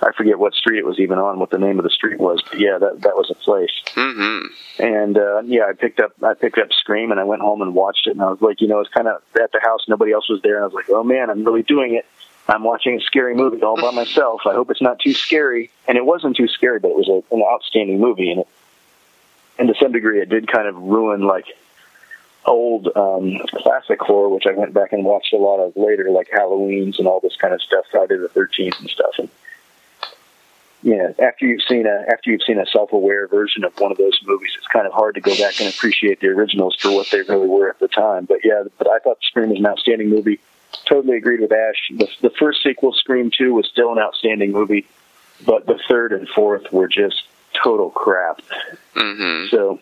[0.00, 2.42] I forget what street it was even on, what the name of the street was.
[2.42, 3.70] But yeah, that that was a place.
[3.94, 4.82] Mm-hmm.
[4.82, 7.74] And uh yeah, I picked up I picked up Scream and I went home and
[7.74, 10.12] watched it and I was like, you know, it's kind of at the house, nobody
[10.12, 12.06] else was there, and I was like, oh man, I'm really doing it.
[12.48, 14.42] I'm watching a scary movie all by myself.
[14.46, 15.70] I hope it's not too scary.
[15.86, 18.48] And it wasn't too scary, but it was a, an outstanding movie, and it,
[19.58, 21.46] and to some degree, it did kind of ruin like
[22.44, 26.28] old um, classic horror, which I went back and watched a lot of later, like
[26.30, 29.12] Halloween's and all this kind of stuff, Friday the Thirteenth and stuff.
[29.18, 29.28] And
[30.82, 34.18] yeah, after you've seen a after you've seen a self-aware version of one of those
[34.26, 37.22] movies, it's kind of hard to go back and appreciate the originals for what they
[37.22, 38.24] really were at the time.
[38.24, 40.40] But yeah, but I thought Scream was an outstanding movie.
[40.86, 41.90] Totally agreed with Ash.
[41.90, 44.86] The, the first sequel, Scream Two, was still an outstanding movie,
[45.46, 47.22] but the third and fourth were just
[47.62, 48.40] total crap.
[48.96, 49.54] Mm-hmm.
[49.54, 49.78] So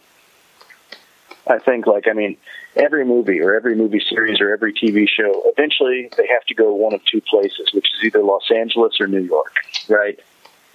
[1.46, 2.36] I think, like, I mean,
[2.76, 6.72] every movie or every movie series or every TV show, eventually they have to go
[6.74, 9.54] one of two places, which is either Los Angeles or New York,
[9.88, 10.18] right?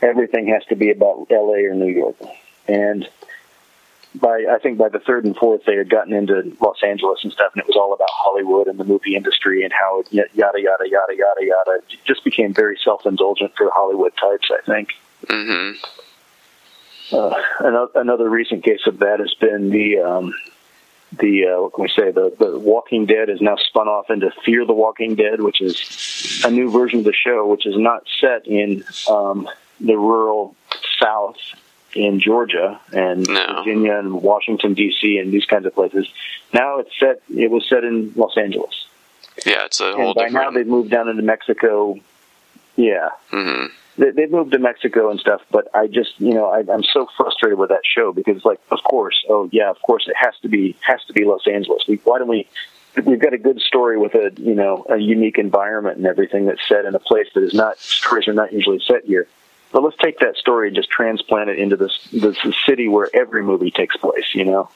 [0.01, 2.15] Everything has to be about LA or New York.
[2.67, 3.07] And
[4.19, 7.31] by, I think by the third and fourth, they had gotten into Los Angeles and
[7.31, 10.29] stuff, and it was all about Hollywood and the movie industry and how it yada,
[10.33, 10.59] yada,
[10.89, 11.79] yada, yada, yada.
[11.89, 14.93] It just became very self indulgent for Hollywood types, I think.
[15.27, 15.77] Mm-hmm.
[17.15, 20.33] Uh, another, another recent case of that has been the um,
[21.11, 24.31] the uh, what can we say the the Walking Dead is now spun off into
[24.43, 28.03] Fear the Walking Dead, which is a new version of the show, which is not
[28.19, 29.47] set in um,
[29.79, 30.55] the rural
[31.01, 31.37] South
[31.93, 33.55] in Georgia and No.
[33.63, 35.17] Virginia and Washington D.C.
[35.17, 36.07] and these kinds of places.
[36.53, 37.21] Now it's set.
[37.35, 38.85] It was set in Los Angeles,
[39.45, 41.97] Yeah, it's a whole and by now they've moved down into Mexico.
[42.75, 43.67] Yeah, mm-hmm.
[43.97, 47.07] They, they've moved to Mexico and stuff, but I just, you know, I, I'm so
[47.17, 50.49] frustrated with that show because, like, of course, oh yeah, of course, it has to
[50.49, 51.83] be has to be Los Angeles.
[51.87, 52.47] We, why don't we?
[53.03, 56.65] We've got a good story with a, you know, a unique environment and everything that's
[56.65, 59.27] set in a place that is not stories are not usually set here.
[59.73, 63.43] But let's take that story and just transplant it into this this city where every
[63.43, 64.33] movie takes place.
[64.33, 64.69] You know,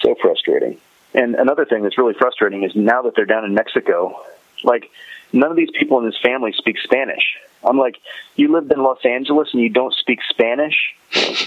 [0.00, 0.78] so frustrating.
[1.14, 4.20] And another thing that's really frustrating is now that they're down in Mexico,
[4.62, 4.90] like
[5.32, 7.36] none of these people in this family speak Spanish.
[7.62, 7.98] I'm like,
[8.36, 10.94] you lived in Los Angeles and you don't speak Spanish?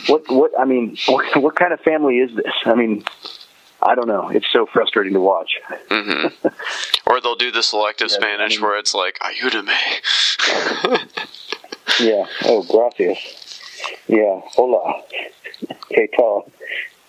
[0.07, 0.29] What?
[0.29, 0.51] What?
[0.59, 2.53] I mean, what, what kind of family is this?
[2.65, 3.03] I mean,
[3.81, 4.29] I don't know.
[4.29, 5.59] It's so frustrating to watch.
[5.89, 6.47] Mm-hmm.
[7.07, 9.69] or they'll do the selective yeah, Spanish I mean, where it's like "ayúdame."
[11.99, 12.25] yeah.
[12.45, 13.17] Oh, gracias.
[14.07, 14.41] Yeah.
[14.55, 15.01] Hola.
[15.89, 16.49] Que tal?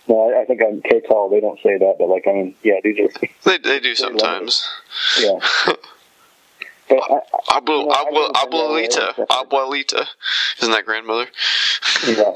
[0.07, 1.31] No, I, I think I'm K tall.
[1.31, 3.29] They don't say that, but like I mean, yeah, these are.
[3.45, 4.69] They they do sometimes.
[5.19, 5.39] Yeah.
[6.89, 10.07] But I, Abu, you know, Abu, abuelita, abuelita,
[10.59, 11.29] isn't that grandmother?
[12.07, 12.33] Yeah,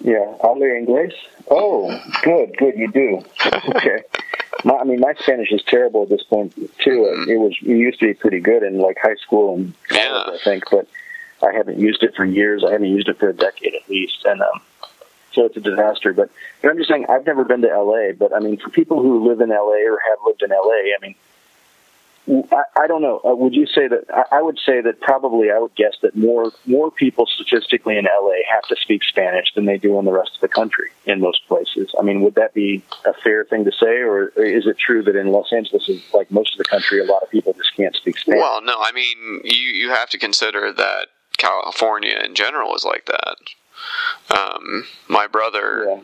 [0.00, 0.34] yeah.
[0.42, 1.14] Habla English?
[1.50, 1.88] Oh,
[2.22, 2.76] good, good.
[2.76, 3.22] You do.
[3.46, 4.02] Okay.
[4.64, 7.26] My, I mean, my Spanish is terrible at this point too.
[7.28, 10.34] It was it used to be pretty good in like high school and college, yeah.
[10.34, 10.86] I think, but
[11.42, 12.62] I haven't used it for years.
[12.62, 14.60] I haven't used it for a decade at least, and um,
[15.32, 16.12] so it's a disaster.
[16.12, 16.30] But,
[16.60, 19.26] but I'm just saying, I've never been to LA, but I mean, for people who
[19.26, 21.14] live in LA or have lived in LA, I mean
[22.28, 23.20] I, I don't know.
[23.24, 24.04] Uh, would you say that?
[24.14, 28.04] I, I would say that probably I would guess that more more people statistically in
[28.04, 31.20] LA have to speak Spanish than they do in the rest of the country in
[31.20, 31.92] most places.
[31.98, 35.16] I mean, would that be a fair thing to say, or is it true that
[35.16, 38.16] in Los Angeles, like most of the country, a lot of people just can't speak
[38.18, 38.40] Spanish?
[38.40, 38.76] Well, no.
[38.80, 41.08] I mean, you you have to consider that
[41.38, 43.36] California in general is like that.
[44.38, 45.86] Um, my brother.
[45.88, 46.00] Yeah.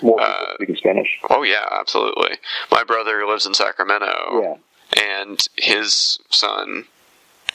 [0.00, 1.18] More people uh, speaking Spanish.
[1.28, 2.38] Oh yeah, absolutely.
[2.70, 4.40] My brother lives in Sacramento.
[4.42, 4.54] Yeah
[5.00, 6.84] and his son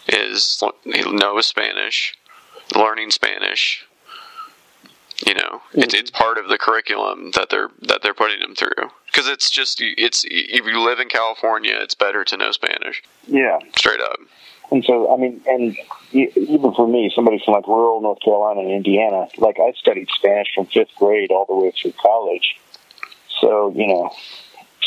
[0.07, 2.15] is he knows Spanish,
[2.75, 3.85] learning Spanish.
[5.25, 5.81] You know, mm-hmm.
[5.81, 9.49] it's it's part of the curriculum that they're that they're putting him through because it's
[9.49, 13.01] just it's if you live in California, it's better to know Spanish.
[13.27, 14.19] Yeah, straight up.
[14.69, 15.77] And so, I mean, and
[16.11, 20.49] even for me, somebody from like rural North Carolina and Indiana, like I studied Spanish
[20.53, 22.59] from fifth grade all the way through college.
[23.39, 24.11] So you know,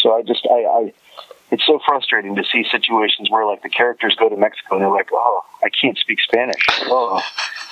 [0.03, 0.93] so I just I, I
[1.51, 4.91] it's so frustrating to see situations where like the characters go to Mexico and they're
[4.91, 6.65] like, oh, I can't speak Spanish.
[6.83, 7.23] Oh,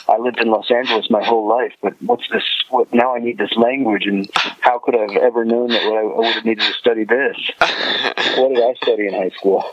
[0.09, 2.43] I lived in Los Angeles my whole life, but what's this?
[2.71, 3.15] What now?
[3.15, 4.29] I need this language, and
[4.61, 7.37] how could I have ever known that I, I would have needed to study this?
[8.37, 9.65] what did I study in high school?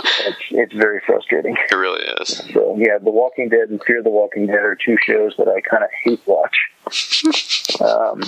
[0.00, 1.56] It's, it's very frustrating.
[1.70, 2.42] It really is.
[2.52, 5.60] So yeah, The Walking Dead and Fear the Walking Dead are two shows that I
[5.60, 6.56] kind of hate watch.
[7.80, 8.22] Um,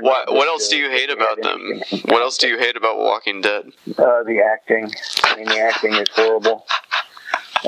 [0.00, 1.82] what what else do you hate about them?
[2.04, 3.66] What else do you hate about Walking Dead?
[3.98, 4.90] Uh, the acting.
[5.24, 6.64] I mean, the acting is horrible.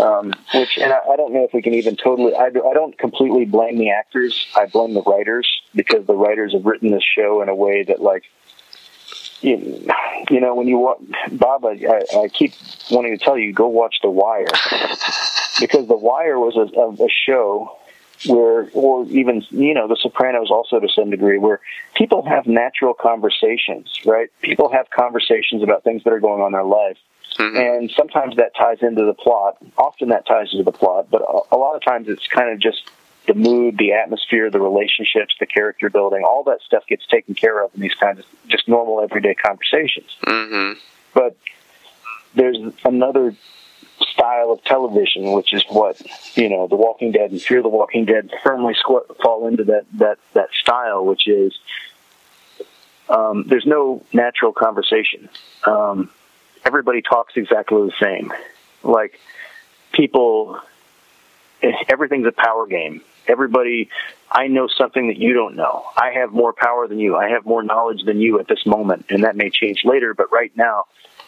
[0.01, 2.35] Um, which, and I, I don't know if we can even totally.
[2.35, 4.47] I, I don't completely blame the actors.
[4.55, 8.01] I blame the writers because the writers have written this show in a way that,
[8.01, 8.25] like,
[9.41, 9.87] you,
[10.31, 11.01] you know, when you watch
[11.33, 12.53] Bob, I, I keep
[12.91, 14.47] wanting to tell you, go watch The Wire
[15.61, 17.77] because The Wire was a, a, show
[18.27, 21.61] where, or even, you know, The Sopranos also to some degree, where
[21.95, 24.31] people have natural conversations, right?
[24.41, 26.99] People have conversations about things that are going on in their life.
[27.39, 27.57] Mm-hmm.
[27.57, 29.59] And sometimes that ties into the plot.
[29.77, 32.59] Often that ties into the plot, but a, a lot of times it's kind of
[32.59, 32.91] just
[33.27, 37.63] the mood, the atmosphere, the relationships, the character building, all that stuff gets taken care
[37.63, 40.17] of in these kinds of just normal everyday conversations.
[40.25, 40.79] Mm-hmm.
[41.15, 41.37] But
[42.35, 43.35] there's another
[44.01, 46.01] style of television, which is what
[46.37, 49.87] you know, The Walking Dead and Fear the Walking Dead firmly squ- fall into that
[49.95, 51.59] that that style, which is
[53.09, 55.29] um, there's no natural conversation.
[55.65, 56.11] Um,
[56.65, 58.33] everybody talks exactly the same.
[58.83, 59.19] Like
[59.93, 60.61] people,
[61.89, 63.03] everything's a power game.
[63.29, 63.91] Everybody,
[64.31, 65.85] I know something that you don't know.
[65.97, 67.17] I have more power than you.
[67.17, 70.15] I have more knowledge than you at this moment, and that may change later.
[70.15, 70.85] But right now,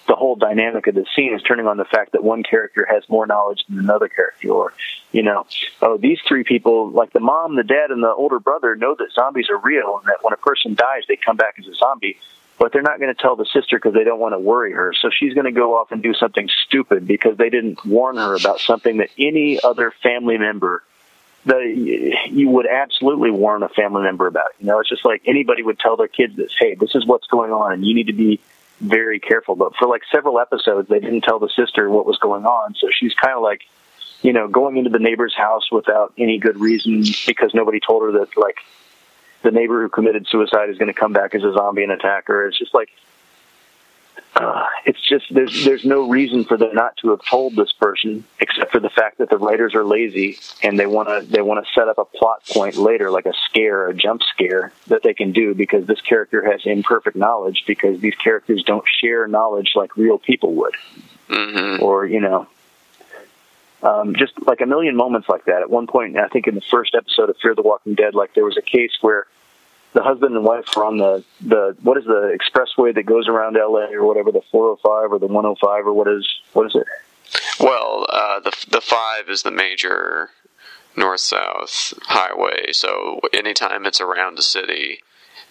[0.09, 3.03] the whole dynamic of the scene is turning on the fact that one character has
[3.09, 4.73] more knowledge than another character, or
[5.13, 5.47] you know,
[5.83, 9.13] oh, these three people, like the mom, the dad, and the older brother, know that
[9.15, 12.19] zombies are real, and that when a person dies, they come back as a zombie.
[12.59, 14.93] But they're not going to tell the sister because they don't want to worry her.
[15.01, 18.35] So she's going to go off and do something stupid because they didn't warn her
[18.35, 20.83] about something that any other family member
[21.49, 24.51] the you would absolutely warn a family member about.
[24.51, 24.57] it.
[24.61, 26.55] You know, it's just like anybody would tell their kids this.
[26.59, 28.41] Hey, this is what's going on, and you need to be
[28.81, 29.57] very careful.
[29.57, 32.89] But for like several episodes, they didn't tell the sister what was going on, so
[32.93, 33.63] she's kind of like,
[34.21, 38.13] you know, going into the neighbor's house without any good reason because nobody told her
[38.21, 38.59] that like
[39.43, 42.27] the neighbor who committed suicide is going to come back as a zombie and attack
[42.27, 42.47] her.
[42.47, 42.91] It's just like
[44.35, 48.25] uh, it's just there's there's no reason for them not to have told this person
[48.39, 51.65] except for the fact that the writers are lazy and they want to they want
[51.65, 55.15] to set up a plot point later like a scare a jump scare that they
[55.15, 59.97] can do because this character has imperfect knowledge because these characters don't share knowledge like
[59.97, 60.75] real people would
[61.29, 61.83] mm-hmm.
[61.83, 62.47] or you know
[63.81, 66.61] um, just like a million moments like that at one point i think in the
[66.71, 69.27] first episode of fear the walking dead like there was a case where
[69.93, 73.55] the husband and wife were on the the what is the expressway that goes around
[73.55, 76.87] LA or whatever the 405 or the 105 or what is what is it?
[77.61, 80.31] Well, uh, the the five is the major
[80.97, 82.73] north south highway.
[82.73, 85.01] So anytime it's around a city,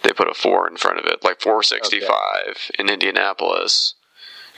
[0.03, 3.95] they put a four in front of it, like 465 in Indianapolis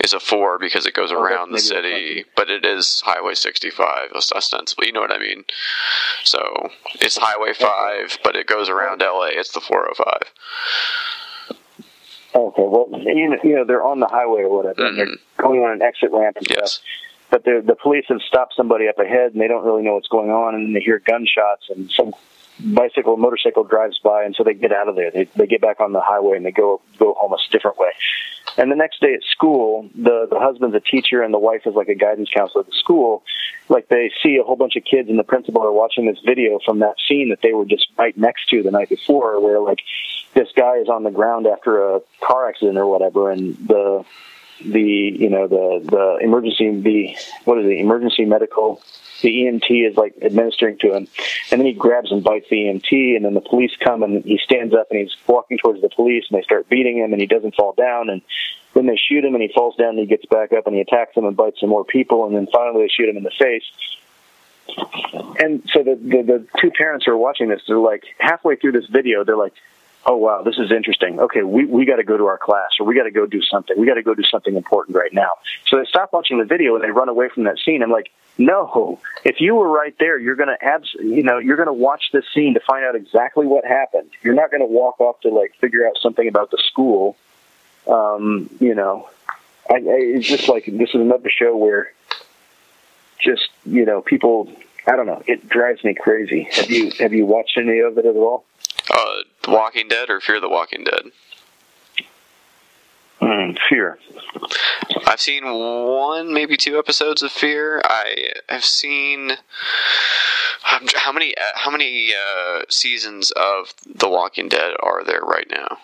[0.04, 4.12] is a four because it goes Oh, around the city, but it is Highway 65
[4.14, 4.88] ostensibly.
[4.88, 5.44] You know what I mean?
[6.24, 6.70] So
[7.02, 9.30] it's Highway 5, but it goes around LA.
[9.34, 11.56] It's the 405.
[12.36, 15.42] Okay, well, you know, you know, they're on the highway or whatever, and they're mm-hmm.
[15.42, 16.74] going on an exit ramp and Yes.
[16.74, 16.86] stuff.
[17.32, 20.08] But the the police have stopped somebody up ahead, and they don't really know what's
[20.08, 22.14] going on, and they hear gunshots, and some
[22.60, 25.12] bicycle, motorcycle drives by, and so they get out of there.
[25.12, 27.92] They they get back on the highway and they go go home a different way.
[28.58, 31.76] And the next day at school, the the husband's a teacher and the wife is
[31.76, 33.24] like a guidance counselor at the school.
[33.70, 36.60] Like they see a whole bunch of kids and the principal are watching this video
[36.66, 39.80] from that scene that they were just right next to the night before, where like
[40.34, 44.04] this guy is on the ground after a car accident or whatever, and the
[44.64, 47.16] the you know the the emergency the
[47.46, 48.82] what is it emergency medical
[49.22, 51.08] the EMT is like administering to him,
[51.52, 54.40] and then he grabs and bites the EMT, and then the police come and he
[54.44, 57.28] stands up and he's walking towards the police, and they start beating him, and he
[57.28, 58.22] doesn't fall down, and
[58.74, 60.82] then they shoot him, and he falls down, and he gets back up, and he
[60.82, 63.32] attacks them and bites some more people, and then finally they shoot him in the
[63.32, 63.64] face.
[65.40, 68.74] And so the, the the two parents who are watching this, they're like halfway through
[68.74, 69.54] this video, they're like,
[70.06, 71.20] "Oh wow, this is interesting.
[71.20, 73.42] Okay, we we got to go to our class, or we got to go do
[73.42, 73.78] something.
[73.78, 75.32] We got to go do something important right now."
[75.68, 77.84] So they stop watching the video and they run away from that scene.
[77.84, 81.74] I'm like, "No, if you were right there, you're gonna abs, you know, you're gonna
[81.74, 84.10] watch this scene to find out exactly what happened.
[84.22, 87.16] You're not gonna walk off to like figure out something about the school."
[87.88, 89.10] Um, you know,
[89.70, 91.92] I, I, it's just like this is another show where
[93.20, 94.52] just you know people.
[94.88, 95.22] I don't know.
[95.28, 96.48] It drives me crazy.
[96.52, 98.46] Have you have you watched any of it at all?
[98.90, 101.12] Uh, The Walking Dead or Fear the Walking Dead?
[103.20, 103.98] Mm, fear.
[105.08, 107.82] I've seen one, maybe two episodes of Fear.
[107.84, 114.74] I have seen um, how many uh, how many uh, seasons of The Walking Dead
[114.82, 115.80] are there right now?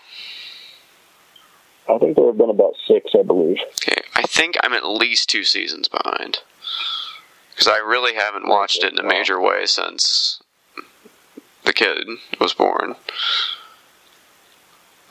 [1.90, 3.58] I think there have been about six, I believe.
[3.82, 6.40] Okay, I think I'm at least two seasons behind
[7.50, 10.40] because I really haven't watched it in a major way since
[11.66, 12.08] the kid
[12.40, 12.96] was born.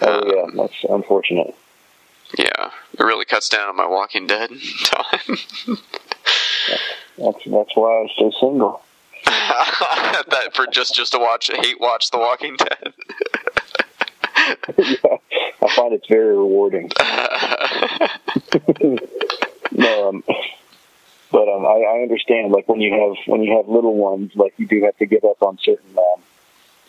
[0.00, 1.54] Oh yeah, that's unfortunate.
[2.38, 4.50] Yeah, it really cuts down on my Walking Dead
[4.84, 5.38] time.
[7.18, 8.82] That's that's why I stay single.
[9.24, 12.92] that for just just to watch hate watch The Walking Dead.
[14.78, 15.16] yeah,
[15.62, 16.90] I find it's very rewarding.
[19.72, 20.24] no, um,
[21.30, 22.52] but um, I, I understand.
[22.52, 25.24] Like when you have when you have little ones, like you do have to give
[25.24, 26.22] up on certain um,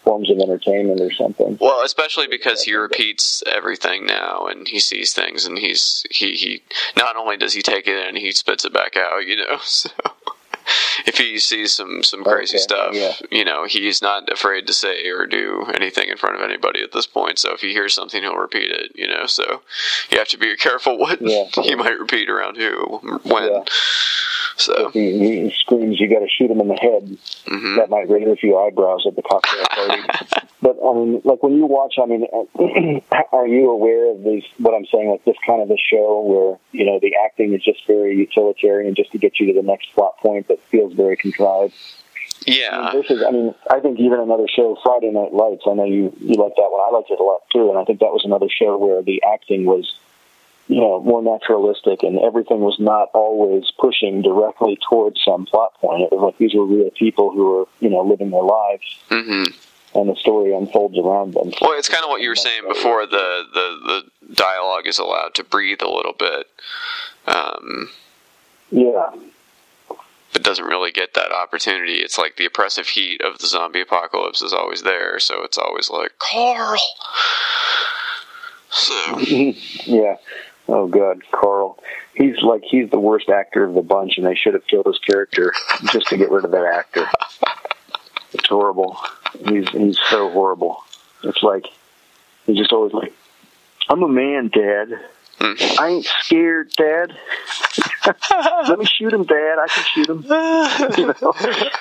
[0.05, 1.57] forms of entertainment or something.
[1.59, 6.61] Well, especially because he repeats everything now, and he sees things, and he's he he.
[6.95, 9.25] Not only does he take it in, he spits it back out.
[9.25, 9.89] You know, so
[11.05, 13.13] if he sees some some crazy Okay, stuff, yeah.
[13.31, 16.91] you know, he's not afraid to say or do anything in front of anybody at
[16.91, 17.39] this point.
[17.39, 18.91] So if he hears something, he'll repeat it.
[18.95, 19.61] You know, so
[20.11, 21.45] you have to be careful what Yeah.
[21.63, 23.43] he might repeat around who when.
[23.51, 23.63] Yeah.
[24.57, 25.19] So If he,
[25.49, 27.17] he screams, you got to shoot him in the head.
[27.45, 27.75] mhm.
[27.75, 30.01] That might raise a few eyebrows at the cocktail party.
[30.61, 32.25] but I mean, like when you watch, I mean,
[33.33, 34.43] are you aware of these?
[34.57, 37.63] What I'm saying, like this kind of a show where you know the acting is
[37.63, 41.17] just very utilitarian, just to get you to the next plot point that feels very
[41.17, 41.73] contrived.
[42.47, 45.63] I mean, yeah, versus, I mean, I think even another show, Friday Night Lights.
[45.65, 46.81] I know you you like that one.
[46.81, 49.23] I liked it a lot too, and I think that was another show where the
[49.33, 49.97] acting was,
[50.67, 56.03] you know, more naturalistic, and everything was not always pushing directly towards some plot point.
[56.03, 59.45] It was like these were real people who were, you know, living their lives, hmm
[59.95, 61.51] and the story unfolds around them.
[61.61, 63.05] Well, it's kind of what you were saying before.
[63.07, 66.47] The, the the dialogue is allowed to breathe a little bit.
[67.27, 67.89] Um,
[68.71, 69.11] Yeah,
[70.35, 71.93] but doesn't really get that opportunity.
[71.93, 75.89] It's like the oppressive heat of the zombie apocalypse is always there, so it's always
[75.89, 76.81] like Carl.
[78.69, 80.17] So yeah.
[80.67, 81.79] Oh God, Carl.
[82.15, 84.99] He's like he's the worst actor of the bunch, and they should have killed his
[84.99, 85.53] character
[85.85, 87.07] just to get rid of that actor.
[88.33, 88.99] It's horrible.
[89.47, 90.83] He's he's so horrible.
[91.23, 91.65] It's like
[92.45, 93.13] he's just always like,
[93.87, 94.99] "I'm a man, Dad.
[95.39, 95.79] Mm.
[95.79, 97.13] I ain't scared, Dad.
[98.69, 99.57] Let me shoot him, Dad.
[99.59, 100.25] I can shoot him."
[100.97, 101.33] You know?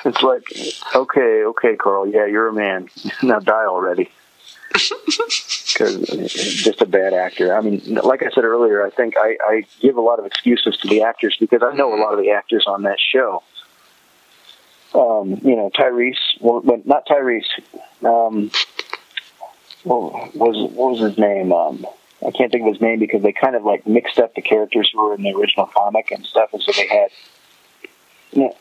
[0.05, 0.45] It's like,
[0.95, 2.07] okay, okay, Carl.
[2.07, 2.89] Yeah, you're a man.
[3.23, 4.11] Now die already
[4.75, 7.57] because just a bad actor.
[7.57, 10.77] I mean, like I said earlier, I think I, I give a lot of excuses
[10.79, 13.43] to the actors because I know a lot of the actors on that show.
[14.95, 17.47] Um, you know, Tyreese, well, but not Tyreese.
[18.03, 18.51] Um,
[19.85, 21.53] what was what was his name?
[21.53, 21.87] Um,
[22.27, 24.91] I can't think of his name because they kind of like mixed up the characters
[24.93, 27.11] who were in the original comic and stuff, and so they had.
[28.33, 28.57] you know,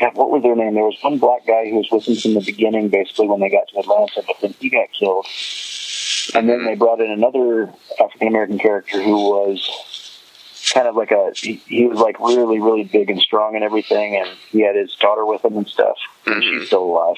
[0.00, 0.74] God, what was their name?
[0.74, 3.50] There was one black guy who was with them from the beginning, basically when they
[3.50, 5.26] got to Atlanta, but then he got killed.
[6.34, 6.78] And then they mm-hmm.
[6.78, 11.98] brought in another African American character who was kind of like a he, he was
[11.98, 15.56] like really really big and strong and everything, and he had his daughter with him
[15.56, 15.96] and stuff.
[16.26, 16.64] And she's mm-hmm.
[16.66, 17.16] still alive,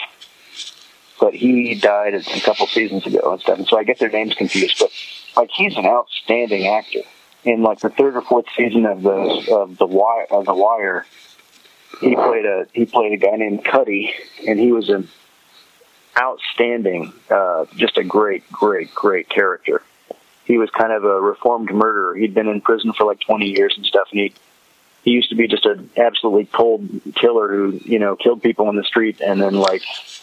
[1.19, 3.59] but he died a couple seasons ago and stuff.
[3.59, 4.91] And so I get their names confused, but
[5.37, 7.01] like he's an outstanding actor.
[7.43, 11.07] In like the third or fourth season of the of the wire of the Wire,
[12.01, 14.13] he played a he played a guy named Cutty,
[14.47, 15.09] and he was an
[16.19, 19.83] outstanding, uh, just a great, great, great character.
[20.45, 22.15] He was kind of a reformed murderer.
[22.15, 24.35] He'd been in prison for like 20 years and stuff, and he
[25.03, 28.77] he used to be just an absolutely cold killer who you know killed people in
[28.77, 29.83] the street, and then like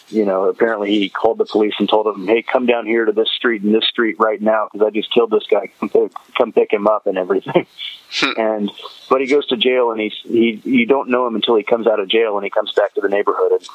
[0.09, 3.11] you know apparently he called the police and told them, hey, come down here to
[3.11, 5.69] this street and this street right now because I just killed this guy.
[5.79, 7.65] Come pick, come pick him up and everything.
[8.09, 8.31] Hmm.
[8.37, 8.71] and
[9.09, 11.87] but he goes to jail and he's he you don't know him until he comes
[11.87, 13.67] out of jail and he comes back to the neighborhood and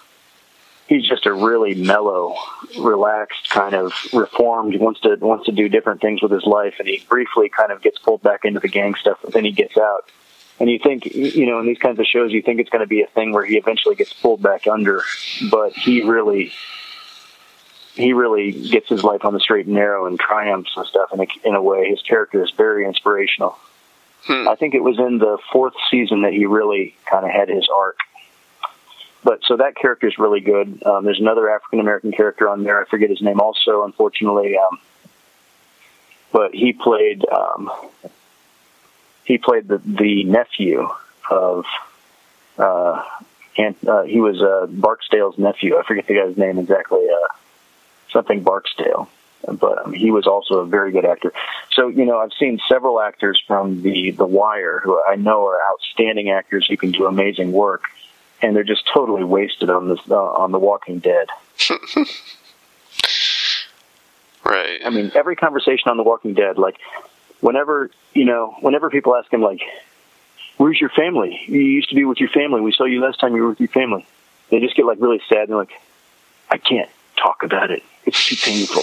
[0.92, 2.34] he's just a really mellow,
[2.78, 4.72] relaxed kind of reformed.
[4.72, 7.72] He wants to wants to do different things with his life, and he briefly kind
[7.72, 10.08] of gets pulled back into the gang stuff, but then he gets out.
[10.60, 12.88] And you think, you know, in these kinds of shows, you think it's going to
[12.88, 15.02] be a thing where he eventually gets pulled back under,
[15.50, 16.52] but he really,
[17.94, 21.10] he really gets his life on the straight and narrow and triumphs and stuff.
[21.12, 23.58] In a, in a way, his character is very inspirational.
[24.28, 27.66] I think it was in the fourth season that he really kind of had his
[27.74, 27.98] arc
[29.24, 30.82] but so that character is really good.
[30.84, 32.80] Um, there's another African American character on there.
[32.80, 34.56] I forget his name also, unfortunately.
[34.58, 34.80] Um,
[36.32, 37.70] but he played um,
[39.24, 40.88] he played the the nephew
[41.30, 41.64] of
[42.58, 43.02] uh,
[43.56, 45.76] and uh, he was uh, Barksdale's nephew.
[45.76, 47.06] I forget the guy's name exactly.
[47.08, 47.28] Uh,
[48.10, 49.08] something Barksdale.
[49.46, 51.32] But um, he was also a very good actor.
[51.72, 55.58] So you know, I've seen several actors from the The Wire who I know are
[55.70, 57.84] outstanding actors who can do amazing work
[58.42, 61.28] and they're just totally wasted on this uh, on The Walking Dead.
[64.44, 64.80] right.
[64.84, 66.76] I mean, every conversation on The Walking Dead, like
[67.43, 69.60] whenever you know, whenever people ask him, like,
[70.56, 71.43] "Where's your family?
[71.47, 72.62] You used to be with your family.
[72.62, 74.06] We saw you last time you were with your family."
[74.48, 75.73] They just get like really sad and they're like,
[76.51, 77.82] "I can't talk about it.
[78.06, 78.82] It's too painful."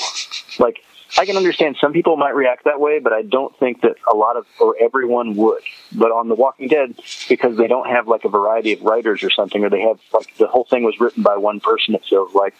[0.63, 0.83] like.
[1.17, 4.15] I can understand some people might react that way, but I don't think that a
[4.15, 5.63] lot of or everyone would.
[5.91, 6.93] But on The Walking Dead,
[7.27, 10.37] because they don't have like a variety of writers or something, or they have like
[10.37, 12.53] the whole thing was written by one person, it feels like,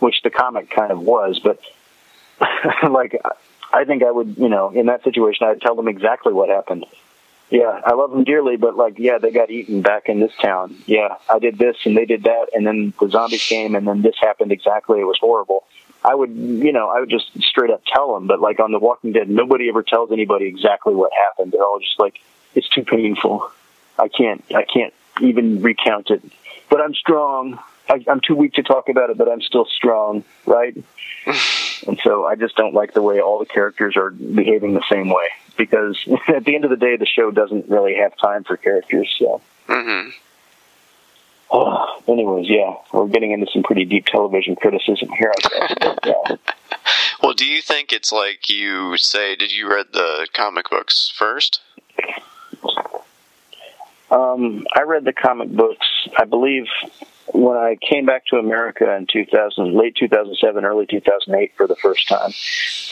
[0.00, 1.40] which the comic kind of was.
[1.42, 1.60] But
[2.90, 3.18] like,
[3.74, 6.86] I think I would, you know, in that situation, I'd tell them exactly what happened.
[7.50, 10.76] Yeah, I love them dearly, but like, yeah, they got eaten back in this town.
[10.86, 14.00] Yeah, I did this and they did that, and then the zombies came, and then
[14.02, 15.00] this happened exactly.
[15.00, 15.64] It was horrible.
[16.04, 18.26] I would, you know, I would just straight up tell them.
[18.26, 21.52] But like on The Walking Dead, nobody ever tells anybody exactly what happened.
[21.52, 22.20] They're all just like,
[22.54, 23.50] it's too painful.
[23.98, 26.22] I can't, I can't even recount it.
[26.70, 27.58] But I'm strong.
[27.88, 30.74] I, I'm too weak to talk about it, but I'm still strong, right?
[31.86, 35.08] and so I just don't like the way all the characters are behaving the same
[35.08, 35.98] way because
[36.28, 39.14] at the end of the day, the show doesn't really have time for characters.
[39.18, 39.40] So.
[39.68, 40.10] Mm-hmm.
[41.50, 45.32] Oh, anyways, yeah, we're getting into some pretty deep television criticism here.
[45.36, 45.98] I guess.
[46.04, 46.36] Yeah.
[47.22, 49.36] Well, do you think it's like you say?
[49.36, 51.60] Did you read the comic books first?
[54.10, 55.86] Um, I read the comic books.
[56.18, 56.66] I believe
[57.32, 62.08] when I came back to America in 2000, late 2007, early 2008 for the first
[62.08, 62.32] time,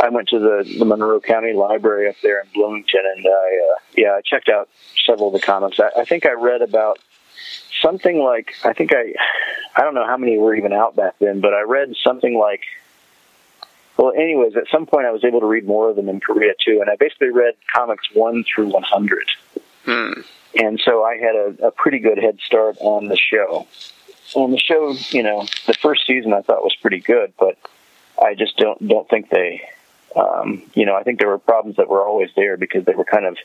[0.00, 3.78] I went to the, the Monroe County Library up there in Bloomington, and I, uh,
[3.96, 4.68] yeah, I checked out
[5.06, 5.78] several of the comics.
[5.78, 6.98] I, I think I read about
[7.82, 9.12] something like I think I
[9.76, 12.62] I don't know how many were even out back then, but I read something like
[13.98, 16.54] well, anyways, at some point I was able to read more of them in Korea
[16.64, 19.28] too, and I basically read comics one through one hundred.
[19.84, 20.12] Hmm.
[20.54, 23.66] And so I had a, a pretty good head start on the show.
[24.34, 27.58] On the show, you know, the first season I thought was pretty good, but
[28.20, 29.62] I just don't don't think they,
[30.16, 33.04] um, you know, I think there were problems that were always there because they were
[33.04, 33.36] kind of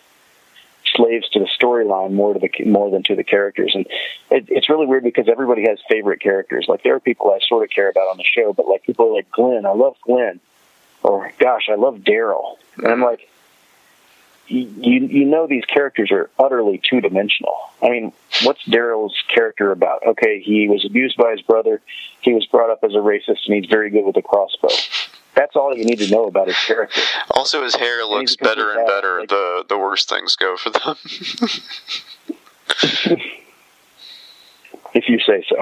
[0.95, 3.85] slaves to the storyline more to the more than to the characters, and
[4.29, 6.65] it, it's really weird because everybody has favorite characters.
[6.67, 9.13] Like there are people I sort of care about on the show, but like people
[9.13, 10.39] like Glenn, I love Glenn,
[11.03, 13.29] or gosh, I love Daryl, and I'm like,
[14.47, 17.55] you you know these characters are utterly two dimensional.
[17.81, 18.13] I mean,
[18.43, 20.05] what's Daryl's character about?
[20.05, 21.81] Okay, he was abused by his brother,
[22.21, 24.69] he was brought up as a racist, and he's very good with a crossbow.
[25.35, 27.01] That's all you need to know about his character.
[27.31, 30.95] Also, his hair looks better and better the the worse things go for them.
[34.97, 35.55] if you say so.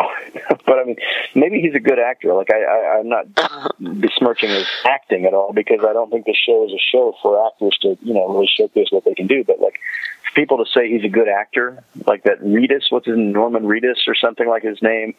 [0.65, 0.95] but I mean,
[1.35, 2.33] maybe he's a good actor.
[2.33, 3.69] Like I, I, I'm not uh-huh.
[3.79, 7.45] besmirching his acting at all because I don't think the show is a show for
[7.45, 9.43] actors to, you know, really showcase what they can do.
[9.43, 9.79] But like,
[10.23, 13.33] for people to say he's a good actor, like that Reedus, what's his name?
[13.33, 15.15] Norman Reedus or something like his name.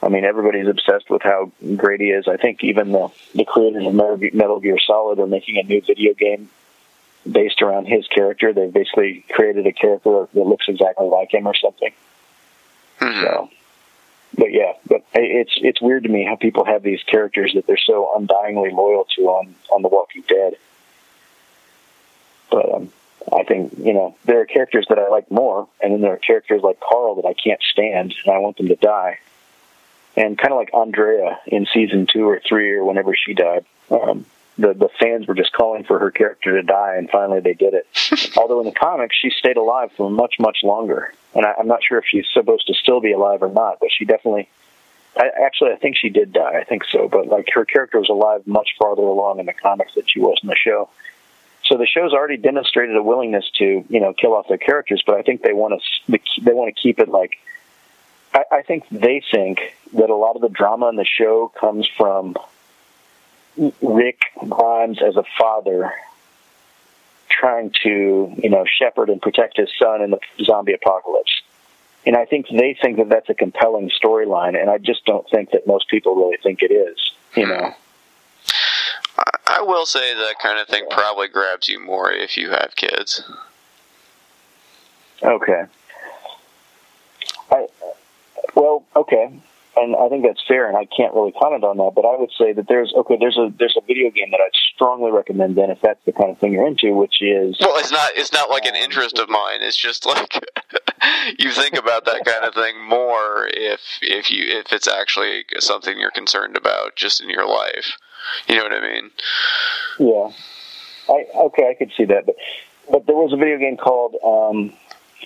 [0.00, 2.28] I mean, everybody's obsessed with how great he is.
[2.28, 6.14] I think even the the creators of Metal Gear Solid are making a new video
[6.14, 6.50] game
[7.28, 8.52] based around his character.
[8.52, 11.92] They've basically created a character that looks exactly like him or something.
[13.00, 13.22] Mm-hmm.
[13.22, 13.50] So,
[14.36, 17.78] but yeah, but it's it's weird to me how people have these characters that they're
[17.78, 20.54] so undyingly loyal to on on The Walking Dead.
[22.50, 22.92] But um,
[23.32, 26.18] I think you know there are characters that I like more, and then there are
[26.18, 29.18] characters like Carl that I can't stand, and I want them to die.
[30.16, 34.26] And kind of like Andrea in season two or three, or whenever she died, um,
[34.56, 37.74] the the fans were just calling for her character to die, and finally they did
[37.74, 37.86] it.
[38.36, 41.80] Although in the comics she stayed alive for much much longer, and I, I'm not
[41.82, 44.48] sure if she's supposed to still be alive or not, but she definitely.
[45.16, 46.58] I, actually, I think she did die.
[46.60, 49.94] I think so, but like her character was alive much farther along in the comics
[49.94, 50.88] than she was in the show.
[51.64, 55.16] So the show's already demonstrated a willingness to, you know, kill off their characters, but
[55.16, 57.38] I think they want to they want to keep it like.
[58.32, 59.60] I, I think they think
[59.94, 62.36] that a lot of the drama in the show comes from
[63.82, 65.92] Rick Grimes as a father
[67.38, 71.42] trying to, you know, shepherd and protect his son in the zombie apocalypse.
[72.04, 75.50] And I think they think that that's a compelling storyline, and I just don't think
[75.50, 76.96] that most people really think it is,
[77.34, 77.50] you hmm.
[77.50, 77.74] know.
[79.46, 83.22] I will say that kind of thing probably grabs you more if you have kids.
[85.22, 85.64] Okay.
[87.50, 87.66] I,
[88.54, 89.32] well, okay
[89.82, 91.92] and I think that's fair, and I can't really comment on that.
[91.94, 94.56] But I would say that there's okay, there's a there's a video game that I'd
[94.74, 95.56] strongly recommend.
[95.56, 98.32] Then, if that's the kind of thing you're into, which is well, it's not it's
[98.32, 99.60] not like an interest of mine.
[99.60, 100.44] It's just like
[101.38, 105.98] you think about that kind of thing more if if you if it's actually something
[105.98, 107.96] you're concerned about just in your life.
[108.48, 109.10] You know what I mean?
[109.98, 110.30] Yeah.
[111.08, 112.36] I okay, I could see that, but
[112.90, 114.16] but there was a video game called.
[114.24, 114.72] um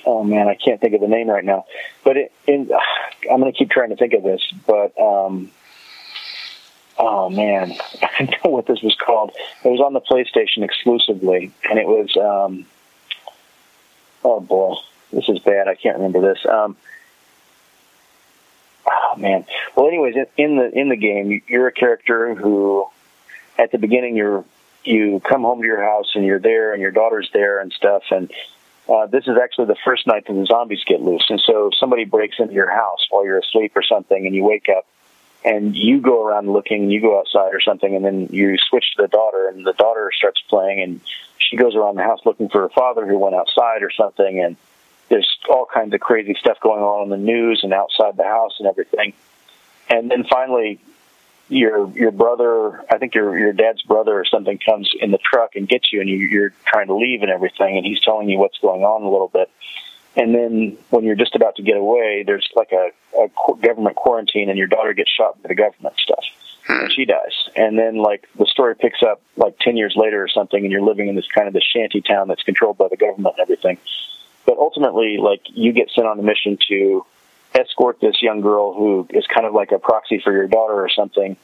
[0.04, 1.66] oh man, I can't think of the name right now.
[2.04, 2.70] But it, in,
[3.30, 4.42] I'm going to keep trying to think of this.
[4.66, 5.50] But um,
[6.98, 7.72] oh man,
[8.02, 9.32] I don't know what this was called.
[9.64, 12.66] It was on the PlayStation exclusively, and it was um,
[14.24, 14.74] oh boy,
[15.12, 15.68] this is bad.
[15.68, 16.44] I can't remember this.
[16.46, 16.76] Um,
[18.86, 19.44] oh man.
[19.76, 22.86] Well, anyways, in the in the game, you're a character who,
[23.58, 24.44] at the beginning, you're
[24.84, 28.02] you come home to your house and you're there and your daughter's there and stuff
[28.10, 28.32] and
[28.88, 31.26] uh, this is actually the first night that the zombies get loose.
[31.28, 34.68] And so somebody breaks into your house while you're asleep or something, and you wake
[34.68, 34.86] up
[35.44, 38.84] and you go around looking, and you go outside or something, and then you switch
[38.94, 41.00] to the daughter, and the daughter starts playing, and
[41.38, 44.56] she goes around the house looking for her father who went outside or something, and
[45.08, 48.54] there's all kinds of crazy stuff going on in the news and outside the house
[48.60, 49.12] and everything.
[49.88, 50.78] And then finally,
[51.48, 55.54] your your brother, I think your your dad's brother or something comes in the truck
[55.54, 58.38] and gets you, and you, you're trying to leave and everything, and he's telling you
[58.38, 59.50] what's going on a little bit.
[60.14, 63.28] And then when you're just about to get away, there's like a, a
[63.60, 66.24] government quarantine, and your daughter gets shot by the government stuff,
[66.68, 67.48] and she dies.
[67.56, 70.82] And then like the story picks up like ten years later or something, and you're
[70.82, 73.78] living in this kind of the shanty town that's controlled by the government and everything.
[74.44, 77.06] But ultimately, like you get sent on a mission to
[77.54, 80.88] escort this young girl who is kind of like a proxy for your daughter or
[80.88, 81.36] something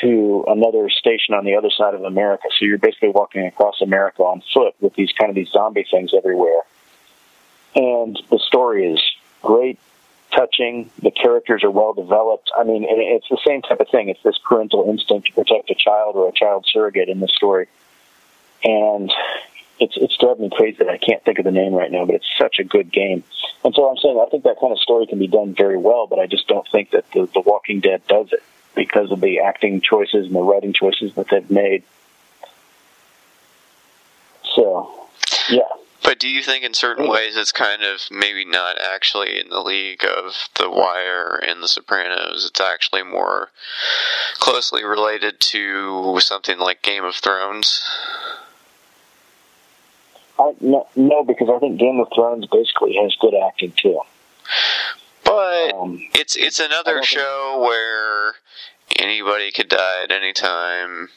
[0.00, 2.48] to another station on the other side of America.
[2.58, 6.12] So you're basically walking across America on foot with these kind of these zombie things
[6.16, 6.62] everywhere.
[7.74, 9.02] And the story is
[9.42, 9.78] great,
[10.32, 10.90] touching.
[11.02, 12.50] The characters are well developed.
[12.56, 14.08] I mean, it's the same type of thing.
[14.08, 17.68] It's this parental instinct to protect a child or a child surrogate in the story.
[18.64, 19.12] And
[19.80, 22.14] it's it's driving me crazy that I can't think of the name right now, but
[22.14, 23.24] it's such a good game.
[23.64, 26.06] And so I'm saying I think that kind of story can be done very well,
[26.06, 28.42] but I just don't think that the, the Walking Dead does it
[28.74, 31.82] because of the acting choices and the writing choices that they've made.
[34.54, 35.08] So,
[35.50, 35.62] yeah.
[36.04, 39.60] But do you think in certain ways it's kind of maybe not actually in the
[39.60, 42.46] league of The Wire and The Sopranos?
[42.48, 43.50] It's actually more
[44.38, 47.82] closely related to something like Game of Thrones?
[50.38, 54.00] I, no, no, because I think Game of Thrones basically has good acting too.
[55.24, 57.68] But um, it's it's another show think...
[57.68, 58.34] where
[58.98, 61.08] anybody could die at any time.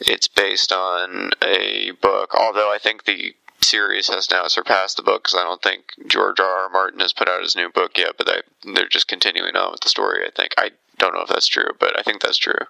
[0.00, 5.24] It's based on a book, although I think the series has now surpassed the book
[5.24, 6.46] because I don't think George R.
[6.46, 6.68] R.
[6.70, 9.80] Martin has put out his new book yet, but they, they're just continuing on with
[9.80, 10.26] the story.
[10.26, 12.66] I think I don't know if that's true, but I think that's true.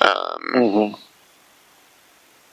[0.00, 1.02] Um, mm-hmm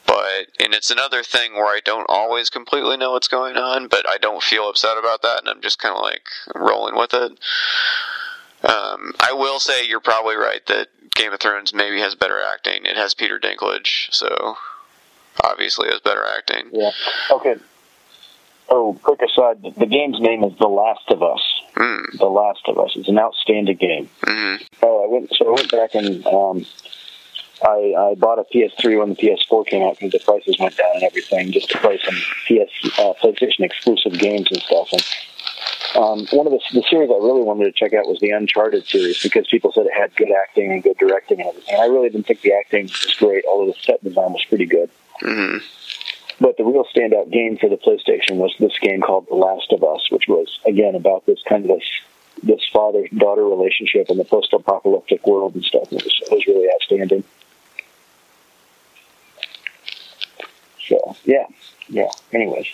[0.05, 4.07] but and it's another thing where I don't always completely know what's going on, but
[4.07, 7.31] I don't feel upset about that, and I'm just kind of like rolling with it.
[8.63, 12.85] Um, I will say you're probably right that Game of Thrones maybe has better acting.
[12.85, 14.55] It has Peter Dinklage, so
[15.43, 16.69] obviously has better acting.
[16.71, 16.91] Yeah.
[17.31, 17.55] Okay.
[18.69, 21.41] Oh, quick aside: the game's name is The Last of Us.
[21.75, 22.17] Mm.
[22.17, 22.93] The Last of Us.
[22.95, 24.09] It's an outstanding game.
[24.21, 24.63] Mm-hmm.
[24.81, 25.33] Oh, I went.
[25.35, 26.65] So I went back and um,
[27.61, 30.91] I, I bought a PS3 when the PS4 came out because the prices went down
[30.95, 32.15] and everything, just to play some
[32.47, 34.89] PS uh, PlayStation exclusive games and stuff.
[34.91, 35.03] And
[35.95, 38.85] um, one of the, the series I really wanted to check out was the Uncharted
[38.87, 41.75] series because people said it had good acting and good directing and everything.
[41.75, 44.65] And I really didn't think the acting was great, although the set design was pretty
[44.65, 44.89] good.
[45.21, 45.57] Mm-hmm.
[46.39, 49.83] But the real standout game for the PlayStation was this game called The Last of
[49.83, 51.87] Us, which was again about this kind of this
[52.41, 55.91] this father daughter relationship in the post apocalyptic world and stuff.
[55.91, 57.23] It was, it was really outstanding.
[60.87, 61.45] So yeah,
[61.87, 62.09] yeah.
[62.31, 62.67] Anyways,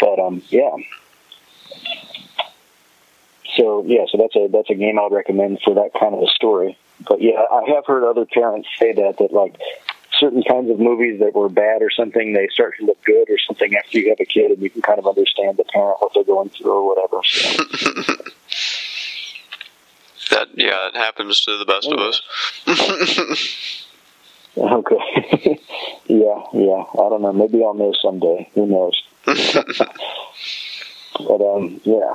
[0.00, 0.76] but um, yeah.
[3.56, 6.22] So yeah, so that's a that's a game I would recommend for that kind of
[6.22, 6.78] a story.
[7.08, 9.56] But yeah, I have heard other parents say that that like
[10.18, 13.38] certain kinds of movies that were bad or something, they start to look good or
[13.38, 16.12] something after you have a kid, and you can kind of understand the parent what
[16.14, 17.20] they're going through or whatever.
[17.24, 17.64] So.
[20.30, 22.22] that yeah, it happens to the best of us.
[24.60, 25.58] okay.
[26.06, 26.84] yeah, yeah.
[26.92, 27.32] I don't know.
[27.32, 28.50] Maybe I'll know someday.
[28.54, 29.02] Who knows?
[29.24, 29.38] but
[31.40, 32.14] um, yeah.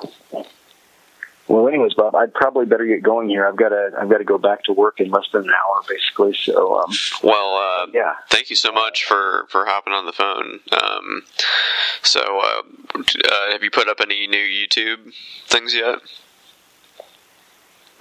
[1.48, 3.48] Well, anyways, Bob, I'd probably better get going here.
[3.48, 5.82] I've got to, I've got to go back to work in less than an hour,
[5.88, 6.34] basically.
[6.34, 6.92] So, um,
[7.24, 8.16] well, uh, yeah.
[8.30, 10.60] Thank you so much for for hopping on the phone.
[10.72, 11.24] Um,
[12.04, 12.62] so, uh,
[12.96, 15.14] uh, have you put up any new YouTube
[15.48, 15.98] things yet?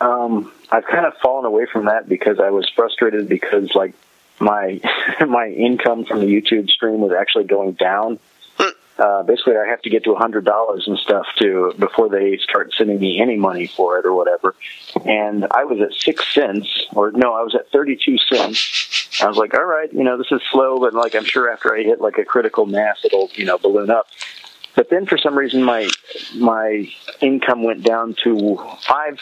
[0.01, 3.95] Um, I've kind of fallen away from that because I was frustrated because like
[4.41, 4.81] my
[5.27, 8.19] my income from the YouTube stream was actually going down.
[8.97, 12.37] Uh, basically, I have to get to a hundred dollars and stuff to before they
[12.37, 14.55] start sending me any money for it or whatever.
[15.05, 19.21] And I was at six cents, or no, I was at thirty-two cents.
[19.21, 21.75] I was like, all right, you know, this is slow, but like I'm sure after
[21.75, 24.07] I hit like a critical mass, it'll you know balloon up.
[24.77, 25.89] But then for some reason, my
[26.37, 26.89] my
[27.21, 29.19] income went down to five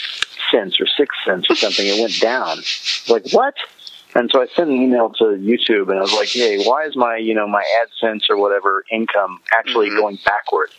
[0.51, 1.87] cents or six cents or something.
[1.87, 2.59] It went down.
[3.09, 3.55] Like what?
[4.15, 6.97] And so I sent an email to YouTube and I was like, "Hey, why is
[6.97, 9.99] my, you know, my AdSense or whatever income actually mm-hmm.
[9.99, 10.75] going backwards?"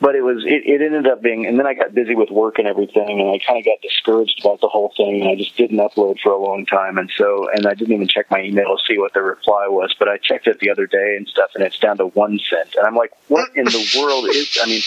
[0.00, 2.58] But it was it, it ended up being, and then I got busy with work
[2.58, 5.54] and everything, and I kind of got discouraged about the whole thing, and I just
[5.58, 8.78] didn't upload for a long time, and so, and I didn't even check my email
[8.78, 11.50] to see what the reply was, but I checked it the other day and stuff,
[11.54, 14.56] and it's down to one cent, and I'm like, what in the world is?
[14.62, 14.80] I mean,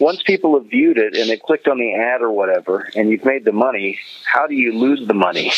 [0.00, 3.26] once people have viewed it and they clicked on the ad or whatever, and you've
[3.26, 5.52] made the money, how do you lose the money?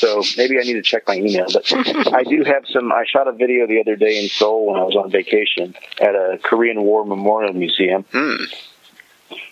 [0.00, 1.46] So maybe I need to check my email.
[1.52, 1.70] But
[2.14, 2.90] I do have some.
[2.90, 6.14] I shot a video the other day in Seoul when I was on vacation at
[6.14, 8.46] a Korean War Memorial Museum mm.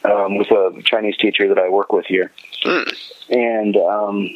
[0.05, 2.33] um, with a Chinese teacher that I work with here,
[2.65, 2.97] mm.
[3.29, 3.77] and.
[3.77, 4.31] Um,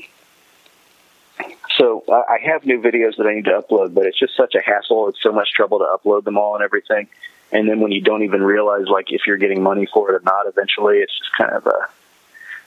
[1.79, 4.61] so I have new videos that I need to upload, but it's just such a
[4.61, 5.09] hassle.
[5.09, 7.09] It's so much trouble to upload them all and everything.
[7.51, 10.21] And then when you don't even realize, like, if you're getting money for it or
[10.23, 11.89] not, eventually it's just kind of a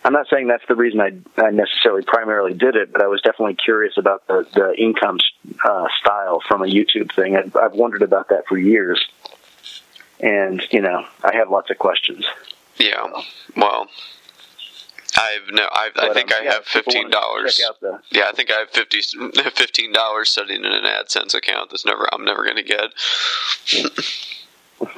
[0.05, 3.21] I'm not saying that's the reason I, I necessarily primarily did it, but I was
[3.21, 5.17] definitely curious about the, the income
[5.63, 7.35] uh, style from a YouTube thing.
[7.35, 9.03] I've, I've wondered about that for years.
[10.19, 12.23] And, you know, I have lots of questions.
[12.77, 13.03] Yeah.
[13.57, 13.87] Well,
[15.17, 15.67] I've no.
[15.73, 17.61] I've, I think um, I yeah, have fifteen dollars.
[18.11, 19.01] Yeah, I think I have 50,
[19.55, 22.05] fifteen dollars sitting in an AdSense account that's never.
[22.13, 22.91] I'm never going to get.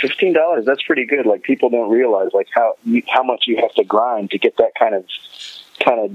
[0.00, 0.64] Fifteen dollars.
[0.66, 1.26] That's pretty good.
[1.26, 2.74] Like people don't realize like how
[3.08, 5.04] how much you have to grind to get that kind of
[5.84, 6.10] kind of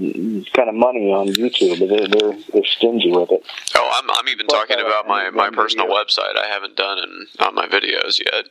[0.54, 1.80] kind of money on YouTube.
[1.80, 3.44] They're they're, they're stingy with it.
[3.76, 6.04] Oh, I'm I'm even Plus, talking uh, about my my personal video.
[6.04, 6.38] website.
[6.38, 8.46] I haven't done in, on my videos yet.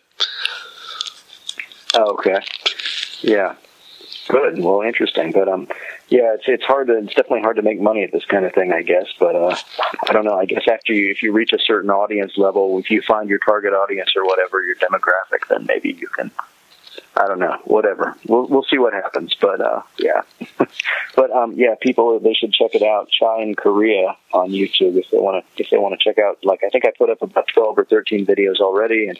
[1.94, 2.40] Oh, okay.
[3.20, 3.54] Yeah.
[4.28, 4.59] Good.
[4.62, 5.32] Well, interesting.
[5.32, 5.68] But um,
[6.09, 8.52] yeah, it's it's hard to it's definitely hard to make money at this kind of
[8.52, 9.06] thing, I guess.
[9.18, 9.56] But uh,
[10.09, 10.38] I don't know.
[10.38, 13.38] I guess after you, if you reach a certain audience level, if you find your
[13.38, 16.30] target audience or whatever your demographic, then maybe you can.
[17.16, 17.59] I don't know.
[17.64, 18.16] Whatever.
[18.26, 19.36] We'll we'll see what happens.
[19.38, 20.22] But uh, yeah.
[21.16, 23.10] but um, yeah, people they should check it out.
[23.10, 26.38] Chai in Korea on YouTube if they want to if they want to check out.
[26.44, 29.18] Like I think I put up about twelve or thirteen videos already, and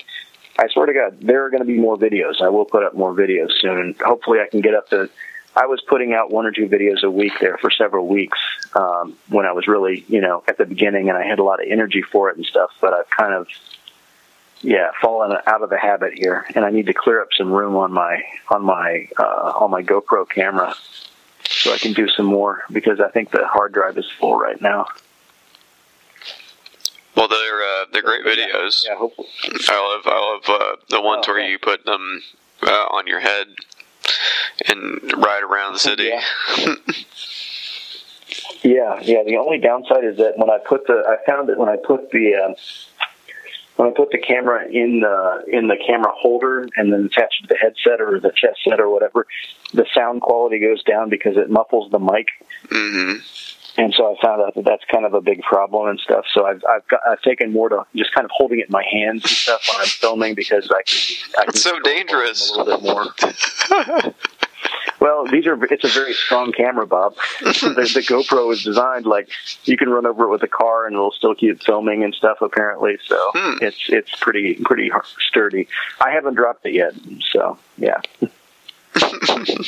[0.59, 2.41] I swear to God, there are going to be more videos.
[2.41, 5.11] I will put up more videos soon, and hopefully, I can get up to.
[5.57, 8.39] I was putting out one or two videos a week there for several weeks
[8.75, 11.61] um, when I was really, you know, at the beginning, and I had a lot
[11.63, 12.71] of energy for it and stuff.
[12.81, 13.47] But I've kind of,
[14.63, 17.77] yeah, fallen out of the habit here, and I need to clear up some room
[17.77, 20.75] on my on my uh, on my GoPro camera
[21.49, 24.61] so I can do some more because I think the hard drive is full right
[24.61, 24.87] now.
[27.17, 28.85] Well, they're uh, they're great videos.
[28.87, 29.29] Yeah, hopefully.
[29.69, 32.23] I love I love uh, the ones oh, where you put them
[32.63, 33.47] uh, on your head
[34.67, 36.05] and ride around the city.
[36.05, 36.23] Yeah.
[38.63, 39.23] yeah, yeah.
[39.25, 42.11] The only downside is that when I put the, I found that when I put
[42.11, 42.55] the, um,
[43.77, 47.49] when I put the camera in the in the camera holder and then attach it
[47.49, 49.27] to the headset or the chest set or whatever,
[49.73, 52.29] the sound quality goes down because it muffles the mic.
[52.69, 53.21] Mm-hmm.
[53.77, 56.25] And so I found out that that's kind of a big problem and stuff.
[56.33, 58.85] So I've I've, got, I've taken more to just kind of holding it in my
[58.89, 61.17] hands and stuff when I'm filming because I can.
[61.39, 62.53] I can It's so dangerous.
[62.53, 64.15] A little bit more.
[65.01, 65.63] well, these are.
[65.65, 67.17] It's a very strong camera, Bob.
[67.41, 69.29] the, the GoPro is designed like
[69.65, 72.39] you can run over it with a car and it'll still keep filming and stuff.
[72.43, 73.59] Apparently, so Hmm.
[73.61, 74.91] it's it's pretty pretty
[75.29, 75.67] sturdy.
[76.01, 76.95] I haven't dropped it yet,
[77.33, 78.01] so yeah.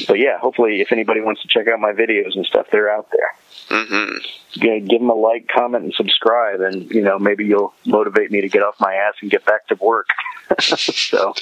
[0.06, 3.08] But yeah, hopefully, if anybody wants to check out my videos and stuff, they're out
[3.10, 3.30] there
[3.68, 4.18] Mm-hmm.
[4.62, 8.30] you know, give them a like, comment, and subscribe, and you know maybe you'll motivate
[8.30, 10.08] me to get off my ass and get back to work.
[10.60, 11.34] so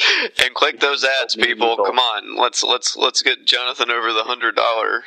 [0.43, 1.77] And click those ads, people.
[1.77, 5.05] Come on, let's let's let's get Jonathan over the hundred dollar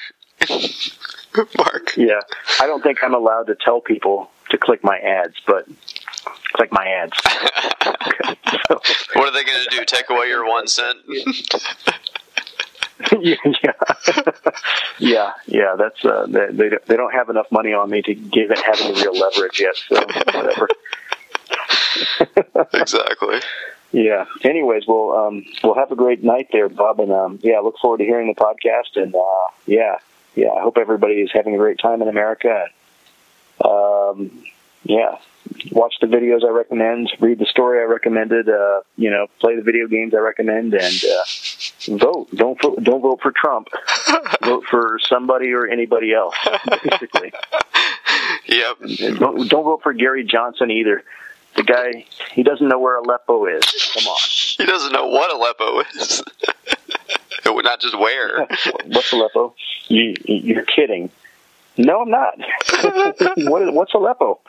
[1.58, 1.98] mark.
[1.98, 2.20] yeah,
[2.62, 5.66] I don't think I'm allowed to tell people to click my ads, but
[6.54, 7.14] click my ads.
[8.68, 8.80] so,
[9.14, 9.86] What are they going to do?
[9.86, 11.00] Take away your one cent?
[13.22, 13.36] yeah,
[15.00, 15.76] yeah, yeah.
[15.78, 18.60] That's uh, they, they don't- they don't have enough money on me to give it
[18.60, 19.76] have any real leverage yet.
[19.88, 19.96] So
[20.34, 20.68] whatever.
[22.74, 23.40] exactly.
[23.92, 24.26] Yeah.
[24.44, 28.00] Anyways, well, um, we'll have a great night there, Bob, and um, yeah, look forward
[28.00, 28.96] to hearing the podcast.
[29.02, 29.98] And uh, yeah,
[30.36, 32.66] yeah, I hope everybody is having a great time in America.
[33.64, 34.44] Um,
[34.84, 35.16] yeah,
[35.72, 39.62] watch the videos I recommend, read the story I recommended, uh, you know, play the
[39.64, 41.24] video games I recommend, and uh,
[41.88, 42.30] vote.
[42.34, 43.70] Don't vote, don't vote for Trump.
[44.44, 46.36] vote for somebody or anybody else.
[46.84, 47.34] Basically,
[48.48, 48.78] Yep.
[49.20, 51.04] Don't don't vote for Gary Johnson either.
[51.56, 53.64] The guy, he doesn't know where Aleppo is.
[53.96, 54.18] Come on.
[54.22, 56.24] He doesn't know what Aleppo is.
[57.68, 58.48] not just where.
[58.86, 59.54] What's Aleppo?
[59.88, 61.10] You, you're kidding.
[61.78, 62.40] No, I'm not.
[63.50, 64.40] what is, what's Aleppo?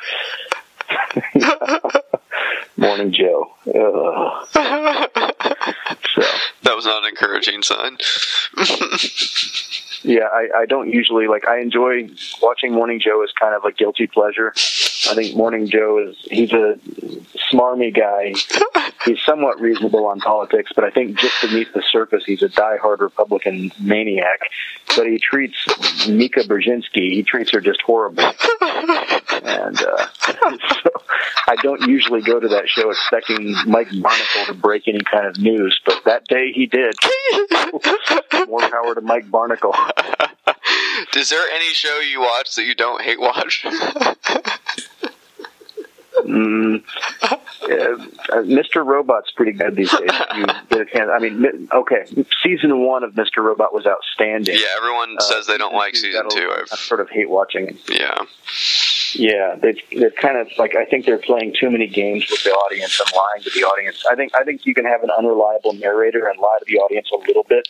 [2.78, 3.50] Morning Joe.
[6.14, 6.22] So,
[6.62, 7.98] That was not an encouraging sign.
[10.02, 11.46] yeah, I, I don't usually like.
[11.46, 12.08] I enjoy
[12.42, 14.52] watching Morning Joe as kind of a guilty pleasure.
[15.10, 16.78] I think Morning Joe is he's a
[17.52, 18.34] smarmy guy.
[19.04, 23.00] He's somewhat reasonable on politics, but I think just beneath the surface, he's a diehard
[23.00, 24.40] Republican maniac.
[24.96, 25.56] But he treats
[26.08, 28.24] Mika Brzezinski, he treats her just horribly.
[28.24, 30.06] And uh,
[30.82, 30.90] so
[31.46, 35.38] I don't usually go to that show expecting Mike Barnicle to break any kind of
[35.38, 36.94] news, but that day he did.
[38.48, 39.74] More power to Mike Barnicle.
[41.16, 43.64] Is there any show you watch that you don't hate watch?
[46.18, 46.82] Mm,
[47.22, 47.36] uh,
[48.42, 48.84] Mr.
[48.84, 50.10] Robot's pretty good these days.
[50.36, 51.10] You get a chance.
[51.12, 52.04] I mean, okay,
[52.42, 53.38] season one of Mr.
[53.38, 54.56] Robot was outstanding.
[54.58, 56.50] yeah, everyone Uh, says they don't like season two.
[56.52, 57.76] I I've, sort of hate watching it.
[57.88, 58.18] yeah.
[59.14, 62.50] Yeah, they've they're kind of like I think they're playing too many games with the
[62.50, 64.04] audience and lying to the audience.
[64.10, 67.08] I think I think you can have an unreliable narrator and lie to the audience
[67.12, 67.66] a little bit,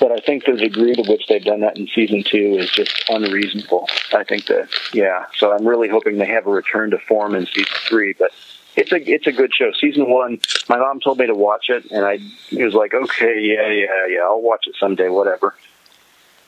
[0.00, 2.92] but I think the degree to which they've done that in season two is just
[3.08, 3.88] unreasonable.
[4.12, 7.46] I think that yeah, so I'm really hoping they have a return to form in
[7.46, 8.30] season three, but.
[8.74, 9.70] It's a it's a good show.
[9.78, 12.20] Season one, my mom told me to watch it, and I
[12.50, 15.54] it was like, okay, yeah, yeah, yeah, I'll watch it someday, whatever.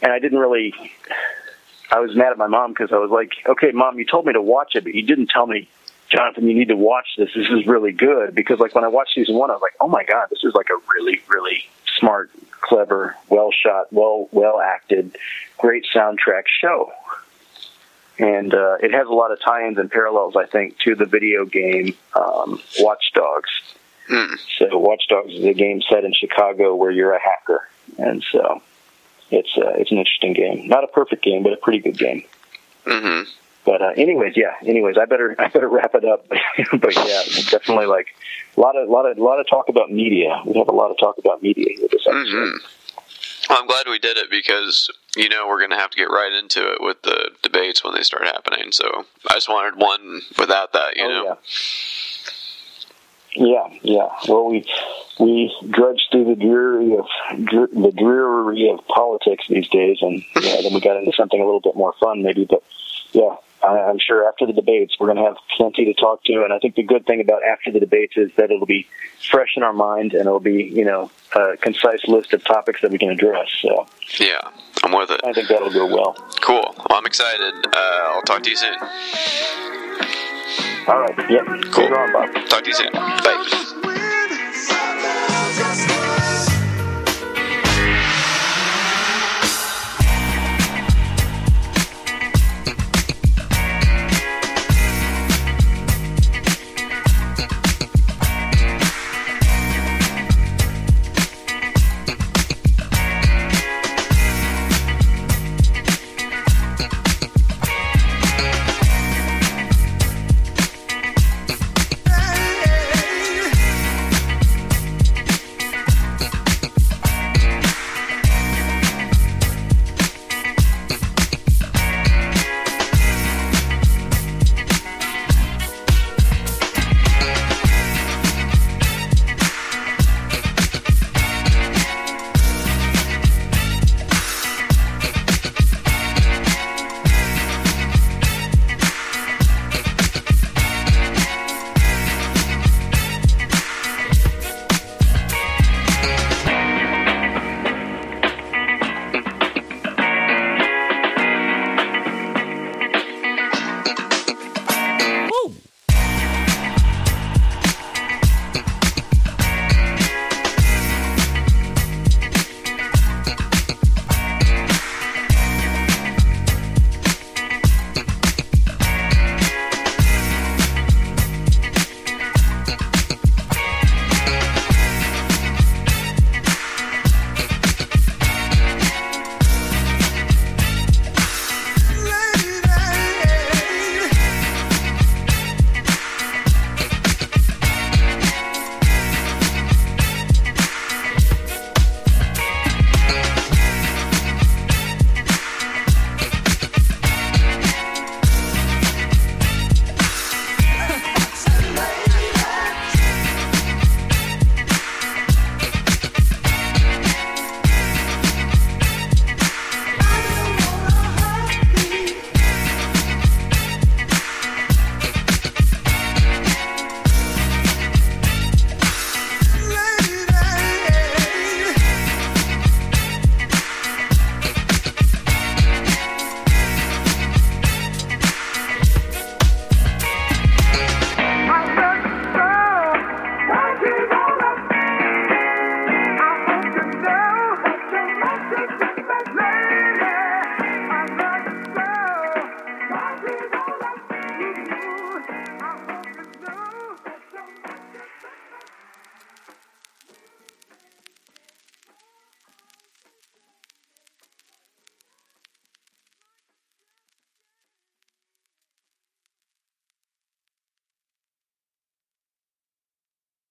[0.00, 0.72] And I didn't really
[1.90, 4.32] I was mad at my mom because I was like, okay, mom, you told me
[4.32, 5.68] to watch it, but you didn't tell me,
[6.08, 7.30] Jonathan, you need to watch this.
[7.34, 8.34] This is really good.
[8.34, 10.54] Because like when I watched season one, I was like, oh my God, this is
[10.54, 11.64] like a really, really
[11.98, 12.30] smart,
[12.64, 15.16] clever, well shot, well, well acted,
[15.58, 16.92] great soundtrack show.
[18.18, 21.44] And uh, it has a lot of tie-ins and parallels, I think, to the video
[21.44, 23.50] game um, Watch Dogs.
[24.08, 24.34] Hmm.
[24.58, 27.68] So Watch Dogs is a game set in Chicago where you're a hacker,
[27.98, 28.62] and so
[29.30, 30.68] it's uh, it's an interesting game.
[30.68, 32.24] Not a perfect game, but a pretty good game.
[32.86, 33.22] hmm
[33.64, 34.54] But uh, anyways, yeah.
[34.62, 36.26] Anyways, I better I better wrap it up.
[36.28, 38.08] but yeah, definitely like
[38.56, 40.42] a lot of lot of lot of talk about media.
[40.46, 42.26] We have a lot of talk about media here this episode.
[42.28, 42.56] hmm
[43.48, 46.10] Well, I'm glad we did it because you know we're going to have to get
[46.10, 48.70] right into it with the debates when they start happening.
[48.72, 51.38] So I just wanted one without that, you Oh, know.
[53.36, 54.08] Yeah, yeah.
[54.28, 54.64] Well, we
[55.18, 57.06] we drudge through the dreary of
[57.44, 61.44] dr- the dreary of politics these days, and yeah, then we got into something a
[61.44, 62.44] little bit more fun, maybe.
[62.48, 62.62] But
[63.12, 63.34] yeah,
[63.64, 66.44] I'm sure after the debates, we're going to have plenty to talk to.
[66.44, 68.86] And I think the good thing about after the debates is that it'll be
[69.30, 72.90] fresh in our mind, and it'll be you know a concise list of topics that
[72.90, 73.48] we can address.
[73.62, 73.86] So
[74.18, 74.40] Yeah,
[74.82, 75.20] I'm with it.
[75.24, 76.14] I think that'll go well.
[76.40, 76.74] Cool.
[76.76, 77.54] Well, I'm excited.
[77.66, 78.76] Uh, I'll talk to you soon.
[80.86, 81.30] All right.
[81.30, 81.72] Yep.
[81.72, 81.94] Cool.
[81.94, 82.48] On, Bob.
[82.48, 82.92] Talk to you soon.
[82.92, 83.60] Bye.